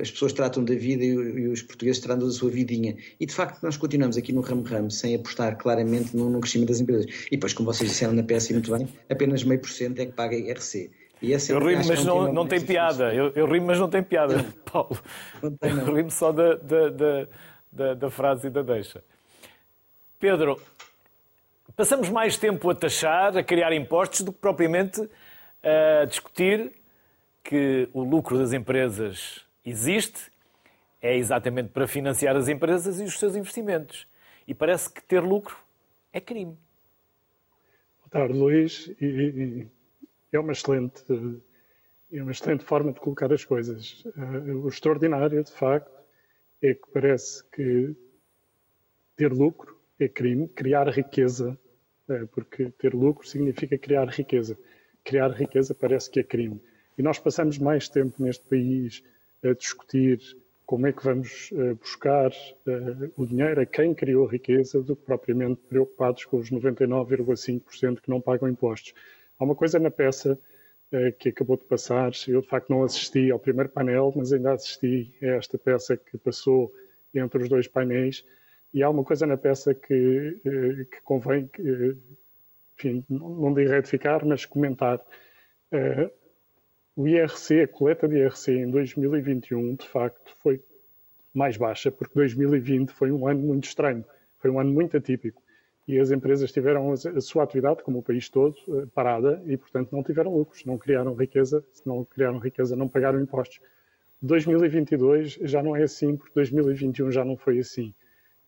as 0.00 0.10
pessoas 0.10 0.32
tratam 0.32 0.62
da 0.64 0.74
vida 0.74 1.02
e, 1.04 1.48
os 1.48 1.62
portugueses 1.62 2.00
tratam 2.00 2.26
da 2.26 2.32
sua 2.32 2.50
vidinha. 2.50 2.96
E 3.18 3.24
de 3.24 3.34
facto 3.34 3.62
nós 3.62 3.76
continuamos 3.76 4.16
aqui 4.16 4.32
no 4.32 4.40
ramo-ramo 4.40 4.90
sem 4.90 5.14
apostar 5.14 5.56
claramente 5.56 6.14
no, 6.16 6.28
no, 6.28 6.40
crescimento 6.40 6.68
das 6.68 6.80
empresas. 6.80 7.06
E 7.26 7.30
depois, 7.30 7.54
como 7.54 7.72
vocês 7.72 7.90
disseram 7.90 8.12
na 8.12 8.22
peça 8.22 8.52
e 8.52 8.54
muito 8.54 8.70
bem, 8.70 8.86
apenas 9.08 9.42
meio 9.44 9.60
por 9.60 9.70
cento 9.70 9.98
é 10.00 10.06
que 10.06 10.12
paga 10.12 10.36
IRC. 10.36 10.90
E 11.22 11.32
é 11.32 11.38
eu 11.48 11.58
rimo, 11.58 11.82
mas 11.86 12.04
não, 12.04 12.30
não 12.30 12.46
tem 12.46 12.60
piada. 12.60 13.14
Eu, 13.14 13.32
eu 13.34 13.46
rimo, 13.46 13.66
mas 13.66 13.78
não 13.78 13.88
tem 13.88 14.02
piada, 14.02 14.44
Paulo. 14.70 14.98
Não 15.42 15.50
tem, 15.56 15.72
não. 15.72 15.86
Eu 15.86 15.94
rimo 15.94 16.10
só 16.10 16.30
da, 16.30 16.56
da, 16.56 16.88
da, 16.90 17.28
da, 17.72 17.94
da 17.94 18.10
frase 18.10 18.48
e 18.48 18.50
da 18.50 18.62
deixa. 18.62 19.02
Pedro, 20.20 20.60
passamos 21.74 22.10
mais 22.10 22.36
tempo 22.36 22.68
a 22.68 22.74
taxar, 22.74 23.36
a 23.36 23.42
criar 23.42 23.72
impostos, 23.72 24.20
do 24.20 24.32
que 24.32 24.38
propriamente 24.38 25.08
a 25.62 26.04
discutir 26.04 26.72
que 27.42 27.88
o 27.94 28.02
lucro 28.02 28.38
das 28.38 28.52
empresas 28.52 29.45
existe, 29.66 30.30
é 31.02 31.16
exatamente 31.16 31.70
para 31.70 31.88
financiar 31.88 32.36
as 32.36 32.48
empresas 32.48 33.00
e 33.00 33.04
os 33.04 33.18
seus 33.18 33.34
investimentos. 33.34 34.06
E 34.46 34.54
parece 34.54 34.88
que 34.90 35.02
ter 35.02 35.20
lucro 35.20 35.56
é 36.12 36.20
crime. 36.20 36.56
Boa 37.98 38.08
tarde, 38.10 38.38
Luís. 38.38 38.86
E, 39.00 39.04
e, 39.04 39.68
é 40.32 40.38
uma 40.38 40.52
excelente, 40.52 41.02
é 42.12 42.22
uma 42.22 42.30
excelente 42.30 42.64
forma 42.64 42.92
de 42.92 43.00
colocar 43.00 43.32
as 43.32 43.44
coisas. 43.44 44.04
Uh, 44.04 44.64
o 44.64 44.68
extraordinário, 44.68 45.42
de 45.42 45.50
facto, 45.52 45.90
é 46.62 46.72
que 46.72 46.88
parece 46.92 47.44
que 47.50 47.94
ter 49.16 49.32
lucro 49.32 49.76
é 49.98 50.08
crime, 50.08 50.46
criar 50.48 50.88
riqueza, 50.88 51.58
uh, 52.08 52.26
porque 52.28 52.70
ter 52.78 52.94
lucro 52.94 53.26
significa 53.26 53.76
criar 53.76 54.08
riqueza. 54.08 54.56
Criar 55.02 55.30
riqueza 55.30 55.74
parece 55.74 56.08
que 56.10 56.20
é 56.20 56.22
crime. 56.22 56.62
E 56.96 57.02
nós 57.02 57.18
passamos 57.18 57.58
mais 57.58 57.88
tempo 57.88 58.22
neste 58.22 58.44
país 58.44 59.02
a 59.46 59.54
discutir 59.54 60.20
como 60.66 60.86
é 60.88 60.92
que 60.92 61.04
vamos 61.04 61.50
uh, 61.52 61.76
buscar 61.76 62.30
uh, 62.30 63.12
o 63.16 63.24
dinheiro 63.24 63.60
a 63.60 63.66
quem 63.66 63.94
criou 63.94 64.26
a 64.26 64.30
riqueza 64.30 64.82
do 64.82 64.96
que 64.96 65.04
propriamente 65.04 65.60
preocupados 65.68 66.24
com 66.24 66.38
os 66.38 66.50
99,5% 66.50 68.00
que 68.00 68.10
não 68.10 68.20
pagam 68.20 68.48
impostos. 68.48 68.92
Há 69.38 69.44
uma 69.44 69.54
coisa 69.54 69.78
na 69.78 69.92
peça 69.92 70.36
uh, 70.92 71.12
que 71.18 71.28
acabou 71.28 71.56
de 71.56 71.64
passar, 71.64 72.10
eu 72.26 72.42
de 72.42 72.48
facto 72.48 72.68
não 72.68 72.82
assisti 72.82 73.30
ao 73.30 73.38
primeiro 73.38 73.70
painel, 73.70 74.12
mas 74.16 74.32
ainda 74.32 74.54
assisti 74.54 75.14
a 75.22 75.26
esta 75.36 75.56
peça 75.56 75.96
que 75.96 76.18
passou 76.18 76.72
entre 77.14 77.44
os 77.44 77.48
dois 77.48 77.68
painéis, 77.68 78.24
e 78.74 78.82
há 78.82 78.90
uma 78.90 79.04
coisa 79.04 79.24
na 79.24 79.38
peça 79.38 79.72
que, 79.72 80.38
que 80.42 81.00
convém, 81.02 81.48
enfim, 82.76 83.02
não 83.08 83.54
de 83.54 83.64
retificar, 83.64 84.26
mas 84.26 84.44
comentar 84.44 85.00
o 86.96 87.06
IRC, 87.06 87.62
a 87.62 87.68
coleta 87.68 88.08
de 88.08 88.16
IRC 88.16 88.52
em 88.52 88.70
2021, 88.70 89.74
de 89.74 89.86
facto, 89.86 90.34
foi 90.42 90.62
mais 91.32 91.58
baixa, 91.58 91.92
porque 91.92 92.14
2020 92.14 92.90
foi 92.90 93.12
um 93.12 93.28
ano 93.28 93.40
muito 93.40 93.64
estranho, 93.64 94.02
foi 94.38 94.50
um 94.50 94.58
ano 94.58 94.72
muito 94.72 94.96
atípico. 94.96 95.42
E 95.86 96.00
as 96.00 96.10
empresas 96.10 96.50
tiveram 96.50 96.90
a 96.92 97.20
sua 97.20 97.44
atividade, 97.44 97.82
como 97.82 97.98
o 97.98 98.02
país 98.02 98.28
todo, 98.28 98.56
eh, 98.68 98.86
parada 98.92 99.40
e, 99.46 99.56
portanto, 99.56 99.92
não 99.92 100.02
tiveram 100.02 100.34
lucros, 100.34 100.64
não 100.64 100.76
criaram 100.76 101.14
riqueza. 101.14 101.62
Se 101.70 101.86
não 101.86 102.04
criaram 102.04 102.38
riqueza, 102.38 102.74
não 102.74 102.88
pagaram 102.88 103.20
impostos. 103.20 103.60
2022 104.20 105.38
já 105.42 105.62
não 105.62 105.76
é 105.76 105.84
assim, 105.84 106.16
porque 106.16 106.32
2021 106.34 107.12
já 107.12 107.24
não 107.24 107.36
foi 107.36 107.58
assim. 107.58 107.94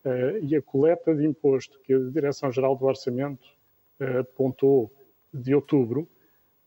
Eh, 0.03 0.39
e 0.41 0.55
a 0.55 0.61
coleta 0.61 1.15
de 1.15 1.25
imposto 1.25 1.79
que 1.81 1.93
a 1.93 1.99
Direção-Geral 1.99 2.75
do 2.75 2.85
Orçamento 2.85 3.47
eh, 3.99 4.19
apontou 4.19 4.91
de 5.33 5.55
outubro 5.55 6.09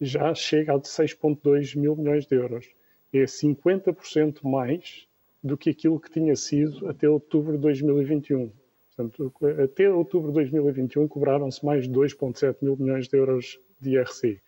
já 0.03 0.35
chega 0.35 0.75
a 0.75 0.81
6,2 0.81 1.77
mil 1.79 1.95
milhões 1.97 2.27
de 2.27 2.35
euros. 2.35 2.69
É 3.13 3.25
50% 3.25 4.43
mais 4.43 5.07
do 5.43 5.57
que 5.57 5.71
aquilo 5.71 6.01
que 6.01 6.11
tinha 6.11 6.35
sido 6.35 6.89
até 6.89 7.09
outubro 7.09 7.53
de 7.53 7.59
2021. 7.59 8.51
Portanto, 8.95 9.33
até 9.63 9.91
outubro 9.91 10.29
de 10.29 10.35
2021 10.35 11.09
cobraram-se 11.09 11.65
mais 11.65 11.89
de 11.89 11.95
2,7 11.95 12.57
mil 12.61 12.77
milhões 12.77 13.09
de 13.09 13.17
euros 13.17 13.59
de 13.81 13.91
IRC. 13.91 14.41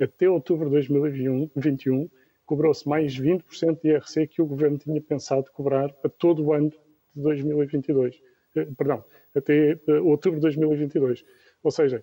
Até 0.00 0.28
outubro 0.28 0.66
de 0.66 0.88
2021 0.88 2.08
cobrou-se 2.44 2.88
mais 2.88 3.18
20% 3.18 3.80
de 3.82 3.90
IRC 3.90 4.26
que 4.26 4.42
o 4.42 4.46
governo 4.46 4.78
tinha 4.78 5.00
pensado 5.00 5.50
cobrar 5.52 5.92
para 5.92 6.10
todo 6.10 6.44
o 6.44 6.52
ano 6.52 6.70
de 7.14 7.22
2022. 7.22 8.20
Eh, 8.56 8.66
perdão, 8.76 9.04
até 9.34 9.72
eh, 9.72 10.00
outubro 10.00 10.38
de 10.38 10.42
2022. 10.42 11.24
Ou 11.62 11.70
seja, 11.70 12.02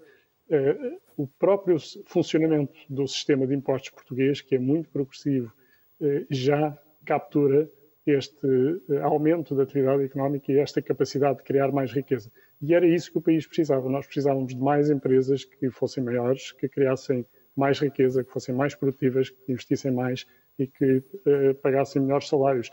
eh, 0.50 0.98
o 1.16 1.28
próprio 1.28 1.78
funcionamento 2.06 2.74
do 2.90 3.08
sistema 3.08 3.46
de 3.46 3.54
impostos 3.54 3.92
português, 3.92 4.42
que 4.42 4.56
é 4.56 4.60
muito 4.60 4.90
progressivo, 4.90 5.54
eh, 6.02 6.26
já 6.30 6.76
captura 7.06 7.70
este 8.06 8.48
eh, 8.90 9.02
aumento 9.02 9.54
da 9.54 9.64
atividade 9.64 10.04
económica 10.04 10.52
e 10.52 10.58
esta 10.58 10.82
capacidade 10.82 11.38
de 11.38 11.44
criar 11.44 11.72
mais 11.72 11.92
riqueza. 11.92 12.32
E 12.62 12.74
era 12.74 12.88
isso 12.88 13.12
que 13.12 13.20
o 13.20 13.22
país 13.22 13.46
precisava. 13.46 13.88
Nós 13.90 14.06
precisávamos 14.08 14.56
de 14.56 14.62
mais 14.62 14.90
empresas 14.90 15.46
que 15.46 15.70
fossem 15.70 16.04
maiores, 16.04 16.52
que 16.52 16.68
criassem 16.68 17.26
mais 17.56 17.80
riqueza, 17.80 18.24
que 18.24 18.32
fossem 18.32 18.56
mais 18.56 18.74
produtivas, 18.74 19.30
que 19.30 19.52
investissem 19.52 19.92
mais 19.92 20.26
e 20.58 20.66
que 20.66 21.02
pagassem 21.62 22.02
melhores 22.02 22.28
salários. 22.28 22.70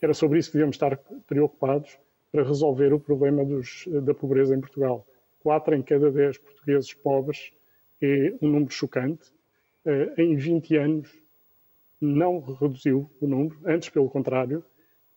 Era 0.00 0.14
sobre 0.14 0.38
isso 0.38 0.50
que 0.50 0.58
devíamos 0.58 0.76
estar 0.76 0.96
preocupados 1.26 1.98
para 2.30 2.44
resolver 2.44 2.92
o 2.92 3.00
problema 3.00 3.44
dos, 3.44 3.88
da 4.02 4.14
pobreza 4.14 4.54
em 4.54 4.60
Portugal. 4.60 5.06
4 5.40 5.74
em 5.74 5.82
cada 5.82 6.10
10 6.10 6.38
portugueses 6.38 6.94
pobres 6.94 7.52
é 8.00 8.34
um 8.40 8.48
número 8.48 8.70
chocante. 8.70 9.32
Eh, 9.84 10.14
em 10.18 10.36
20 10.36 10.76
anos, 10.76 11.20
não 12.00 12.40
reduziu 12.40 13.10
o 13.20 13.26
número, 13.26 13.58
antes 13.64 13.88
pelo 13.90 14.08
contrário, 14.08 14.64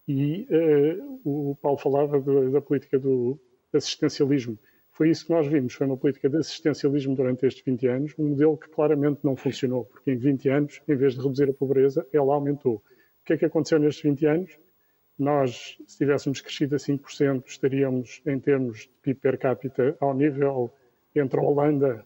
e 0.07 0.45
uh, 0.49 1.21
o 1.24 1.55
Paulo 1.55 1.78
falava 1.78 2.19
da 2.19 2.61
política 2.61 2.99
do 2.99 3.39
assistencialismo. 3.74 4.59
Foi 4.91 5.09
isso 5.09 5.26
que 5.26 5.32
nós 5.32 5.47
vimos, 5.47 5.74
foi 5.74 5.88
uma 5.88 5.97
política 5.97 6.30
de 6.30 6.38
assistencialismo 6.38 7.15
durante 7.15 7.45
estes 7.45 7.63
20 7.63 7.88
anos, 7.88 8.13
um 8.19 8.30
modelo 8.30 8.57
que 8.57 8.69
claramente 8.69 9.21
não 9.24 9.36
funcionou, 9.36 9.86
porque 9.86 10.11
em 10.11 10.17
20 10.17 10.49
anos, 10.49 10.82
em 10.88 10.95
vez 10.95 11.13
de 11.13 11.21
reduzir 11.21 11.49
a 11.49 11.53
pobreza, 11.53 12.05
ela 12.13 12.36
aumentou. 12.36 12.76
O 12.76 13.26
que 13.26 13.34
é 13.34 13.38
que 13.38 13.45
aconteceu 13.45 13.80
nestes 13.80 14.03
20 14.03 14.26
anos? 14.26 14.59
Nós, 15.18 15.78
se 15.88 15.97
tivéssemos 15.97 16.41
crescido 16.41 16.76
a 16.76 16.80
5%, 16.80 17.43
estaríamos, 17.45 18.22
em 18.26 18.39
termos 18.39 18.82
de 18.82 18.89
PIB 19.01 19.20
per 19.20 19.38
capita, 19.38 19.95
ao 19.99 20.14
nível 20.14 20.74
entre 21.16 21.39
a 21.39 21.43
Holanda 21.43 22.05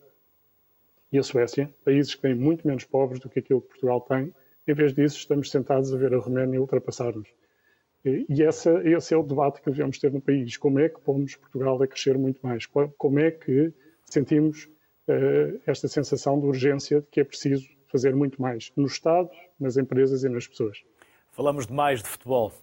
e 1.11 1.17
a 1.17 1.23
Suécia, 1.23 1.73
países 1.85 2.15
que 2.15 2.21
têm 2.21 2.35
muito 2.35 2.67
menos 2.67 2.83
pobres 2.83 3.19
do 3.19 3.29
que 3.29 3.39
aquilo 3.39 3.61
que 3.61 3.69
Portugal 3.69 4.01
tem. 4.01 4.33
Em 4.67 4.73
vez 4.73 4.93
disso, 4.93 5.17
estamos 5.17 5.49
sentados 5.49 5.93
a 5.93 5.97
ver 5.97 6.13
a 6.13 6.17
Roménia 6.17 6.59
ultrapassar-nos. 6.59 7.29
E 8.03 8.43
essa, 8.43 8.81
esse 8.87 9.13
é 9.13 9.17
o 9.17 9.23
debate 9.23 9.61
que 9.61 9.69
devemos 9.69 9.97
ter 9.99 10.11
no 10.11 10.21
país. 10.21 10.55
Como 10.57 10.79
é 10.79 10.87
que 10.87 10.99
pomos 11.01 11.35
Portugal 11.35 11.81
a 11.81 11.87
crescer 11.87 12.17
muito 12.17 12.39
mais? 12.45 12.65
Como 12.65 13.19
é 13.19 13.31
que 13.31 13.73
sentimos 14.05 14.69
uh, 15.07 15.59
esta 15.65 15.87
sensação 15.87 16.39
de 16.39 16.45
urgência 16.45 17.01
de 17.01 17.07
que 17.07 17.19
é 17.19 17.23
preciso 17.23 17.67
fazer 17.87 18.15
muito 18.15 18.41
mais 18.41 18.71
no 18.75 18.85
Estado, 18.85 19.29
nas 19.59 19.77
empresas 19.77 20.23
e 20.23 20.29
nas 20.29 20.47
pessoas? 20.47 20.83
Falamos 21.31 21.67
demais 21.67 22.01
de 22.01 22.07
futebol. 22.07 22.53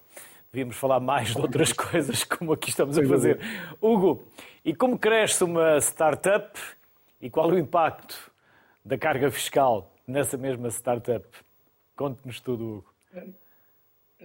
Devíamos 0.54 0.76
falar 0.76 1.00
mais 1.00 1.34
de 1.34 1.40
outras 1.40 1.72
coisas, 1.72 2.22
como 2.22 2.52
aqui 2.52 2.70
estamos 2.70 2.96
a 2.96 3.04
fazer. 3.04 3.40
Hugo, 3.82 4.22
e 4.64 4.72
como 4.72 4.96
cresce 4.96 5.42
uma 5.42 5.78
startup 5.78 6.56
e 7.20 7.28
qual 7.28 7.48
o 7.48 7.58
impacto 7.58 8.30
da 8.84 8.96
carga 8.96 9.32
fiscal 9.32 9.92
nessa 10.06 10.36
mesma 10.36 10.68
startup? 10.70 11.26
Conte-nos 11.96 12.38
tudo, 12.38 12.84
Hugo. 13.12 13.34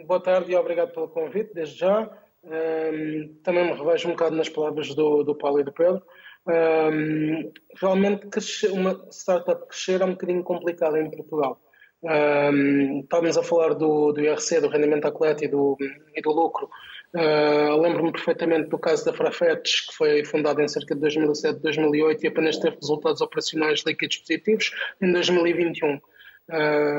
Boa 0.05 0.21
tarde 0.21 0.51
e 0.51 0.55
obrigado 0.55 0.93
pelo 0.93 1.07
convite, 1.07 1.51
desde 1.51 1.79
já. 1.79 2.07
Um, 2.43 3.33
também 3.41 3.65
me 3.65 3.73
revejo 3.73 4.09
um 4.09 4.11
bocado 4.11 4.35
nas 4.35 4.49
palavras 4.49 4.93
do, 4.93 5.23
do 5.23 5.33
Paulo 5.33 5.61
e 5.61 5.63
do 5.63 5.73
Pedro. 5.73 6.03
Um, 6.45 7.51
realmente, 7.75 8.27
crescer, 8.27 8.71
uma 8.71 9.03
startup 9.09 9.67
crescer 9.67 9.99
é 10.01 10.05
um 10.05 10.11
bocadinho 10.11 10.43
complicado 10.43 10.95
em 10.95 11.09
Portugal. 11.09 11.59
Um, 12.01 13.01
estávamos 13.01 13.37
a 13.37 13.43
falar 13.43 13.73
do, 13.73 14.13
do 14.13 14.21
IRC, 14.21 14.61
do 14.61 14.69
rendimento 14.69 15.05
à 15.05 15.11
coleta 15.11 15.43
e 15.43 15.47
do, 15.47 15.75
e 16.15 16.21
do 16.21 16.31
lucro. 16.31 16.69
Uh, 17.13 17.75
Lembro-me 17.81 18.11
perfeitamente 18.11 18.69
do 18.69 18.77
caso 18.77 19.03
da 19.03 19.13
Frafetes, 19.13 19.87
que 19.87 19.93
foi 19.95 20.23
fundada 20.23 20.63
em 20.63 20.67
cerca 20.67 20.95
de 20.95 21.01
2007, 21.01 21.59
2008 21.59 22.23
e 22.23 22.27
apenas 22.27 22.57
teve 22.57 22.77
resultados 22.77 23.21
operacionais 23.21 23.83
líquidos 23.85 24.17
positivos 24.17 24.71
em 25.01 25.11
2021. 25.11 25.95
Uh, 25.95 25.99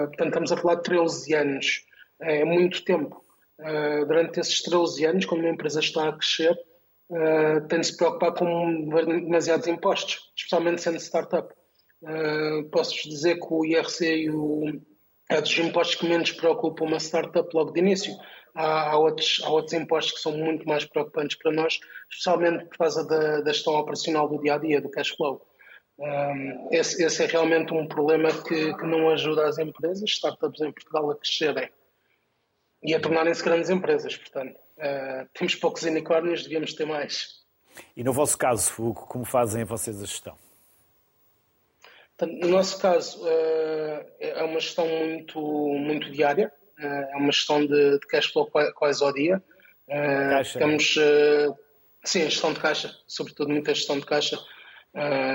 portanto, 0.09 0.27
estamos 0.27 0.53
a 0.53 0.57
falar 0.57 0.75
de 0.77 0.83
13 0.83 1.35
anos 1.35 1.87
é 2.21 2.45
muito 2.45 2.85
tempo. 2.85 3.25
Uh, 3.59 4.05
durante 4.07 4.41
esses 4.41 4.63
13 4.63 5.07
anos, 5.07 5.25
quando 5.25 5.41
uma 5.41 5.51
empresa 5.51 5.81
está 5.81 6.09
a 6.09 6.13
crescer, 6.13 6.59
tem 7.69 7.81
de 7.81 7.87
se 7.89 7.97
preocupar 7.97 8.33
com 8.33 8.89
demasiados 8.89 9.67
impostos, 9.67 10.31
especialmente 10.37 10.81
sendo 10.81 10.97
startup. 10.99 11.53
Uh, 12.03 12.69
Posso-vos 12.71 13.03
dizer 13.03 13.37
que 13.37 13.47
o 13.51 13.65
IRC 13.65 14.05
e 14.05 14.31
o, 14.31 14.81
é 15.31 15.41
dos 15.41 15.57
impostos 15.59 15.95
que 15.95 16.07
menos 16.07 16.33
preocupam 16.33 16.85
uma 16.85 16.99
startup 16.99 17.49
logo 17.55 17.71
de 17.71 17.79
início. 17.79 18.13
Há, 18.53 18.91
há, 18.91 18.99
outros, 18.99 19.41
há 19.45 19.49
outros 19.49 19.73
impostos 19.73 20.15
que 20.15 20.21
são 20.21 20.37
muito 20.37 20.67
mais 20.67 20.85
preocupantes 20.85 21.39
para 21.39 21.53
nós, 21.53 21.79
especialmente 22.11 22.65
por 22.67 22.79
causa 22.79 23.07
da, 23.07 23.41
da 23.41 23.53
gestão 23.53 23.75
operacional 23.75 24.29
do 24.29 24.41
dia 24.43 24.55
a 24.55 24.59
dia, 24.59 24.81
do 24.81 24.91
cash 24.91 25.11
flow. 25.11 25.41
Um, 25.97 26.69
esse, 26.73 27.03
esse, 27.05 27.23
é 27.23 27.27
realmente 27.27 27.73
um 27.73 27.87
problema 27.87 28.31
que, 28.43 28.75
que 28.75 28.87
não 28.87 29.09
ajuda 29.11 29.47
as 29.47 29.59
empresas, 29.59 30.11
startups 30.11 30.61
em 30.63 30.73
Portugal, 30.73 31.11
a 31.11 31.17
crescerem 31.17 31.71
e 32.83 32.95
a 32.95 33.01
tornarem-se 33.01 33.45
grandes 33.45 33.71
empresas. 33.71 34.17
Portanto, 34.17 34.57
uh, 34.79 35.29
temos 35.33 35.55
poucos 35.55 35.83
unicórnios, 35.83 36.43
devíamos 36.43 36.75
ter 36.75 36.87
mais. 36.87 37.41
E 37.97 38.03
no 38.03 38.13
vosso 38.13 38.37
caso, 38.37 38.93
como 38.95 39.25
fazem 39.25 39.63
vocês 39.65 40.03
a 40.03 40.07
gestão? 40.07 40.37
No 42.27 42.49
nosso 42.49 42.81
caso, 42.81 43.23
uh, 43.23 44.07
é 44.19 44.43
uma 44.43 44.61
gestão 44.61 44.87
muito, 44.87 45.41
muito 45.41 46.11
diária, 46.11 46.53
uh, 46.79 46.85
é 46.85 47.17
uma 47.17 47.33
gestão 47.33 47.65
de, 47.67 47.99
de 47.99 48.07
cash 48.07 48.27
flow 48.27 48.51
quase 48.75 49.03
ao 49.03 49.13
dia. 49.13 49.43
caixa. 49.89 50.59
Temos, 50.59 50.99
sim, 52.05 52.23
gestão 52.23 52.53
de 52.53 52.61
caixa, 52.61 52.95
sobretudo 53.07 53.51
muita 53.51 53.75
gestão 53.75 53.99
de 53.99 54.07
caixa. 54.07 54.39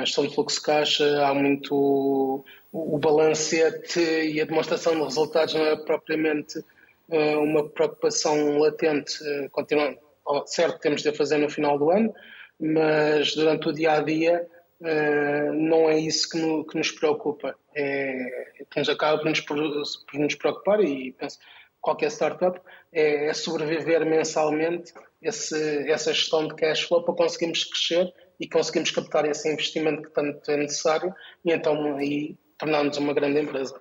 Gestão 0.01 0.27
de 0.27 0.35
fluxo 0.35 0.57
de 0.57 0.65
caixa, 0.65 1.25
há 1.25 1.33
muito 1.33 2.43
o, 2.75 2.97
balancete 2.99 4.01
e 4.01 4.41
a 4.41 4.45
demonstração 4.45 4.95
de 4.95 5.03
resultados 5.03 5.53
não 5.53 5.65
é 5.65 5.77
propriamente 5.77 6.61
eh, 7.09 7.37
uma 7.37 7.69
preocupação 7.69 8.57
latente, 8.57 9.17
eh, 9.23 9.47
continuando, 9.49 9.97
certo, 10.45 10.79
temos 10.79 11.01
de 11.01 11.09
a 11.09 11.13
fazer 11.13 11.37
no 11.37 11.49
final 11.49 11.77
do 11.77 11.89
ano, 11.89 12.13
mas 12.59 13.33
durante 13.35 13.69
o 13.69 13.73
dia 13.73 13.93
a 13.93 14.01
dia 14.01 14.45
eh, 14.81 15.51
não 15.51 15.89
é 15.89 15.99
isso 15.99 16.29
que, 16.29 16.37
no, 16.37 16.65
que 16.65 16.77
nos 16.77 16.91
preocupa. 16.91 17.55
É, 17.75 18.53
que 18.69 18.79
nos 18.79 18.89
acaba 18.89 19.17
por 19.17 19.25
nos, 19.25 19.39
por 19.41 20.19
nos 20.19 20.35
preocupar 20.35 20.81
e 20.81 21.11
penso 21.13 21.37
qualquer 21.85 22.09
startup 22.09 22.59
é, 22.91 23.27
é 23.27 23.33
sobreviver 23.33 24.03
mensalmente 24.05 24.91
esse, 25.21 25.89
essa 25.89 26.11
gestão 26.11 26.47
de 26.47 26.55
cash 26.55 26.81
flow 26.81 27.03
para 27.03 27.13
conseguirmos 27.13 27.63
crescer 27.63 28.11
e 28.39 28.47
conseguirmos 28.47 28.89
captar 28.89 29.25
esse 29.25 29.51
investimento 29.51 30.03
que 30.03 30.09
tanto 30.09 30.49
é 30.49 30.57
necessário 30.57 31.13
e 31.43 31.51
então 31.51 31.95
aí 31.95 32.35
tornarmos 32.57 32.97
uma 32.97 33.13
grande 33.13 33.39
empresa. 33.39 33.79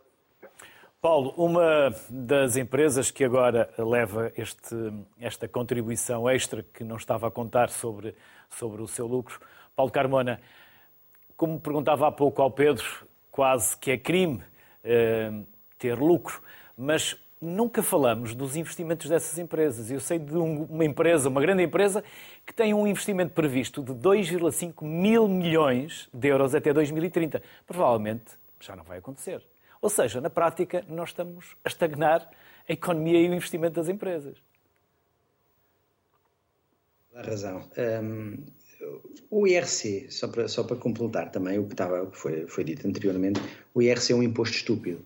Paulo, 1.00 1.34
uma 1.36 1.94
das 2.08 2.56
empresas 2.56 3.10
que 3.10 3.24
agora 3.24 3.68
leva 3.78 4.32
este, 4.36 4.74
esta 5.20 5.46
contribuição 5.46 6.28
extra 6.28 6.62
que 6.62 6.82
não 6.82 6.96
estava 6.96 7.28
a 7.28 7.30
contar 7.30 7.68
sobre, 7.68 8.14
sobre 8.48 8.80
o 8.80 8.88
seu 8.88 9.06
lucro, 9.06 9.38
Paulo 9.76 9.92
Carmona, 9.92 10.40
como 11.36 11.60
perguntava 11.60 12.08
há 12.08 12.12
pouco 12.12 12.42
ao 12.42 12.50
Pedro, 12.50 12.84
quase 13.30 13.76
que 13.76 13.90
é 13.90 13.98
crime 13.98 14.42
eh, 14.82 15.32
ter 15.78 15.98
lucro, 15.98 16.40
mas 16.76 17.16
nunca 17.40 17.82
falamos 17.82 18.34
dos 18.34 18.56
investimentos 18.56 19.08
dessas 19.08 19.38
empresas. 19.38 19.90
Eu 19.90 20.00
sei 20.00 20.18
de 20.18 20.36
um, 20.36 20.64
uma 20.64 20.84
empresa, 20.84 21.28
uma 21.28 21.40
grande 21.40 21.62
empresa, 21.62 22.02
que 22.46 22.54
tem 22.54 22.72
um 22.72 22.86
investimento 22.86 23.32
previsto 23.32 23.82
de 23.82 23.92
2,5 23.92 24.82
mil 24.84 25.28
milhões 25.28 26.08
de 26.12 26.28
euros 26.28 26.54
até 26.54 26.72
2030. 26.72 27.42
Provavelmente 27.66 28.38
já 28.60 28.74
não 28.74 28.84
vai 28.84 28.98
acontecer. 28.98 29.42
Ou 29.80 29.90
seja, 29.90 30.20
na 30.20 30.30
prática, 30.30 30.84
nós 30.88 31.10
estamos 31.10 31.56
a 31.62 31.68
estagnar 31.68 32.30
a 32.66 32.72
economia 32.72 33.20
e 33.20 33.28
o 33.28 33.34
investimento 33.34 33.74
das 33.74 33.88
empresas. 33.88 34.38
Dá 37.12 37.22
razão. 37.22 37.68
Um, 38.02 38.44
o 39.30 39.46
IRC, 39.46 40.06
só 40.10 40.28
para, 40.28 40.48
só 40.48 40.62
para 40.62 40.76
completar 40.76 41.30
também 41.30 41.58
o 41.58 41.66
que, 41.66 41.74
estava, 41.74 42.02
o 42.02 42.10
que 42.10 42.16
foi, 42.16 42.46
foi 42.46 42.64
dito 42.64 42.86
anteriormente, 42.86 43.40
o 43.74 43.82
IRC 43.82 44.12
é 44.12 44.16
um 44.16 44.22
imposto 44.22 44.56
estúpido. 44.56 45.04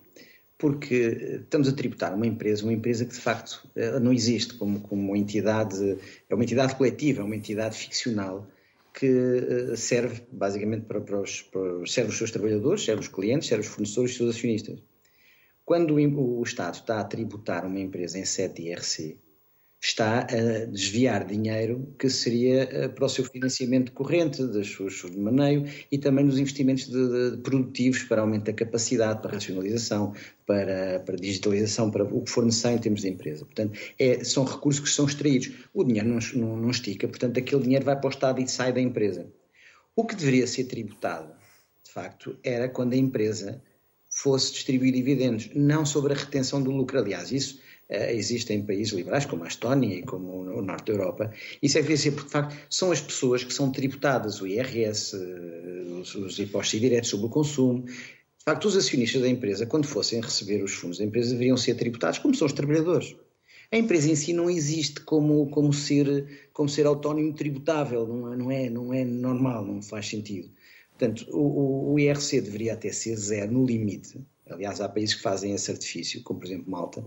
Porque 0.57 1.39
estamos 1.41 1.69
a 1.69 1.73
tributar 1.73 2.13
uma 2.13 2.27
empresa, 2.27 2.63
uma 2.63 2.73
empresa 2.73 3.05
que 3.05 3.13
de 3.13 3.19
facto 3.19 3.65
não 4.01 4.11
existe 4.11 4.55
como, 4.55 4.81
como 4.81 5.01
uma 5.01 5.17
entidade, 5.17 5.97
é 6.29 6.35
uma 6.35 6.43
entidade 6.43 6.75
coletiva, 6.75 7.21
é 7.21 7.23
uma 7.23 7.35
entidade 7.35 7.77
ficcional 7.77 8.45
que 8.93 9.07
eh, 9.07 9.75
serve 9.75 10.21
basicamente 10.31 10.85
para, 10.85 10.99
para, 10.99 11.21
os, 11.21 11.41
para, 11.43 11.85
serve 11.85 12.11
os 12.11 12.17
seus 12.17 12.31
trabalhadores, 12.31 12.83
serve 12.83 13.01
os 13.01 13.07
clientes, 13.07 13.47
serve 13.47 13.65
os 13.65 13.69
fornecedores 13.69 14.11
e 14.11 14.13
os 14.13 14.17
seus 14.17 14.35
acionistas. 14.35 14.79
Quando 15.63 15.95
o, 15.95 16.39
o 16.39 16.43
Estado 16.43 16.75
está 16.75 16.99
a 16.99 17.03
tributar 17.03 17.65
uma 17.65 17.79
empresa 17.79 18.19
em 18.19 18.25
sede 18.25 18.55
de 18.55 18.69
IRC, 18.69 19.17
está 19.81 20.21
a 20.21 20.65
desviar 20.65 21.25
dinheiro 21.25 21.95
que 21.97 22.09
seria 22.09 22.63
eh, 22.63 22.87
para 22.89 23.05
o 23.05 23.09
seu 23.09 23.23
financiamento 23.23 23.93
corrente, 23.93 24.45
das 24.45 24.67
suas 24.67 24.93
de 24.93 25.17
maneio 25.17 25.65
e 25.89 25.97
também 25.97 26.25
nos 26.25 26.37
investimentos 26.37 26.87
de, 26.87 27.31
de, 27.31 27.37
produtivos 27.37 28.03
para 28.03 28.21
aumento 28.21 28.45
da 28.45 28.53
capacidade, 28.53 29.21
para 29.21 29.31
racionalização, 29.31 30.13
para, 30.45 30.99
para 30.99 31.15
digitalização, 31.15 31.89
para 31.89 32.03
o 32.03 32.21
que 32.21 32.29
for 32.29 32.43
necessário 32.43 32.77
em 32.77 32.81
termos 32.81 33.01
de 33.01 33.07
empresa. 33.07 33.45
Portanto, 33.45 33.79
é, 33.97 34.21
são 34.23 34.43
recursos 34.43 34.81
que 34.81 34.89
são 34.89 35.05
extraídos. 35.05 35.51
O 35.73 35.83
dinheiro 35.85 36.09
não, 36.09 36.19
não, 36.35 36.57
não 36.57 36.69
estica, 36.71 37.07
portanto, 37.07 37.39
aquele 37.39 37.63
dinheiro 37.63 37.85
vai 37.85 37.95
para 37.97 38.07
o 38.07 38.11
Estado 38.11 38.41
e 38.41 38.47
sai 38.49 38.73
da 38.73 38.81
empresa. 38.81 39.31
O 39.95 40.05
que 40.05 40.15
deveria 40.15 40.45
ser 40.45 40.65
tributado, 40.65 41.33
de 41.83 41.91
facto, 41.91 42.37
era 42.43 42.67
quando 42.67 42.93
a 42.93 42.97
empresa 42.97 43.61
fosse 44.09 44.51
distribuir 44.51 44.93
dividendos, 44.93 45.49
não 45.55 45.85
sobre 45.85 46.13
a 46.13 46.17
retenção 46.17 46.61
do 46.61 46.71
lucro. 46.71 46.99
Aliás, 46.99 47.31
isso 47.31 47.61
uh, 47.89 48.11
existe 48.11 48.53
em 48.53 48.63
países 48.63 48.93
liberais 48.93 49.25
como 49.25 49.43
a 49.43 49.47
Estónia 49.47 49.95
e 49.95 50.03
como 50.03 50.41
o 50.41 50.61
Norte 50.61 50.87
da 50.87 50.93
Europa. 50.93 51.31
Isso 51.61 51.77
é 51.77 51.97
ser, 51.97 52.11
porque 52.11 52.27
de 52.27 52.31
facto 52.31 52.57
são 52.69 52.91
as 52.91 53.01
pessoas 53.01 53.43
que 53.43 53.53
são 53.53 53.71
tributadas, 53.71 54.41
o 54.41 54.47
IRS, 54.47 55.15
uh, 55.15 55.99
os, 55.99 56.15
os 56.15 56.39
impostos 56.39 56.73
indiretos 56.75 57.09
sobre 57.09 57.27
o 57.27 57.29
consumo. 57.29 57.83
De 57.83 58.43
facto, 58.45 58.65
os 58.65 58.77
acionistas 58.77 59.21
da 59.21 59.27
empresa, 59.27 59.65
quando 59.65 59.85
fossem 59.85 60.21
receber 60.21 60.63
os 60.63 60.73
fundos 60.73 60.97
da 60.97 61.05
empresa, 61.05 61.31
deveriam 61.31 61.57
ser 61.57 61.75
tributados 61.75 62.19
como 62.19 62.33
são 62.35 62.47
os 62.47 62.53
trabalhadores. 62.53 63.15
A 63.71 63.77
empresa 63.77 64.09
em 64.09 64.15
si 64.15 64.33
não 64.33 64.49
existe 64.49 65.01
como, 65.01 65.47
como, 65.49 65.71
ser, 65.71 66.49
como 66.53 66.67
ser 66.67 66.87
autónomo 66.87 67.31
tributável, 67.33 68.07
não 68.07 68.31
é, 68.31 68.35
não, 68.35 68.51
é, 68.51 68.69
não 68.69 68.93
é 68.93 69.05
normal, 69.05 69.63
não 69.63 69.81
faz 69.81 70.07
sentido. 70.07 70.49
Portanto, 70.97 71.27
o, 71.29 71.93
o 71.93 71.99
IRC 71.99 72.41
deveria 72.41 72.73
até 72.73 72.91
ser 72.91 73.15
zero 73.15 73.51
no 73.51 73.65
limite, 73.65 74.19
Aliás, 74.49 74.81
há 74.81 74.89
países 74.89 75.15
que 75.15 75.21
fazem 75.21 75.53
esse 75.53 75.71
artifício, 75.71 76.23
como 76.23 76.39
por 76.39 76.47
exemplo 76.47 76.69
Malta, 76.69 77.05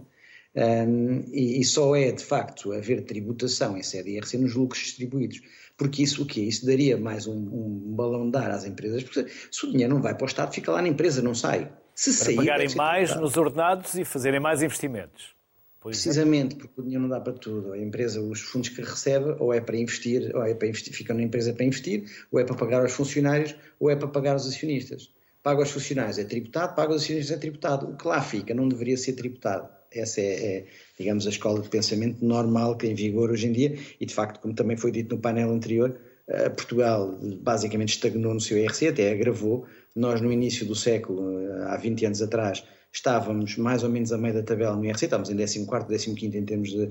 um, 0.54 1.24
e, 1.32 1.60
e, 1.60 1.64
só 1.64 1.96
é 1.96 2.12
de 2.12 2.22
facto 2.22 2.72
haver 2.72 3.04
tributação 3.04 3.76
em 3.76 3.82
sede 3.82 4.10
IRC 4.10 4.36
nos 4.36 4.54
lucros 4.54 4.82
distribuídos. 4.82 5.40
Porque 5.76 6.02
isso 6.02 6.22
o 6.22 6.26
quê? 6.26 6.42
Isso 6.42 6.66
daria 6.66 6.96
mais 6.98 7.26
um, 7.26 7.34
um 7.34 7.94
balão 7.94 8.30
de 8.30 8.36
ar 8.36 8.50
às 8.50 8.64
empresas, 8.64 9.02
porque 9.02 9.26
se 9.50 9.66
o 9.66 9.70
dinheiro 9.70 9.94
não 9.94 10.02
vai 10.02 10.14
para 10.14 10.24
o 10.24 10.28
Estado, 10.28 10.52
fica 10.52 10.70
lá 10.70 10.82
na 10.82 10.88
empresa, 10.88 11.22
não 11.22 11.34
sai. 11.34 11.72
Se 11.94 12.14
para 12.14 12.24
sair, 12.26 12.36
pagarem 12.36 12.74
mais 12.74 13.10
tributado. 13.10 13.20
nos 13.20 13.36
ordenados 13.36 13.94
e 13.94 14.04
fazerem 14.04 14.40
mais 14.40 14.62
investimentos. 14.62 15.34
Precisamente, 15.82 16.54
porque 16.54 16.80
o 16.80 16.84
dinheiro 16.84 17.02
não 17.02 17.08
dá 17.08 17.20
para 17.20 17.32
tudo. 17.32 17.72
A 17.72 17.78
empresa, 17.78 18.20
os 18.20 18.40
fundos 18.40 18.68
que 18.68 18.80
recebe, 18.80 19.34
ou 19.40 19.52
é 19.52 19.60
para 19.60 19.76
investir, 19.76 20.30
ou 20.34 20.44
é 20.44 20.54
para 20.54 20.68
investir, 20.68 20.94
ficam 20.94 21.16
na 21.16 21.22
empresa 21.22 21.52
para 21.52 21.64
investir, 21.64 22.04
ou 22.30 22.38
é 22.38 22.44
para 22.44 22.54
pagar 22.54 22.82
aos 22.82 22.92
funcionários, 22.92 23.56
ou 23.80 23.90
é 23.90 23.96
para 23.96 24.06
pagar 24.06 24.34
aos 24.34 24.46
acionistas. 24.46 25.12
Paga 25.42 25.60
aos 25.60 25.70
funcionários 25.72 26.18
é 26.18 26.24
tributado, 26.24 26.76
paga 26.76 26.92
aos 26.92 27.02
acionistas 27.02 27.36
é 27.36 27.40
tributado. 27.40 27.90
O 27.90 27.96
que 27.96 28.06
lá 28.06 28.22
fica 28.22 28.54
não 28.54 28.68
deveria 28.68 28.96
ser 28.96 29.14
tributado. 29.14 29.68
Essa 29.94 30.20
é, 30.20 30.24
é, 30.24 30.64
digamos, 30.98 31.26
a 31.26 31.30
escola 31.30 31.60
de 31.60 31.68
pensamento 31.68 32.24
normal 32.24 32.76
que 32.76 32.86
é 32.86 32.90
em 32.90 32.94
vigor 32.94 33.30
hoje 33.30 33.46
em 33.46 33.52
dia, 33.52 33.76
e 34.00 34.06
de 34.06 34.14
facto, 34.14 34.40
como 34.40 34.54
também 34.54 34.76
foi 34.76 34.90
dito 34.90 35.14
no 35.14 35.20
painel 35.20 35.50
anterior, 35.50 35.98
eh, 36.28 36.48
Portugal 36.50 37.18
basicamente 37.40 37.90
estagnou 37.90 38.34
no 38.34 38.40
seu 38.40 38.56
IRC, 38.58 38.88
até 38.88 39.12
agravou. 39.12 39.66
Nós, 39.94 40.20
no 40.20 40.32
início 40.32 40.66
do 40.66 40.74
século, 40.74 41.40
eh, 41.40 41.64
há 41.68 41.76
20 41.76 42.06
anos 42.06 42.22
atrás, 42.22 42.64
estávamos 42.92 43.56
mais 43.56 43.82
ou 43.82 43.90
menos 43.90 44.12
a 44.12 44.18
meio 44.18 44.34
da 44.34 44.42
tabela 44.42 44.76
no 44.76 44.84
IRC, 44.84 45.04
estávamos 45.04 45.30
em 45.30 45.66
14, 45.66 46.14
15 46.14 46.38
em 46.38 46.44
termos 46.44 46.70
de, 46.70 46.90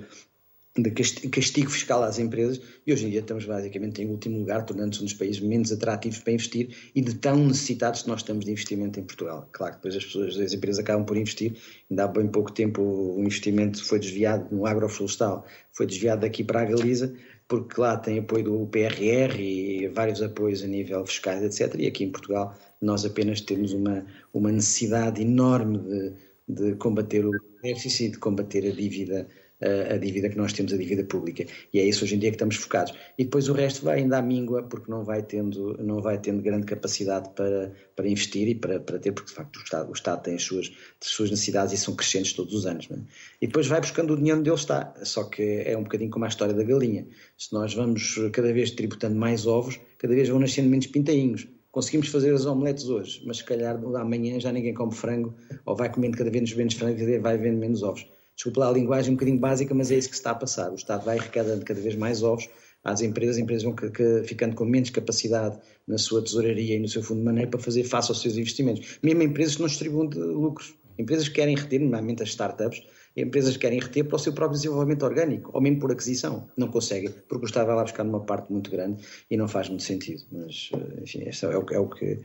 de 0.78 0.90
castigo 1.30 1.70
fiscal 1.70 2.02
às 2.02 2.18
empresas 2.18 2.62
e 2.88 2.94
hoje 2.94 3.06
em 3.06 3.10
dia 3.10 3.20
estamos 3.20 3.44
basicamente 3.44 4.02
em 4.02 4.10
último 4.10 4.40
lugar, 4.40 4.66
tornando-nos 4.66 5.02
um 5.02 5.06
dos 5.06 5.14
países 5.14 5.42
menos 5.42 5.70
atrativos 5.72 6.20
para 6.20 6.32
investir 6.32 6.70
e 6.96 7.02
de 7.02 7.14
tão 7.16 7.36
necessitados 7.46 8.04
que 8.04 8.08
nós 8.08 8.22
estamos 8.22 8.46
de 8.46 8.52
investimento 8.52 8.98
em 8.98 9.04
Portugal. 9.04 9.50
Claro 9.52 9.74
que 9.74 9.80
depois 9.80 9.96
as 9.98 10.06
pessoas, 10.06 10.38
as 10.38 10.54
empresas 10.54 10.80
acabam 10.80 11.06
por 11.06 11.18
investir, 11.18 11.58
ainda 11.90 12.06
há 12.06 12.08
bem 12.08 12.28
pouco 12.28 12.54
tempo 12.54 12.82
o 12.82 13.20
investimento 13.20 13.84
foi 13.84 14.00
desviado 14.00 14.48
no 14.56 14.66
agroflorestal, 14.66 15.46
foi 15.74 15.86
desviado 15.86 16.22
daqui 16.22 16.42
para 16.42 16.62
a 16.62 16.66
Galiza, 16.66 17.14
porque 17.50 17.82
lá 17.82 17.98
tem 17.98 18.20
apoio 18.20 18.46
do 18.46 18.68
PRR 18.68 19.38
e 19.42 19.90
vários 19.90 20.22
apoios 20.22 20.64
a 20.64 20.68
nível 20.68 21.06
fiscal, 21.06 21.44
etc. 21.44 21.76
E 21.78 21.86
aqui 21.86 22.06
em 22.06 22.12
Portugal 22.12 22.56
nós 22.80 23.04
apenas 23.04 23.42
temos 23.42 23.74
uma, 23.74 24.06
uma 24.34 24.54
necessidade 24.54 25.22
enorme 25.22 25.80
de, 25.80 26.14
de 26.48 26.76
combater 26.76 27.26
o 27.26 27.32
déficit, 27.62 28.12
de 28.12 28.20
combater 28.20 28.66
a 28.66 28.72
dívida, 28.72 29.28
a, 29.62 29.98
dívida 29.98 30.30
que 30.30 30.38
nós 30.38 30.54
temos, 30.54 30.74
a 30.74 30.78
dívida 30.78 31.04
pública. 31.04 31.46
E 31.74 31.80
é 31.80 31.86
isso 31.86 32.04
hoje 32.04 32.16
em 32.16 32.20
dia 32.20 32.30
que 32.30 32.36
estamos 32.36 32.56
focados. 32.56 32.94
E 33.18 33.24
depois 33.24 33.48
o 33.48 33.54
resto 33.54 33.86
vai 33.86 34.00
ainda 34.00 34.18
à 34.18 34.22
míngua, 34.22 34.64
porque 34.64 34.90
não 34.90 35.04
vai 35.04 35.22
tendo, 35.22 35.78
não 35.84 36.02
vai 36.02 36.18
tendo 36.20 36.42
grande 36.42 36.66
capacidade 36.66 37.30
para, 37.36 37.72
para 37.96 38.08
investir 38.08 38.48
e 38.48 38.56
para, 38.56 38.80
para 38.80 38.98
ter, 39.00 39.12
porque 39.12 39.30
de 39.30 39.36
facto 39.36 39.58
o 39.58 39.64
Estado, 39.64 39.90
o 39.90 39.94
Estado 39.94 40.24
tem 40.24 40.36
as 40.36 40.44
suas, 40.44 40.72
as 41.02 41.08
suas 41.08 41.30
necessidades 41.30 41.74
e 41.74 41.78
são 41.78 41.96
crescentes 41.96 42.34
todos 42.34 42.54
os 42.54 42.66
anos. 42.66 42.88
É? 42.92 42.96
E 43.42 43.48
depois 43.48 43.68
vai 43.68 43.80
buscando 43.80 44.14
o 44.14 44.18
dinheiro 44.18 44.40
onde 44.40 44.50
ele 44.50 44.58
está. 44.58 44.94
Só 45.04 45.26
que 45.26 45.64
é 45.66 45.78
um 45.78 45.84
bocadinho 45.84 46.10
como 46.10 46.26
a 46.26 46.28
história 46.28 46.54
da 46.54 46.64
galinha. 46.64 47.08
Se 47.38 47.54
nós 47.54 47.74
vamos 47.74 48.20
cada 48.34 48.52
vez 48.52 48.72
tributando 48.72 49.16
mais 49.16 49.46
ovos, 49.46 49.80
cada 49.98 50.16
vez 50.16 50.30
vão 50.30 50.40
nascendo 50.40 50.70
menos 50.70 50.88
pintainhos 50.88 51.48
conseguimos 51.72 52.10
fazer 52.10 52.34
as 52.34 52.46
omeletes 52.46 52.90
hoje, 52.90 53.24
mas 53.26 53.38
se 53.38 53.46
calhar 53.46 53.80
amanhã 53.96 54.38
já 54.40 54.52
ninguém 54.52 54.74
come 54.74 54.94
frango, 54.94 55.34
ou 55.66 55.74
vai 55.74 55.90
comendo 55.90 56.18
cada 56.18 56.30
vez 56.30 56.54
menos 56.54 56.74
frango 56.74 57.00
e 57.00 57.18
vai 57.18 57.38
vendo 57.38 57.58
menos 57.58 57.82
ovos. 57.82 58.06
Desculpa 58.42 58.62
lá 58.62 58.70
a 58.70 58.72
linguagem 58.72 59.12
um 59.12 59.16
bocadinho 59.16 59.38
básica, 59.38 59.72
mas 59.76 59.92
é 59.92 59.98
isso 59.98 60.10
que 60.10 60.16
está 60.16 60.32
a 60.32 60.36
passar. 60.36 60.72
O 60.72 60.74
Estado 60.74 61.06
vai 61.06 61.20
arrecadando 61.20 61.64
cada 61.64 61.80
vez 61.80 61.94
mais 61.94 62.24
ovos 62.24 62.50
às 62.84 63.00
empresas, 63.00 63.36
as 63.36 63.44
empresas 63.44 63.64
vão 63.64 63.76
que, 63.76 63.88
que, 63.92 64.24
ficando 64.24 64.56
com 64.56 64.66
menos 64.66 64.90
capacidade 64.90 65.60
na 65.88 66.00
sua 66.00 66.24
tesouraria 66.24 66.76
e 66.76 66.80
no 66.80 66.88
seu 66.88 67.04
fundo 67.04 67.20
de 67.20 67.26
maneira 67.26 67.48
para 67.52 67.60
fazer 67.60 67.84
face 67.84 68.10
aos 68.10 68.20
seus 68.20 68.38
investimentos. 68.38 68.98
Mesmo 69.04 69.22
empresas 69.22 69.58
que 69.58 69.62
não 69.62 69.68
distribuem 69.68 70.10
lucros. 70.10 70.74
Empresas 70.98 71.28
que 71.28 71.36
querem 71.36 71.56
reter, 71.56 71.82
normalmente 71.82 72.24
as 72.24 72.30
startups, 72.30 72.82
empresas 73.16 73.58
querem 73.58 73.80
reter 73.80 74.06
para 74.06 74.16
o 74.16 74.20
seu 74.20 74.34
próprio 74.34 74.58
desenvolvimento 74.58 75.04
orgânico, 75.04 75.52
ou 75.54 75.62
mesmo 75.62 75.80
por 75.80 75.92
aquisição. 75.92 76.50
Não 76.58 76.68
conseguem, 76.68 77.14
porque 77.30 77.46
o 77.46 77.48
Estado 77.48 77.68
vai 77.68 77.76
lá 77.76 77.84
buscar 77.84 78.04
numa 78.04 78.22
parte 78.22 78.52
muito 78.52 78.72
grande 78.72 79.04
e 79.30 79.38
não 79.38 79.48
faz 79.48 79.70
muito 79.70 79.84
sentido. 79.84 80.24
Mas, 80.32 80.72
eh, 80.74 81.04
enfim, 81.04 81.26
este 81.28 81.46
é 81.46 81.50
o, 81.50 81.66
é 81.72 81.80
o 81.80 81.88
que, 81.88 82.20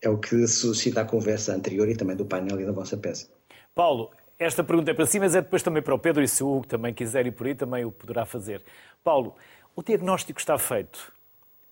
é 0.00 0.08
o 0.08 0.16
que 0.16 0.46
suscita 0.46 1.00
a 1.00 1.04
conversa 1.04 1.56
anterior 1.56 1.88
e 1.88 1.96
também 1.96 2.14
do 2.14 2.24
painel 2.24 2.60
e 2.60 2.64
da 2.64 2.70
vossa 2.70 2.96
peça. 2.96 3.26
Paulo, 3.74 4.10
esta 4.38 4.62
pergunta 4.62 4.90
é 4.90 4.94
para 4.94 5.06
si, 5.06 5.18
mas 5.18 5.34
é 5.34 5.42
depois 5.42 5.62
também 5.62 5.82
para 5.82 5.94
o 5.94 5.98
Pedro 5.98 6.22
e 6.22 6.28
se 6.28 6.42
o 6.44 6.56
Hugo 6.56 6.66
também 6.66 6.92
quiser 6.92 7.26
ir 7.26 7.32
por 7.32 7.46
aí, 7.46 7.54
também 7.54 7.84
o 7.84 7.92
poderá 7.92 8.26
fazer. 8.26 8.62
Paulo, 9.02 9.34
o 9.74 9.82
diagnóstico 9.82 10.38
está 10.38 10.58
feito. 10.58 11.12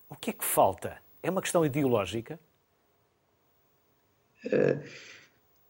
O 0.09 0.15
que 0.15 0.31
é 0.31 0.33
que 0.33 0.45
falta? 0.45 0.97
É 1.21 1.29
uma 1.29 1.41
questão 1.41 1.65
ideológica? 1.65 2.39
Uh 4.45 5.14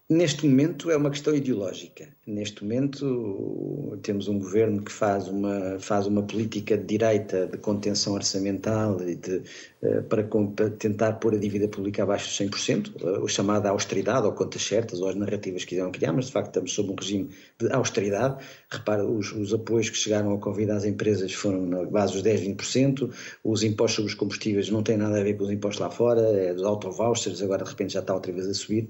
Neste 0.08 0.46
momento 0.46 0.92
é 0.92 0.98
uma 0.98 1.10
questão 1.10 1.34
ideológica. 1.34 2.08
Neste 2.28 2.64
momento 2.64 3.98
temos 4.04 4.28
um 4.28 4.38
governo 4.38 4.84
que 4.84 4.92
faz 4.92 5.28
uma, 5.28 5.80
faz 5.80 6.06
uma 6.06 6.22
política 6.22 6.78
de 6.78 6.86
direita 6.86 7.48
de 7.48 7.58
contenção 7.58 8.14
orçamental 8.14 9.02
e 9.02 9.16
de, 9.16 9.42
uh, 9.82 10.04
para, 10.04 10.24
para, 10.24 10.70
tentar 10.70 11.14
pôr 11.14 11.34
a 11.34 11.40
dívida 11.40 11.68
pública 11.68 12.04
abaixo 12.04 12.30
de 12.30 12.52
100%, 12.52 13.02
uh, 13.02 13.24
o 13.24 13.28
chamada 13.28 13.72
austeridade, 13.72 14.28
ou 14.28 14.34
contas 14.34 14.62
certas, 14.62 15.02
ou 15.02 15.10
as 15.10 15.16
narrativas 15.16 15.64
que 15.64 15.70
quiseram 15.70 15.92
criar, 15.92 16.14
mas 16.14 16.28
de 16.28 16.34
facto 16.34 16.50
estamos 16.50 16.72
sob 16.72 16.92
um 16.92 16.96
regime 16.96 17.32
de 17.58 17.74
austeridade. 17.74 18.46
Repara, 18.70 19.04
os, 19.04 19.32
os 19.32 19.56
apoios 19.56 19.90
que 19.90 19.98
chegaram 19.98 20.30
ao 20.30 20.38
Covid 20.38 20.70
às 20.70 20.86
empresas 20.86 21.34
foram 21.34 21.66
na 21.66 21.84
base 21.84 22.14
dos 22.14 22.22
10, 22.22 22.42
20%, 22.42 23.12
os 23.44 23.64
impostos 23.64 23.96
sobre 23.96 24.12
os 24.12 24.16
combustíveis 24.16 24.70
não 24.70 24.84
têm 24.84 24.98
nada 24.98 25.20
a 25.20 25.24
ver 25.24 25.34
com 25.36 25.46
os 25.46 25.52
impostos 25.52 25.80
lá 25.80 25.90
fora, 25.90 26.22
é 26.22 26.54
dos 26.54 26.64
auto-vouchers, 26.64 27.42
agora 27.42 27.64
de 27.64 27.72
repente 27.72 27.94
já 27.94 28.02
está 28.02 28.14
outra 28.14 28.32
vez 28.32 28.48
a 28.48 28.54
subir. 28.54 28.88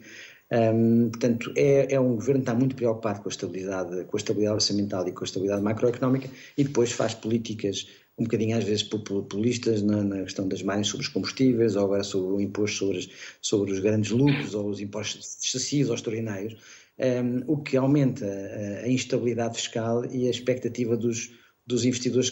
Portanto, 0.49 1.51
é, 1.55 1.93
é, 1.95 1.99
um 1.99 2.15
governo 2.15 2.41
que 2.41 2.49
está 2.49 2.53
muito 2.53 2.75
preocupado 2.75 3.21
com 3.21 3.29
a 3.29 3.31
estabilidade, 3.31 4.05
com 4.05 4.15
a 4.15 4.19
estabilidade 4.19 4.55
orçamental 4.55 5.07
e 5.07 5.11
com 5.11 5.23
a 5.23 5.25
estabilidade 5.25 5.63
macroeconómica 5.63 6.29
e 6.55 6.63
depois 6.63 6.91
faz 6.91 7.15
políticas 7.15 7.87
um 8.17 8.23
bocadinho 8.23 8.55
às 8.57 8.63
vezes 8.63 8.83
populistas 8.83 9.81
na, 9.81 10.03
na 10.03 10.23
questão 10.23 10.47
das 10.47 10.61
margens 10.61 10.87
sobre 10.87 11.05
os 11.05 11.11
combustíveis 11.11 11.75
ou 11.75 11.83
agora 11.83 12.03
sobre 12.03 12.33
o 12.33 12.39
imposto 12.39 12.77
sobre, 12.77 13.09
sobre 13.41 13.71
os 13.71 13.79
grandes 13.79 14.11
lucros 14.11 14.53
ou 14.53 14.69
os 14.69 14.79
impostos 14.79 15.37
excessivos 15.43 15.89
ou 15.89 15.95
extraordinários, 15.95 16.55
um, 16.97 17.43
o 17.51 17.57
que 17.57 17.75
aumenta 17.75 18.25
a, 18.25 18.85
a 18.85 18.89
instabilidade 18.89 19.55
fiscal 19.55 20.05
e 20.05 20.27
a 20.27 20.29
expectativa 20.29 20.95
dos, 20.95 21.31
dos 21.67 21.83
investidores 21.83 22.29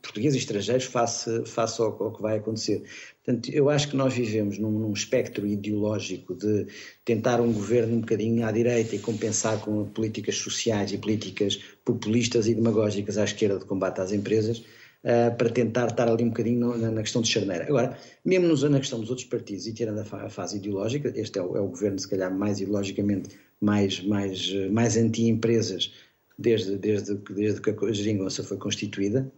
portugueses 0.00 0.36
e 0.36 0.38
estrangeiros 0.38 0.84
face, 0.84 1.44
face 1.44 1.82
ao, 1.82 2.02
ao, 2.02 2.12
que 2.12 2.22
vai 2.22 2.38
acontecer. 2.38 2.82
Portanto, 3.22 3.50
eu 3.50 3.68
acho 3.68 3.88
que 3.88 3.96
nós 3.96 4.14
vivemos 4.14 4.58
num, 4.58 4.70
num, 4.70 4.92
espectro 4.92 5.46
ideológico 5.46 6.34
de 6.34 6.66
tentar 7.04 7.42
um 7.42 7.52
governo 7.52 7.96
um 7.96 8.00
bocadinho 8.00 8.46
à 8.46 8.50
direita 8.50 8.96
e 8.96 8.98
compensar 8.98 9.60
com 9.60 9.84
políticas 9.84 10.36
sociais 10.36 10.92
e 10.92 10.98
políticas 10.98 11.60
populistas 11.84 12.46
e 12.46 12.54
demagógicas 12.54 13.18
à 13.18 13.24
esquerda 13.24 13.58
de 13.58 13.66
combate 13.66 14.00
às 14.00 14.12
empresas, 14.12 14.58
uh, 14.58 15.36
para 15.36 15.50
tentar 15.50 15.88
estar 15.88 16.08
ali 16.08 16.24
um 16.24 16.28
bocadinho 16.28 16.76
na, 16.78 16.90
na, 16.90 17.02
questão 17.02 17.20
de 17.20 17.28
charneira. 17.28 17.66
Agora, 17.66 17.98
mesmo 18.24 18.48
nos, 18.48 18.62
na 18.62 18.78
questão 18.78 18.98
dos 18.98 19.10
outros 19.10 19.28
partidos 19.28 19.66
e 19.66 19.74
tirando 19.74 19.98
a, 19.98 20.24
a 20.24 20.28
fase 20.30 20.56
ideológica, 20.56 21.12
este 21.14 21.38
é 21.38 21.42
o, 21.42 21.54
é 21.56 21.60
o, 21.60 21.68
governo 21.68 21.98
se 21.98 22.08
calhar 22.08 22.34
mais 22.34 22.60
ideologicamente 22.60 23.28
mais, 23.60 24.00
mais, 24.00 24.52
mais 24.70 24.96
anti-empresas 24.96 25.92
desde, 26.38 26.76
desde, 26.76 27.14
desde 27.14 27.60
que 27.60 27.70
a 27.70 27.92
geringonça 27.92 28.42
foi 28.42 28.56
constituída, 28.56 29.30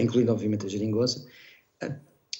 incluindo 0.00 0.32
obviamente 0.32 0.66
a 0.66 0.68
geringonça, 0.68 1.26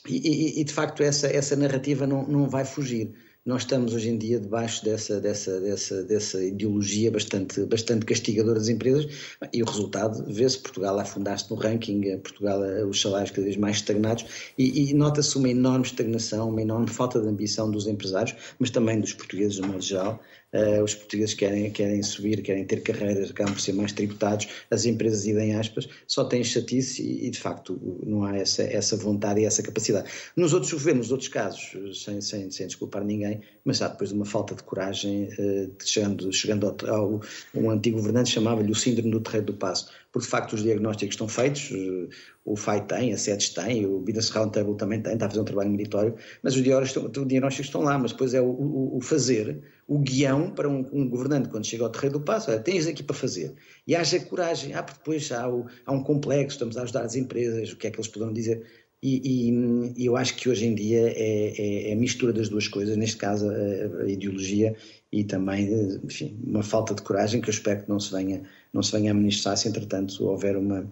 e, 0.07 0.17
e, 0.17 0.61
e, 0.61 0.65
de 0.65 0.73
facto 0.73 1.03
essa, 1.03 1.27
essa 1.29 1.57
narrativa 1.57 2.07
não, 2.07 2.27
não 2.27 2.49
vai 2.49 2.65
fugir. 2.65 3.15
Nós 3.45 3.61
estamos 3.61 3.93
hoje 3.93 4.09
em 4.09 4.17
dia 4.17 4.41
debaixo 4.41 4.83
dessa, 4.83 5.21
dessa, 5.21 5.61
dessa, 5.61 6.03
dessa 6.03 6.43
ideologia 6.43 7.11
bastante, 7.11 7.63
bastante 7.67 8.07
castigadora 8.07 8.59
das 8.59 8.69
empresas 8.69 9.07
e 9.53 9.63
o 9.63 9.67
resultado 9.67 10.25
vê-se 10.33 10.59
Portugal 10.59 10.99
a 10.99 11.03
afundar-se 11.03 11.51
no 11.51 11.57
ranking, 11.57 12.19
Portugal 12.21 12.61
os 12.89 12.99
salários 12.99 13.31
cada 13.33 13.43
vez 13.43 13.59
mais 13.59 13.77
estagnados 13.77 14.25
e, 14.57 14.91
e 14.91 14.95
nota-se 14.95 15.37
uma 15.37 15.51
enorme 15.51 15.85
estagnação, 15.85 16.49
uma 16.49 16.63
enorme 16.63 16.89
falta 16.89 17.21
de 17.21 17.29
ambição 17.29 17.71
dos 17.71 17.87
empresários, 17.87 18.35
mas 18.59 18.71
também 18.71 18.99
dos 18.99 19.13
portugueses 19.13 19.59
no 19.59 19.69
modo 19.69 19.83
geral, 19.83 20.23
Uh, 20.55 20.85
os 20.85 20.95
portugueses 20.95 21.35
querem, 21.35 21.69
querem 21.73 22.01
subir, 22.01 22.41
querem 22.41 22.65
ter 22.65 22.81
carreiras, 22.81 23.31
acabam 23.31 23.55
por 23.55 23.61
ser 23.61 23.73
mais 23.73 23.91
tributados, 23.91 24.47
as 24.71 24.85
empresas, 24.85 25.27
idem 25.27 25.57
aspas, 25.57 25.89
só 26.07 26.23
têm 26.23 26.45
chatice 26.45 27.03
e, 27.03 27.27
e, 27.27 27.31
de 27.31 27.41
facto 27.41 27.77
não 28.07 28.23
há 28.23 28.37
essa, 28.37 28.63
essa 28.63 28.97
vontade 28.97 29.41
e 29.41 29.45
essa 29.45 29.65
capacidade. 29.65 30.09
Nos 30.37 30.53
outros 30.53 30.73
governos, 30.73 31.07
nos 31.07 31.13
outros 31.13 31.29
casos, 31.29 32.05
sem, 32.05 32.21
sem, 32.21 32.51
sem 32.53 32.67
desculpar 32.69 33.03
ninguém, 33.03 33.41
mas 33.65 33.83
há 33.83 33.89
depois 33.89 34.11
de 34.11 34.17
uma 34.17 34.25
falta 34.25 34.55
de 34.55 34.63
coragem, 34.63 35.25
uh, 35.25 35.73
chegando, 35.85 36.33
chegando 36.33 36.69
ao, 36.69 36.95
ao, 36.95 37.21
um 37.53 37.69
antigo 37.69 37.97
governante 37.97 38.31
chamava-lhe 38.31 38.71
o 38.71 38.77
síndrome 38.77 39.11
do 39.11 39.21
terreiro 39.21 39.47
do 39.47 39.55
passo, 39.55 39.91
porque 40.15 40.27
de 40.27 40.31
facto 40.31 40.53
os 40.53 40.63
diagnósticos 40.63 41.15
estão 41.15 41.27
feitos, 41.27 41.73
uh, 41.73 42.09
o 42.45 42.55
FAI 42.55 42.87
tem, 42.87 43.13
a 43.13 43.19
SEDES 43.19 43.49
tem, 43.49 43.85
o 43.85 43.99
Business 43.99 44.31
Roundtable 44.31 44.77
também 44.77 45.03
tem, 45.03 45.15
está 45.15 45.27
a 45.27 45.29
fazer 45.29 45.41
um 45.41 45.45
trabalho 45.45 45.71
meritório, 45.71 46.15
mas 46.41 46.55
os 46.55 46.63
diagnósticos 46.63 47.67
estão 47.67 47.83
lá, 47.83 47.99
mas 47.99 48.13
depois 48.13 48.33
é 48.33 48.41
o, 48.41 48.45
o, 48.45 48.97
o 48.97 49.01
fazer, 49.01 49.61
o 49.89 49.99
guião 49.99 50.53
para 50.53 50.69
um, 50.69 50.87
um, 50.93 51.09
governante 51.09 51.49
quando 51.49 51.67
chega 51.67 51.83
ao 51.83 51.91
terreno 51.91 52.13
do 52.13 52.21
passo, 52.21 52.49
olha, 52.49 52.61
tens 52.61 52.87
aqui 52.87 53.03
para 53.03 53.17
fazer. 53.17 53.55
E 53.89 53.97
haja 53.97 54.21
coragem, 54.21 54.73
ah, 54.75 54.85
porque 54.85 55.01
depois 55.01 55.33
há, 55.33 55.49
o, 55.49 55.67
há 55.85 55.93
um 55.93 56.05
complexo, 56.05 56.55
estamos 56.55 56.77
a 56.77 56.83
ajudar 56.83 57.03
as 57.03 57.17
empresas, 57.17 57.73
o 57.73 57.77
que 57.77 57.89
é 57.89 57.91
que 57.91 57.97
eles 57.97 58.07
poderão 58.07 58.33
dizer. 58.33 58.65
E, 59.07 59.53
e, 59.99 60.07
eu 60.07 60.17
acho 60.17 60.35
que 60.35 60.49
hoje 60.49 60.65
em 60.65 60.75
dia 60.75 61.11
é, 61.11 61.53
é, 61.59 61.91
é, 61.91 61.93
a 61.93 61.97
mistura 61.97 62.33
das 62.33 62.49
duas 62.49 62.67
coisas, 62.67 62.97
neste 62.97 63.19
caso 63.19 63.51
a, 63.51 64.03
a, 64.03 64.09
ideologia 64.09 64.75
e 65.13 65.23
também 65.23 65.69
enfim, 66.03 66.41
uma 66.43 66.63
falta 66.63 66.95
de 66.95 67.03
coragem 67.03 67.43
que 67.43 67.51
eu 67.51 67.53
espero 67.53 67.83
que 67.83 67.89
não 67.91 68.01
se 68.01 68.11
venha, 68.11 68.43
não 68.73 68.83
se 68.83 68.93
venha 68.93 69.11
a 69.11 69.15
manifestar 69.15 69.57
se 69.57 69.69
entretanto 69.69 70.25
houver 70.25 70.57
uma 70.57 70.91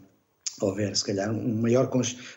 houver 0.60 0.94
se 0.94 1.06
calhar 1.06 1.30
uma 1.30 1.62
maior, 1.62 1.90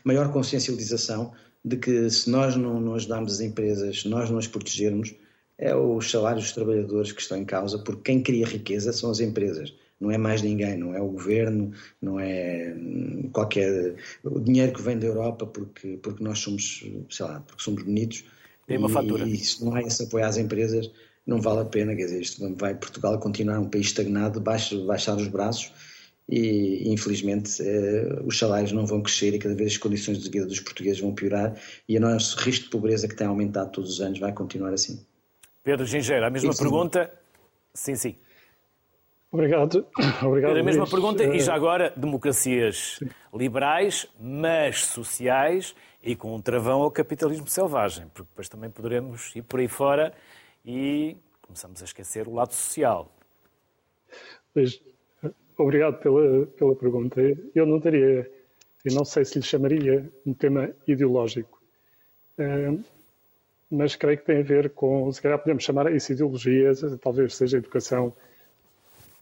maior 0.06 0.32
consciencialização 0.32 1.34
de 1.66 1.76
que 1.76 2.10
se 2.10 2.30
nós 2.30 2.56
não, 2.56 2.80
não 2.80 2.96
ajudarmos 2.96 3.34
as 3.34 3.42
empresas, 3.42 4.04
se 4.04 4.08
nós 4.08 4.30
não 4.30 4.38
as 4.38 4.48
protegermos, 4.48 5.14
é 5.58 5.76
os 5.76 6.10
salários 6.10 6.46
dos 6.46 6.54
trabalhadores 6.54 7.12
que 7.12 7.22
estão 7.22 7.38
em 7.38 7.44
causa, 7.44 7.80
porque 7.80 8.14
quem 8.14 8.24
cria 8.24 8.46
riqueza 8.46 8.94
são 8.94 9.12
as 9.12 9.20
empresas 9.20 9.74
não 10.06 10.12
é 10.12 10.18
mais 10.18 10.42
ninguém, 10.42 10.78
não 10.78 10.96
é 10.96 11.02
o 11.02 11.08
governo, 11.08 11.72
não 12.02 12.20
é 12.20 12.74
hum, 12.78 13.30
qualquer 13.34 13.96
o 14.24 14.40
dinheiro 14.40 14.74
que 14.74 14.82
vem 14.82 14.98
da 14.98 15.08
Europa 15.08 15.48
porque 15.48 15.98
porque 16.02 16.24
nós 16.24 16.40
somos, 16.40 16.86
sei 17.10 17.26
lá, 17.26 17.40
porque 17.42 17.64
somos 17.64 17.84
bonitos. 17.84 18.24
Tem 18.68 18.78
uma 18.78 18.90
e, 18.90 18.94
fatura. 18.94 19.28
E 19.28 19.38
se 19.38 19.64
não 19.64 19.74
há 19.76 19.82
esse 19.82 20.04
apoio 20.04 20.26
às 20.26 20.38
empresas, 20.38 20.92
não 21.26 21.42
vale 21.42 21.62
a 21.62 21.66
pena, 21.66 21.96
quer 21.96 22.06
dizer, 22.06 22.22
isto 22.22 22.56
vai 22.56 22.76
Portugal 22.76 23.20
continuar 23.20 23.60
um 23.60 23.70
país 23.70 23.88
estagnado, 23.88 24.40
baixar, 24.40 24.78
baixar 24.86 25.16
os 25.16 25.28
braços 25.28 25.72
e 26.28 26.92
infelizmente 26.92 27.62
eh, 27.62 28.22
os 28.26 28.38
salários 28.38 28.72
não 28.72 28.86
vão 28.86 29.02
crescer 29.02 29.34
e 29.34 29.40
cada 29.40 29.54
vez 29.54 29.74
as 29.74 29.78
condições 29.78 30.20
de 30.20 30.30
vida 30.30 30.46
dos 30.46 30.60
portugueses 30.60 31.00
vão 31.00 31.14
piorar 31.14 31.60
e 31.88 31.98
o 31.98 32.02
nosso 32.02 32.38
risco 32.40 32.66
de 32.66 32.72
pobreza 32.72 33.08
que 33.08 33.16
tem 33.16 33.28
aumentado 33.28 33.72
todos 33.72 33.92
os 33.92 34.02
anos 34.02 34.20
vai 34.20 34.34
continuar 34.34 34.74
assim. 34.74 35.06
Pedro 35.64 35.86
Gingeira, 35.86 36.28
a 36.28 36.30
mesma 36.30 36.56
pergunta. 36.56 37.12
Sim, 37.74 37.96
sim. 37.96 38.16
Obrigado. 39.36 39.86
Obrigado 40.24 40.52
Era 40.52 40.62
a 40.62 40.64
mesma 40.64 40.84
Luís. 40.84 40.92
pergunta, 40.92 41.24
e 41.26 41.40
já 41.42 41.54
agora, 41.54 41.92
democracias 41.98 42.96
Sim. 43.00 43.10
liberais, 43.34 44.08
mas 44.18 44.86
sociais 44.86 45.76
e 46.02 46.16
com 46.16 46.34
um 46.34 46.42
travão 46.42 46.82
ao 46.82 46.90
capitalismo 46.90 47.46
selvagem, 47.46 48.08
porque 48.14 48.30
depois 48.30 48.48
também 48.48 48.70
poderemos 48.70 49.36
ir 49.36 49.42
por 49.42 49.60
aí 49.60 49.68
fora 49.68 50.14
e 50.66 51.18
começamos 51.42 51.82
a 51.82 51.86
esquecer 51.86 52.30
o 52.30 52.34
lado 52.34 52.54
social. 52.54 53.12
Luís, 54.56 54.82
obrigado 55.58 56.00
pela, 56.00 56.46
pela 56.46 56.76
pergunta. 56.76 57.20
Eu 57.54 57.66
não 57.66 57.82
teria, 57.82 58.32
eu 58.86 58.94
não 58.94 59.04
sei 59.04 59.26
se 59.26 59.38
lhe 59.38 59.44
chamaria 59.44 60.10
um 60.26 60.34
tema 60.34 60.70
ideológico, 60.88 61.62
eh, 62.38 62.74
mas 63.70 63.98
creio 63.98 64.18
que 64.18 64.26
tem 64.26 64.40
a 64.40 64.44
ver 64.44 64.70
com, 64.70 65.12
se 65.12 65.22
calhar 65.22 65.40
podemos 65.40 65.62
chamar 65.62 65.94
isso 65.94 66.14
ideologia, 66.14 66.72
talvez 67.02 67.36
seja 67.36 67.58
educação 67.58 68.16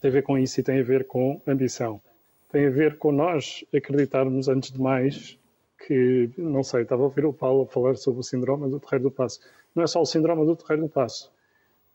tem 0.04 0.10
a 0.10 0.12
ver 0.12 0.22
com 0.22 0.36
isso 0.36 0.60
e 0.60 0.62
tem 0.62 0.80
a 0.80 0.82
ver 0.82 1.06
com 1.06 1.40
ambição. 1.46 1.98
Tem 2.52 2.66
a 2.66 2.70
ver 2.70 2.98
com 2.98 3.10
nós 3.10 3.64
acreditarmos, 3.74 4.48
antes 4.48 4.70
de 4.70 4.78
mais, 4.78 5.38
que, 5.78 6.28
não 6.36 6.62
sei, 6.62 6.82
estava 6.82 7.00
a 7.00 7.06
ouvir 7.06 7.24
o 7.24 7.32
Paulo 7.32 7.64
falar 7.64 7.96
sobre 7.96 8.20
o 8.20 8.22
síndrome 8.22 8.68
do 8.68 8.78
Terreiro 8.78 9.04
do 9.04 9.10
Passo. 9.10 9.40
Não 9.74 9.82
é 9.82 9.86
só 9.86 10.02
o 10.02 10.04
síndrome 10.04 10.44
do 10.44 10.54
Terreiro 10.54 10.82
do 10.82 10.88
Passo, 10.90 11.32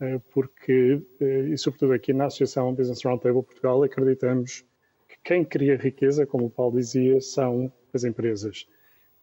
eh, 0.01 0.19
porque, 0.33 0.99
eh, 1.21 1.49
e 1.49 1.57
sobretudo 1.59 1.93
aqui 1.93 2.11
na 2.11 2.25
Associação 2.25 2.73
Business 2.73 3.03
Roundtable 3.05 3.43
Portugal, 3.43 3.83
acreditamos 3.83 4.65
que 5.07 5.17
quem 5.23 5.45
cria 5.45 5.77
riqueza, 5.77 6.25
como 6.25 6.47
o 6.47 6.49
Paulo 6.49 6.77
dizia, 6.77 7.21
são 7.21 7.71
as 7.93 8.03
empresas. 8.03 8.67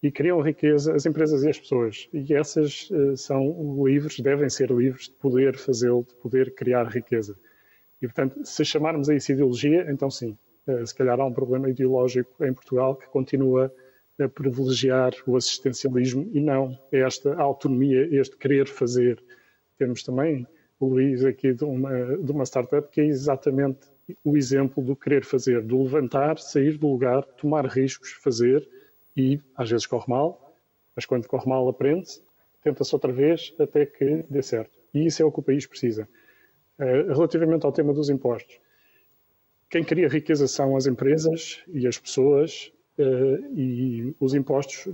E 0.00 0.12
criam 0.12 0.40
riqueza 0.40 0.94
as 0.94 1.06
empresas 1.06 1.42
e 1.42 1.48
as 1.48 1.58
pessoas. 1.58 2.08
E 2.12 2.32
essas 2.32 2.88
eh, 2.92 3.16
são 3.16 3.84
livres, 3.84 4.20
devem 4.20 4.48
ser 4.48 4.70
livres 4.70 5.06
de 5.06 5.14
poder 5.14 5.56
fazê-lo, 5.56 6.06
de 6.08 6.14
poder 6.14 6.54
criar 6.54 6.84
riqueza. 6.84 7.36
E, 8.00 8.06
portanto, 8.06 8.44
se 8.44 8.64
chamarmos 8.64 9.08
a 9.08 9.14
isso 9.14 9.32
ideologia, 9.32 9.86
então 9.90 10.10
sim, 10.10 10.36
eh, 10.66 10.84
se 10.84 10.94
calhar 10.94 11.18
há 11.20 11.24
um 11.24 11.32
problema 11.32 11.70
ideológico 11.70 12.44
em 12.44 12.52
Portugal 12.52 12.96
que 12.96 13.06
continua 13.06 13.72
a 14.20 14.28
privilegiar 14.28 15.12
o 15.26 15.36
assistencialismo 15.36 16.28
e 16.32 16.40
não 16.40 16.78
esta 16.90 17.34
autonomia, 17.36 18.08
este 18.10 18.36
querer 18.36 18.66
fazer. 18.66 19.22
Temos 19.78 20.02
também 20.02 20.46
o 20.80 20.88
Luís 20.88 21.24
aqui 21.24 21.52
de 21.52 21.64
uma, 21.64 22.16
de 22.16 22.32
uma 22.32 22.44
startup 22.44 22.90
que 22.90 23.00
é 23.00 23.04
exatamente 23.06 23.88
o 24.24 24.36
exemplo 24.36 24.82
do 24.82 24.94
querer 24.94 25.24
fazer, 25.24 25.62
do 25.62 25.82
levantar, 25.82 26.38
sair 26.38 26.78
do 26.78 26.88
lugar, 26.88 27.22
tomar 27.22 27.66
riscos, 27.66 28.12
fazer 28.12 28.66
e 29.16 29.40
às 29.56 29.70
vezes 29.70 29.86
corre 29.86 30.06
mal, 30.08 30.54
mas 30.94 31.04
quando 31.04 31.26
corre 31.26 31.48
mal 31.48 31.68
aprende, 31.68 32.08
tenta-se 32.62 32.94
outra 32.94 33.12
vez 33.12 33.54
até 33.58 33.84
que 33.84 34.24
dê 34.30 34.42
certo. 34.42 34.78
E 34.94 35.06
isso 35.06 35.22
é 35.22 35.24
o 35.24 35.32
que 35.32 35.40
o 35.40 35.42
país 35.42 35.66
precisa. 35.66 36.08
Eh, 36.78 37.02
relativamente 37.08 37.64
ao 37.64 37.72
tema 37.72 37.94
dos 37.94 38.10
impostos, 38.10 38.60
quem 39.70 39.82
cria 39.82 40.08
riqueza 40.08 40.46
são 40.46 40.76
as 40.76 40.86
empresas 40.86 41.62
e 41.68 41.86
as 41.86 41.98
pessoas, 41.98 42.70
eh, 42.98 43.38
e 43.54 44.14
os 44.20 44.34
impostos 44.34 44.86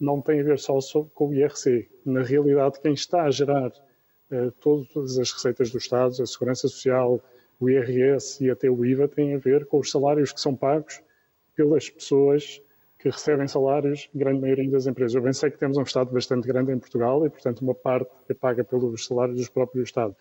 não 0.00 0.20
têm 0.20 0.40
a 0.40 0.42
ver 0.44 0.58
só 0.58 0.78
com 1.14 1.28
o 1.28 1.34
IRC. 1.34 1.88
Na 2.04 2.22
realidade, 2.22 2.80
quem 2.80 2.92
está 2.92 3.22
a 3.22 3.30
gerar 3.30 3.72
eh, 4.32 4.50
todas 4.60 5.18
as 5.18 5.30
receitas 5.32 5.70
do 5.70 5.78
Estado, 5.78 6.20
a 6.20 6.26
Segurança 6.26 6.66
Social, 6.66 7.20
o 7.60 7.70
IRS 7.70 8.44
e 8.44 8.50
até 8.50 8.68
o 8.68 8.84
IVA, 8.84 9.06
têm 9.06 9.34
a 9.34 9.38
ver 9.38 9.66
com 9.66 9.78
os 9.78 9.90
salários 9.90 10.32
que 10.32 10.40
são 10.40 10.56
pagos 10.56 11.00
pelas 11.54 11.88
pessoas 11.88 12.60
que 12.98 13.08
recebem 13.10 13.46
salários, 13.46 14.08
grande 14.14 14.40
maioria 14.40 14.70
das 14.70 14.86
empresas. 14.86 15.14
Eu 15.14 15.22
bem 15.22 15.32
sei 15.32 15.50
que 15.50 15.58
temos 15.58 15.76
um 15.76 15.82
Estado 15.82 16.12
bastante 16.12 16.48
grande 16.48 16.72
em 16.72 16.78
Portugal 16.78 17.24
e, 17.26 17.30
portanto, 17.30 17.60
uma 17.60 17.74
parte 17.74 18.10
é 18.28 18.34
paga 18.34 18.64
pelos 18.64 19.06
salários 19.06 19.44
do 19.44 19.52
próprio 19.52 19.82
Estado 19.82 20.16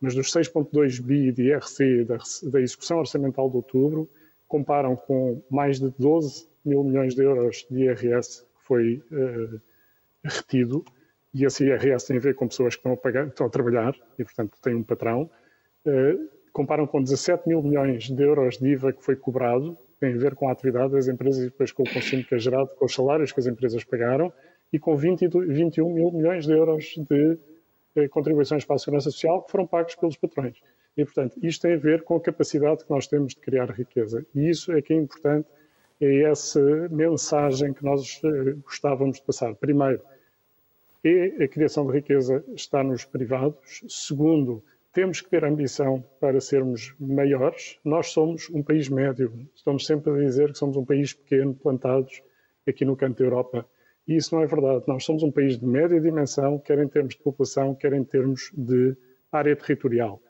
mas 0.00 0.14
dos 0.14 0.30
6,2 0.30 1.00
bi 1.00 1.32
de 1.32 1.44
IRC 1.44 2.04
da, 2.04 2.18
da 2.50 2.60
execução 2.60 2.98
orçamental 2.98 3.48
de 3.48 3.56
outubro, 3.56 4.08
comparam 4.46 4.96
com 4.96 5.42
mais 5.50 5.80
de 5.80 5.90
12 5.98 6.48
mil 6.64 6.84
milhões 6.84 7.14
de 7.14 7.22
euros 7.22 7.66
de 7.70 7.84
IRS 7.84 8.42
que 8.42 8.66
foi 8.66 9.02
uh, 9.10 9.60
retido, 10.24 10.84
e 11.32 11.44
esse 11.44 11.64
IRS 11.64 12.06
tem 12.06 12.16
a 12.16 12.20
ver 12.20 12.34
com 12.34 12.48
pessoas 12.48 12.74
que 12.74 12.80
estão 12.80 12.92
a, 12.92 12.96
pagar, 12.96 13.26
estão 13.26 13.46
a 13.46 13.50
trabalhar 13.50 13.94
e, 14.18 14.24
portanto, 14.24 14.56
têm 14.62 14.74
um 14.74 14.82
patrão. 14.82 15.30
Uh, 15.84 16.28
comparam 16.52 16.86
com 16.86 17.02
17 17.02 17.46
mil 17.46 17.62
milhões 17.62 18.04
de 18.04 18.22
euros 18.22 18.56
de 18.56 18.68
IVA 18.68 18.92
que 18.92 19.04
foi 19.04 19.14
cobrado, 19.14 19.76
tem 20.00 20.14
a 20.14 20.16
ver 20.16 20.34
com 20.34 20.48
a 20.48 20.52
atividade 20.52 20.92
das 20.92 21.08
empresas 21.08 21.42
e 21.42 21.44
depois 21.46 21.72
com 21.72 21.82
o 21.82 21.92
consumo 21.92 22.24
que 22.24 22.34
é 22.34 22.38
gerado, 22.38 22.70
com 22.76 22.84
os 22.86 22.94
salários 22.94 23.32
que 23.32 23.40
as 23.40 23.46
empresas 23.46 23.84
pagaram, 23.84 24.32
e 24.72 24.78
com 24.78 24.96
20, 24.96 25.28
21 25.28 25.92
mil 25.92 26.10
milhões 26.10 26.46
de 26.46 26.52
euros 26.52 26.94
de 26.96 27.38
contribuições 28.10 28.64
para 28.64 28.76
a 28.76 28.78
segurança 28.78 29.10
social 29.10 29.42
que 29.42 29.50
foram 29.50 29.66
pagos 29.66 29.94
pelos 29.94 30.16
patrões. 30.16 30.60
E, 30.96 31.04
portanto, 31.04 31.38
isto 31.42 31.62
tem 31.62 31.74
a 31.74 31.78
ver 31.78 32.02
com 32.02 32.16
a 32.16 32.20
capacidade 32.20 32.84
que 32.84 32.90
nós 32.90 33.06
temos 33.06 33.34
de 33.34 33.40
criar 33.40 33.70
riqueza. 33.70 34.24
E 34.34 34.48
isso 34.48 34.72
é 34.72 34.80
que 34.80 34.92
é 34.92 34.96
importante, 34.96 35.48
é 36.00 36.22
essa 36.22 36.60
mensagem 36.90 37.72
que 37.72 37.84
nós 37.84 38.20
eh, 38.24 38.52
gostávamos 38.64 39.16
de 39.18 39.22
passar. 39.22 39.54
Primeiro, 39.54 40.00
é 41.04 41.44
a 41.44 41.48
criação 41.48 41.86
de 41.86 41.92
riqueza 41.92 42.44
está 42.54 42.82
nos 42.82 43.04
privados. 43.04 43.82
Segundo, 43.88 44.62
temos 44.92 45.20
que 45.20 45.28
ter 45.28 45.44
ambição 45.44 46.02
para 46.18 46.40
sermos 46.40 46.94
maiores. 46.98 47.78
Nós 47.84 48.08
somos 48.08 48.48
um 48.50 48.62
país 48.62 48.88
médio. 48.88 49.32
Estamos 49.54 49.86
sempre 49.86 50.10
a 50.10 50.24
dizer 50.24 50.52
que 50.52 50.58
somos 50.58 50.76
um 50.76 50.84
país 50.84 51.12
pequeno, 51.12 51.54
plantados 51.54 52.22
aqui 52.66 52.84
no 52.84 52.96
canto 52.96 53.18
da 53.18 53.24
Europa. 53.24 53.68
E 54.06 54.16
isso 54.16 54.34
não 54.34 54.42
é 54.42 54.46
verdade. 54.46 54.84
Nós 54.86 55.04
somos 55.04 55.22
um 55.22 55.30
país 55.30 55.58
de 55.58 55.66
média 55.66 56.00
dimensão, 56.00 56.58
quer 56.58 56.78
em 56.78 56.88
termos 56.88 57.14
de 57.14 57.22
população, 57.22 57.74
quer 57.74 57.92
em 57.92 58.04
termos 58.04 58.52
de 58.54 58.96
área 59.32 59.56
territorial. 59.56 60.22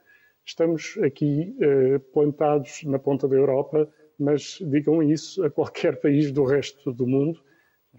Estamos 0.44 0.96
aqui 1.02 1.54
eh, 1.60 1.98
plantados 2.12 2.82
na 2.84 2.98
ponta 2.98 3.28
da 3.28 3.36
Europa, 3.36 3.88
mas 4.18 4.58
digam 4.62 5.02
isso 5.02 5.44
a 5.44 5.50
qualquer 5.50 5.96
país 6.00 6.32
do 6.32 6.44
resto 6.44 6.92
do 6.92 7.06
mundo 7.06 7.40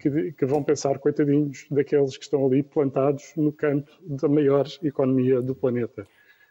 que, 0.00 0.32
que, 0.32 0.46
vão 0.46 0.62
pensar, 0.62 0.98
coitadinhos, 0.98 1.66
daqueles 1.70 2.16
que 2.16 2.24
estão 2.24 2.46
ali 2.46 2.62
plantados 2.62 3.32
no 3.36 3.52
canto 3.52 3.92
da 4.02 4.28
maior 4.28 4.66
economia 4.82 5.42
do 5.42 5.54
planeta. 5.54 6.06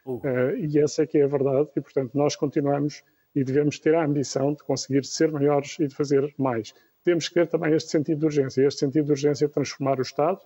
Uh. 0.06 0.16
Uh, 0.18 0.56
e 0.56 0.78
essa 0.78 1.02
é 1.02 1.06
que 1.06 1.18
é 1.18 1.24
a 1.24 1.28
verdade, 1.28 1.68
e 1.76 1.80
portanto 1.80 2.14
nós 2.14 2.36
continuamos 2.36 3.02
e 3.34 3.44
devemos 3.44 3.78
ter 3.78 3.94
a 3.94 4.04
ambição 4.04 4.52
de 4.52 4.62
conseguir 4.62 5.04
ser 5.04 5.30
maiores 5.30 5.78
e 5.78 5.86
de 5.86 5.94
fazer 5.94 6.32
mais 6.38 6.74
temos 7.08 7.26
que 7.26 7.34
ter 7.34 7.46
também 7.46 7.72
este 7.72 7.90
sentido 7.90 8.18
de 8.18 8.24
urgência. 8.26 8.66
Este 8.66 8.80
sentido 8.80 9.06
de 9.06 9.12
urgência 9.12 9.46
é 9.46 9.48
transformar 9.48 9.98
o 9.98 10.02
Estado, 10.02 10.38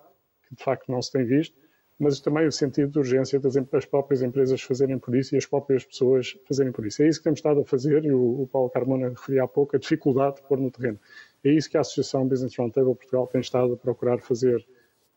que 0.48 0.54
de 0.54 0.62
facto 0.62 0.92
não 0.92 1.02
se 1.02 1.10
tem 1.10 1.24
visto, 1.24 1.56
mas 1.98 2.20
também 2.20 2.46
o 2.46 2.52
sentido 2.52 2.92
de 2.92 2.98
urgência 3.00 3.40
das, 3.40 3.84
próprias 3.84 4.22
empresas 4.22 4.62
fazerem 4.62 4.96
por 4.96 5.16
isso 5.16 5.34
e 5.34 5.38
as 5.38 5.44
próprias 5.44 5.84
pessoas 5.84 6.38
fazerem 6.46 6.70
por 6.70 6.86
isso. 6.86 7.02
É 7.02 7.08
isso 7.08 7.18
que 7.18 7.24
temos 7.24 7.40
estado 7.40 7.60
a 7.60 7.64
fazer 7.64 8.04
e 8.04 8.12
o, 8.12 8.42
o 8.42 8.46
Paulo 8.46 8.70
Carmona 8.70 9.08
referia 9.08 9.42
há 9.42 9.48
pouco 9.48 9.74
a 9.74 9.78
dificuldade 9.78 10.36
de 10.36 10.42
pôr 10.42 10.60
no 10.60 10.70
terreno. 10.70 11.00
É 11.42 11.50
isso 11.50 11.68
que 11.68 11.76
a 11.76 11.80
Associação 11.80 12.28
Business 12.28 12.56
Roundtable 12.56 12.94
Portugal 12.94 13.26
tem 13.26 13.40
estado 13.40 13.72
a 13.72 13.76
procurar 13.76 14.20
fazer 14.20 14.64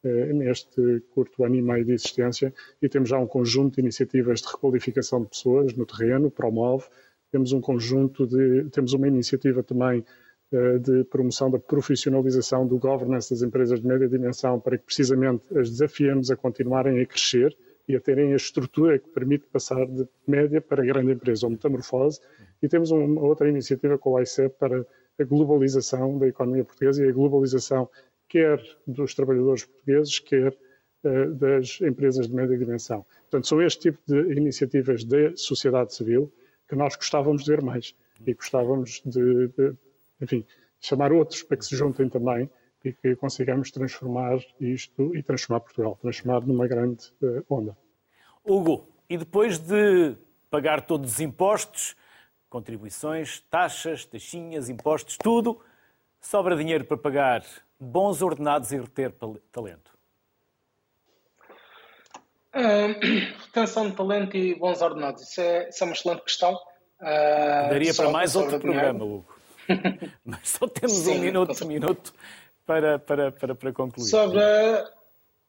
eh, 0.04 0.34
neste 0.34 1.04
curto 1.14 1.43
ano 1.43 1.56
e 1.56 1.62
meio 1.62 1.86
de 1.86 1.91
existência 1.91 2.52
e 2.82 2.89
temos 2.89 3.10
já 3.10 3.20
um 3.20 3.28
conjunto 3.28 3.76
de 3.76 3.82
iniciativas 3.82 4.41
de 4.41 4.48
requalificação 4.48 5.22
de 5.22 5.30
pessoas 5.30 5.76
no 5.76 5.86
terreno, 5.86 6.32
promove, 6.32 6.86
temos 7.32 7.52
um 7.52 7.62
conjunto 7.62 8.26
de, 8.26 8.68
temos 8.72 8.93
uma 8.93 9.08
iniciativa 9.08 9.62
também 9.62 10.04
de 10.80 11.03
promoção 11.06 11.49
da 11.49 11.60
profissionalização 11.60 12.66
do 12.66 12.78
governance 12.78 13.30
das 13.30 13.41
empresas 13.41 13.82
de 13.82 13.88
média 13.88 14.08
dimensão 14.08 14.60
para 14.60 14.78
que 14.78 14.86
precisamente 14.86 15.45
as 15.58 15.70
desafiemos 15.70 16.32
a 16.32 16.36
continuarem 16.36 16.99
a 16.99 17.06
crescer 17.06 17.56
e 17.88 17.95
a 17.95 17.99
terem 17.99 18.34
a 18.34 18.36
estrutura 18.36 18.97
que 18.97 19.10
permite 19.10 19.45
passar 19.51 19.86
de 19.86 20.08
média 20.28 20.60
para 20.60 20.84
grande 20.84 21.12
empresa, 21.12 21.45
ou 21.45 21.51
metamorfose. 21.51 22.20
E 22.62 22.68
temos 22.68 22.91
uma 22.91 23.22
outra 23.22 23.47
iniciativa 23.47 23.97
com 23.97 24.12
o 24.12 24.20
ICEP 24.20 24.56
para 24.58 24.86
a 25.20 25.24
globalização 25.24 26.18
da 26.18 26.28
economia 26.28 26.64
portuguesa 26.64 27.06
e 27.06 27.10
a 27.10 27.12
globalização 27.12 27.88
quer 28.28 28.60
dos 28.88 29.14
trabalhadores 29.14 29.66
portugueses, 29.66 30.20
quer 30.20 30.58
uh, 31.03 31.34
das 31.36 31.80
empresas 31.82 32.28
de 32.28 32.34
média 32.34 32.58
dimensão. 32.58 33.06
Portanto, 33.22 33.47
são 33.47 33.62
este 33.62 33.91
tipo 33.91 33.99
de 34.08 34.34
iniciativas 34.34 35.03
da 35.03 35.36
sociedade 35.36 35.93
civil 35.93 36.32
que 36.68 36.76
nós 36.76 36.95
gostávamos 36.95 37.43
de 37.43 37.51
ver 37.51 37.62
mais 37.62 37.95
e 38.26 38.34
gostávamos 38.34 39.01
de, 39.06 39.47
de 39.49 39.76
enfim, 40.26 40.46
chamar 40.82 41.12
outros 41.12 41.44
para 41.44 41.58
que 41.58 41.66
se 41.66 41.76
juntem 41.76 42.10
também 42.10 42.50
e 42.84 42.94
que 42.94 43.16
consigamos 43.16 43.72
transformar 43.72 44.38
isto 44.60 45.16
e 45.16 45.24
transformar 45.24 45.62
Portugal, 45.62 45.98
transformar 46.02 46.42
numa 46.42 46.68
grande 46.68 47.12
uh, 47.22 47.44
onda. 47.50 47.76
Hugo, 48.44 48.88
e 49.10 49.18
depois 49.18 49.58
de 49.58 50.16
pagar 50.52 50.82
todos 50.82 51.14
os 51.14 51.20
impostos, 51.20 51.96
contribuições, 52.50 53.40
taxas, 53.50 54.06
taxinhas, 54.06 54.70
impostos, 54.70 55.18
tudo, 55.18 55.60
sobra 56.22 56.56
dinheiro 56.56 56.86
para 56.86 56.98
pagar 56.98 57.44
bons 57.80 58.22
ordenados 58.22 58.72
e 58.72 58.80
reter 58.80 59.12
talento? 59.52 59.96
Uh, 62.54 62.94
retenção 63.48 63.90
de 63.90 63.96
talento 63.96 64.38
e 64.38 64.56
bons 64.56 64.82
ordenados, 64.82 65.24
isso 65.24 65.42
é, 65.42 65.70
isso 65.70 65.84
é 65.84 65.88
uma 65.88 65.94
excelente 65.94 66.24
questão. 66.24 66.54
Uh, 67.02 67.70
Daria 67.70 67.94
para 67.94 68.12
mais 68.12 68.36
outro 68.36 68.60
programa, 68.60 69.04
Hugo. 69.04 69.35
Mas 70.24 70.49
só 70.49 70.68
temos 70.68 70.97
Sim, 70.97 71.18
um 71.18 71.20
minuto, 71.20 71.63
um 71.63 71.68
minuto 71.68 72.13
para, 72.66 72.99
para, 72.99 73.32
para, 73.32 73.55
para 73.55 73.74
concluir. 73.74 74.07
Sobra, 74.07 74.91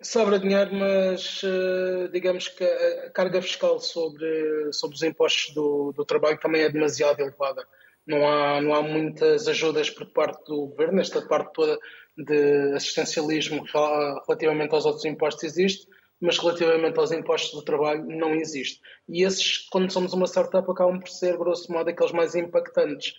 sobra 0.03 0.39
dinheiro, 0.39 0.75
mas 0.75 1.43
uh, 1.43 2.09
digamos 2.13 2.49
que 2.49 2.65
a 2.65 3.11
carga 3.11 3.41
fiscal 3.41 3.81
sobre, 3.81 4.73
sobre 4.73 4.97
os 4.97 5.03
impostos 5.03 5.55
do, 5.55 5.93
do 5.93 6.05
trabalho 6.05 6.39
também 6.39 6.63
é 6.63 6.71
demasiado 6.71 7.21
elevada. 7.21 7.67
Não 8.07 8.27
há, 8.27 8.61
não 8.61 8.75
há 8.75 8.83
muitas 8.83 9.49
ajudas 9.49 9.91
por 9.91 10.07
parte 10.13 10.45
do 10.45 10.67
governo, 10.67 11.01
esta 11.01 11.21
parte 11.23 11.53
toda 11.53 11.77
de 12.17 12.73
assistencialismo 12.75 13.65
relativamente 14.27 14.75
aos 14.75 14.87
outros 14.87 15.05
impostos 15.05 15.45
existe, 15.45 15.87
mas 16.21 16.39
relativamente 16.39 16.99
aos 16.99 17.13
impostos 17.13 17.53
do 17.53 17.63
trabalho 17.63 18.05
não 18.07 18.35
existe. 18.35 18.81
E 19.09 19.23
esses, 19.23 19.69
quando 19.69 19.93
somos 19.93 20.13
uma 20.15 20.27
startup, 20.27 20.69
acabam 20.71 20.99
por 20.99 21.11
ser, 21.11 21.37
grosso 21.37 21.71
modo, 21.71 21.91
aqueles 21.91 22.13
mais 22.13 22.35
impactantes. 22.35 23.15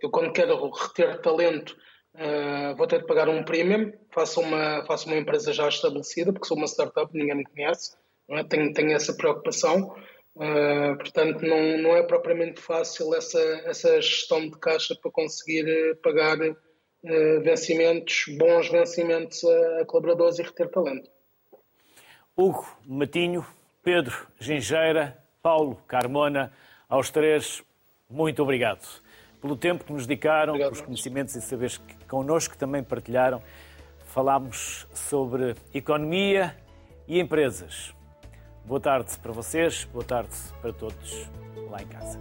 Eu, 0.00 0.10
quando 0.10 0.32
quero 0.32 0.70
reter 0.70 1.20
talento, 1.20 1.76
Uh, 2.14 2.76
vou 2.76 2.86
ter 2.86 3.00
de 3.00 3.06
pagar 3.06 3.28
um 3.28 3.42
premium, 3.42 3.90
faço 4.10 4.40
uma, 4.40 4.84
faço 4.84 5.06
uma 5.06 5.16
empresa 5.16 5.50
já 5.52 5.66
estabelecida, 5.66 6.30
porque 6.30 6.46
sou 6.46 6.58
uma 6.58 6.66
startup, 6.66 7.10
ninguém 7.14 7.36
me 7.36 7.44
conhece, 7.44 7.96
é? 8.28 8.44
tenho, 8.44 8.72
tenho 8.72 8.92
essa 8.92 9.14
preocupação. 9.14 9.94
Uh, 10.34 10.96
portanto, 10.98 11.42
não, 11.42 11.78
não 11.78 11.96
é 11.96 12.02
propriamente 12.02 12.60
fácil 12.60 13.14
essa, 13.14 13.40
essa 13.64 14.00
gestão 14.00 14.48
de 14.48 14.58
caixa 14.58 14.94
para 14.94 15.10
conseguir 15.10 15.68
eh, 15.68 15.94
pagar 16.02 16.38
uh, 16.40 17.40
vencimentos, 17.42 18.24
bons 18.38 18.70
vencimentos 18.70 19.44
a, 19.44 19.80
a, 19.80 19.84
colaboradores 19.84 20.38
e 20.38 20.42
reter 20.42 20.70
talento. 20.70 21.10
Hugo, 22.34 22.66
Matinho, 22.86 23.44
Pedro, 23.82 24.26
Gingeira, 24.40 25.18
Paulo, 25.42 25.76
Carmona, 25.86 26.50
aos 26.88 27.10
três, 27.10 27.62
muito 28.12 28.42
obrigado 28.42 28.86
pelo 29.40 29.56
tempo 29.56 29.84
que 29.84 29.92
nos 29.92 30.06
dedicaram, 30.06 30.52
Obrigado, 30.52 30.70
pelos 30.70 30.86
conhecimentos 30.86 31.34
e 31.34 31.42
saberes 31.42 31.76
que 31.76 32.04
connosco 32.06 32.56
também 32.56 32.82
partilharam. 32.82 33.42
Falámos 34.06 34.86
sobre 34.94 35.56
economia 35.74 36.56
e 37.08 37.18
empresas. 37.18 37.92
Boa 38.64 38.80
tarde 38.80 39.18
para 39.20 39.32
vocês, 39.32 39.84
boa 39.92 40.04
tarde 40.04 40.36
para 40.60 40.72
todos 40.72 41.28
lá 41.68 41.82
em 41.82 41.86
casa. 41.86 42.20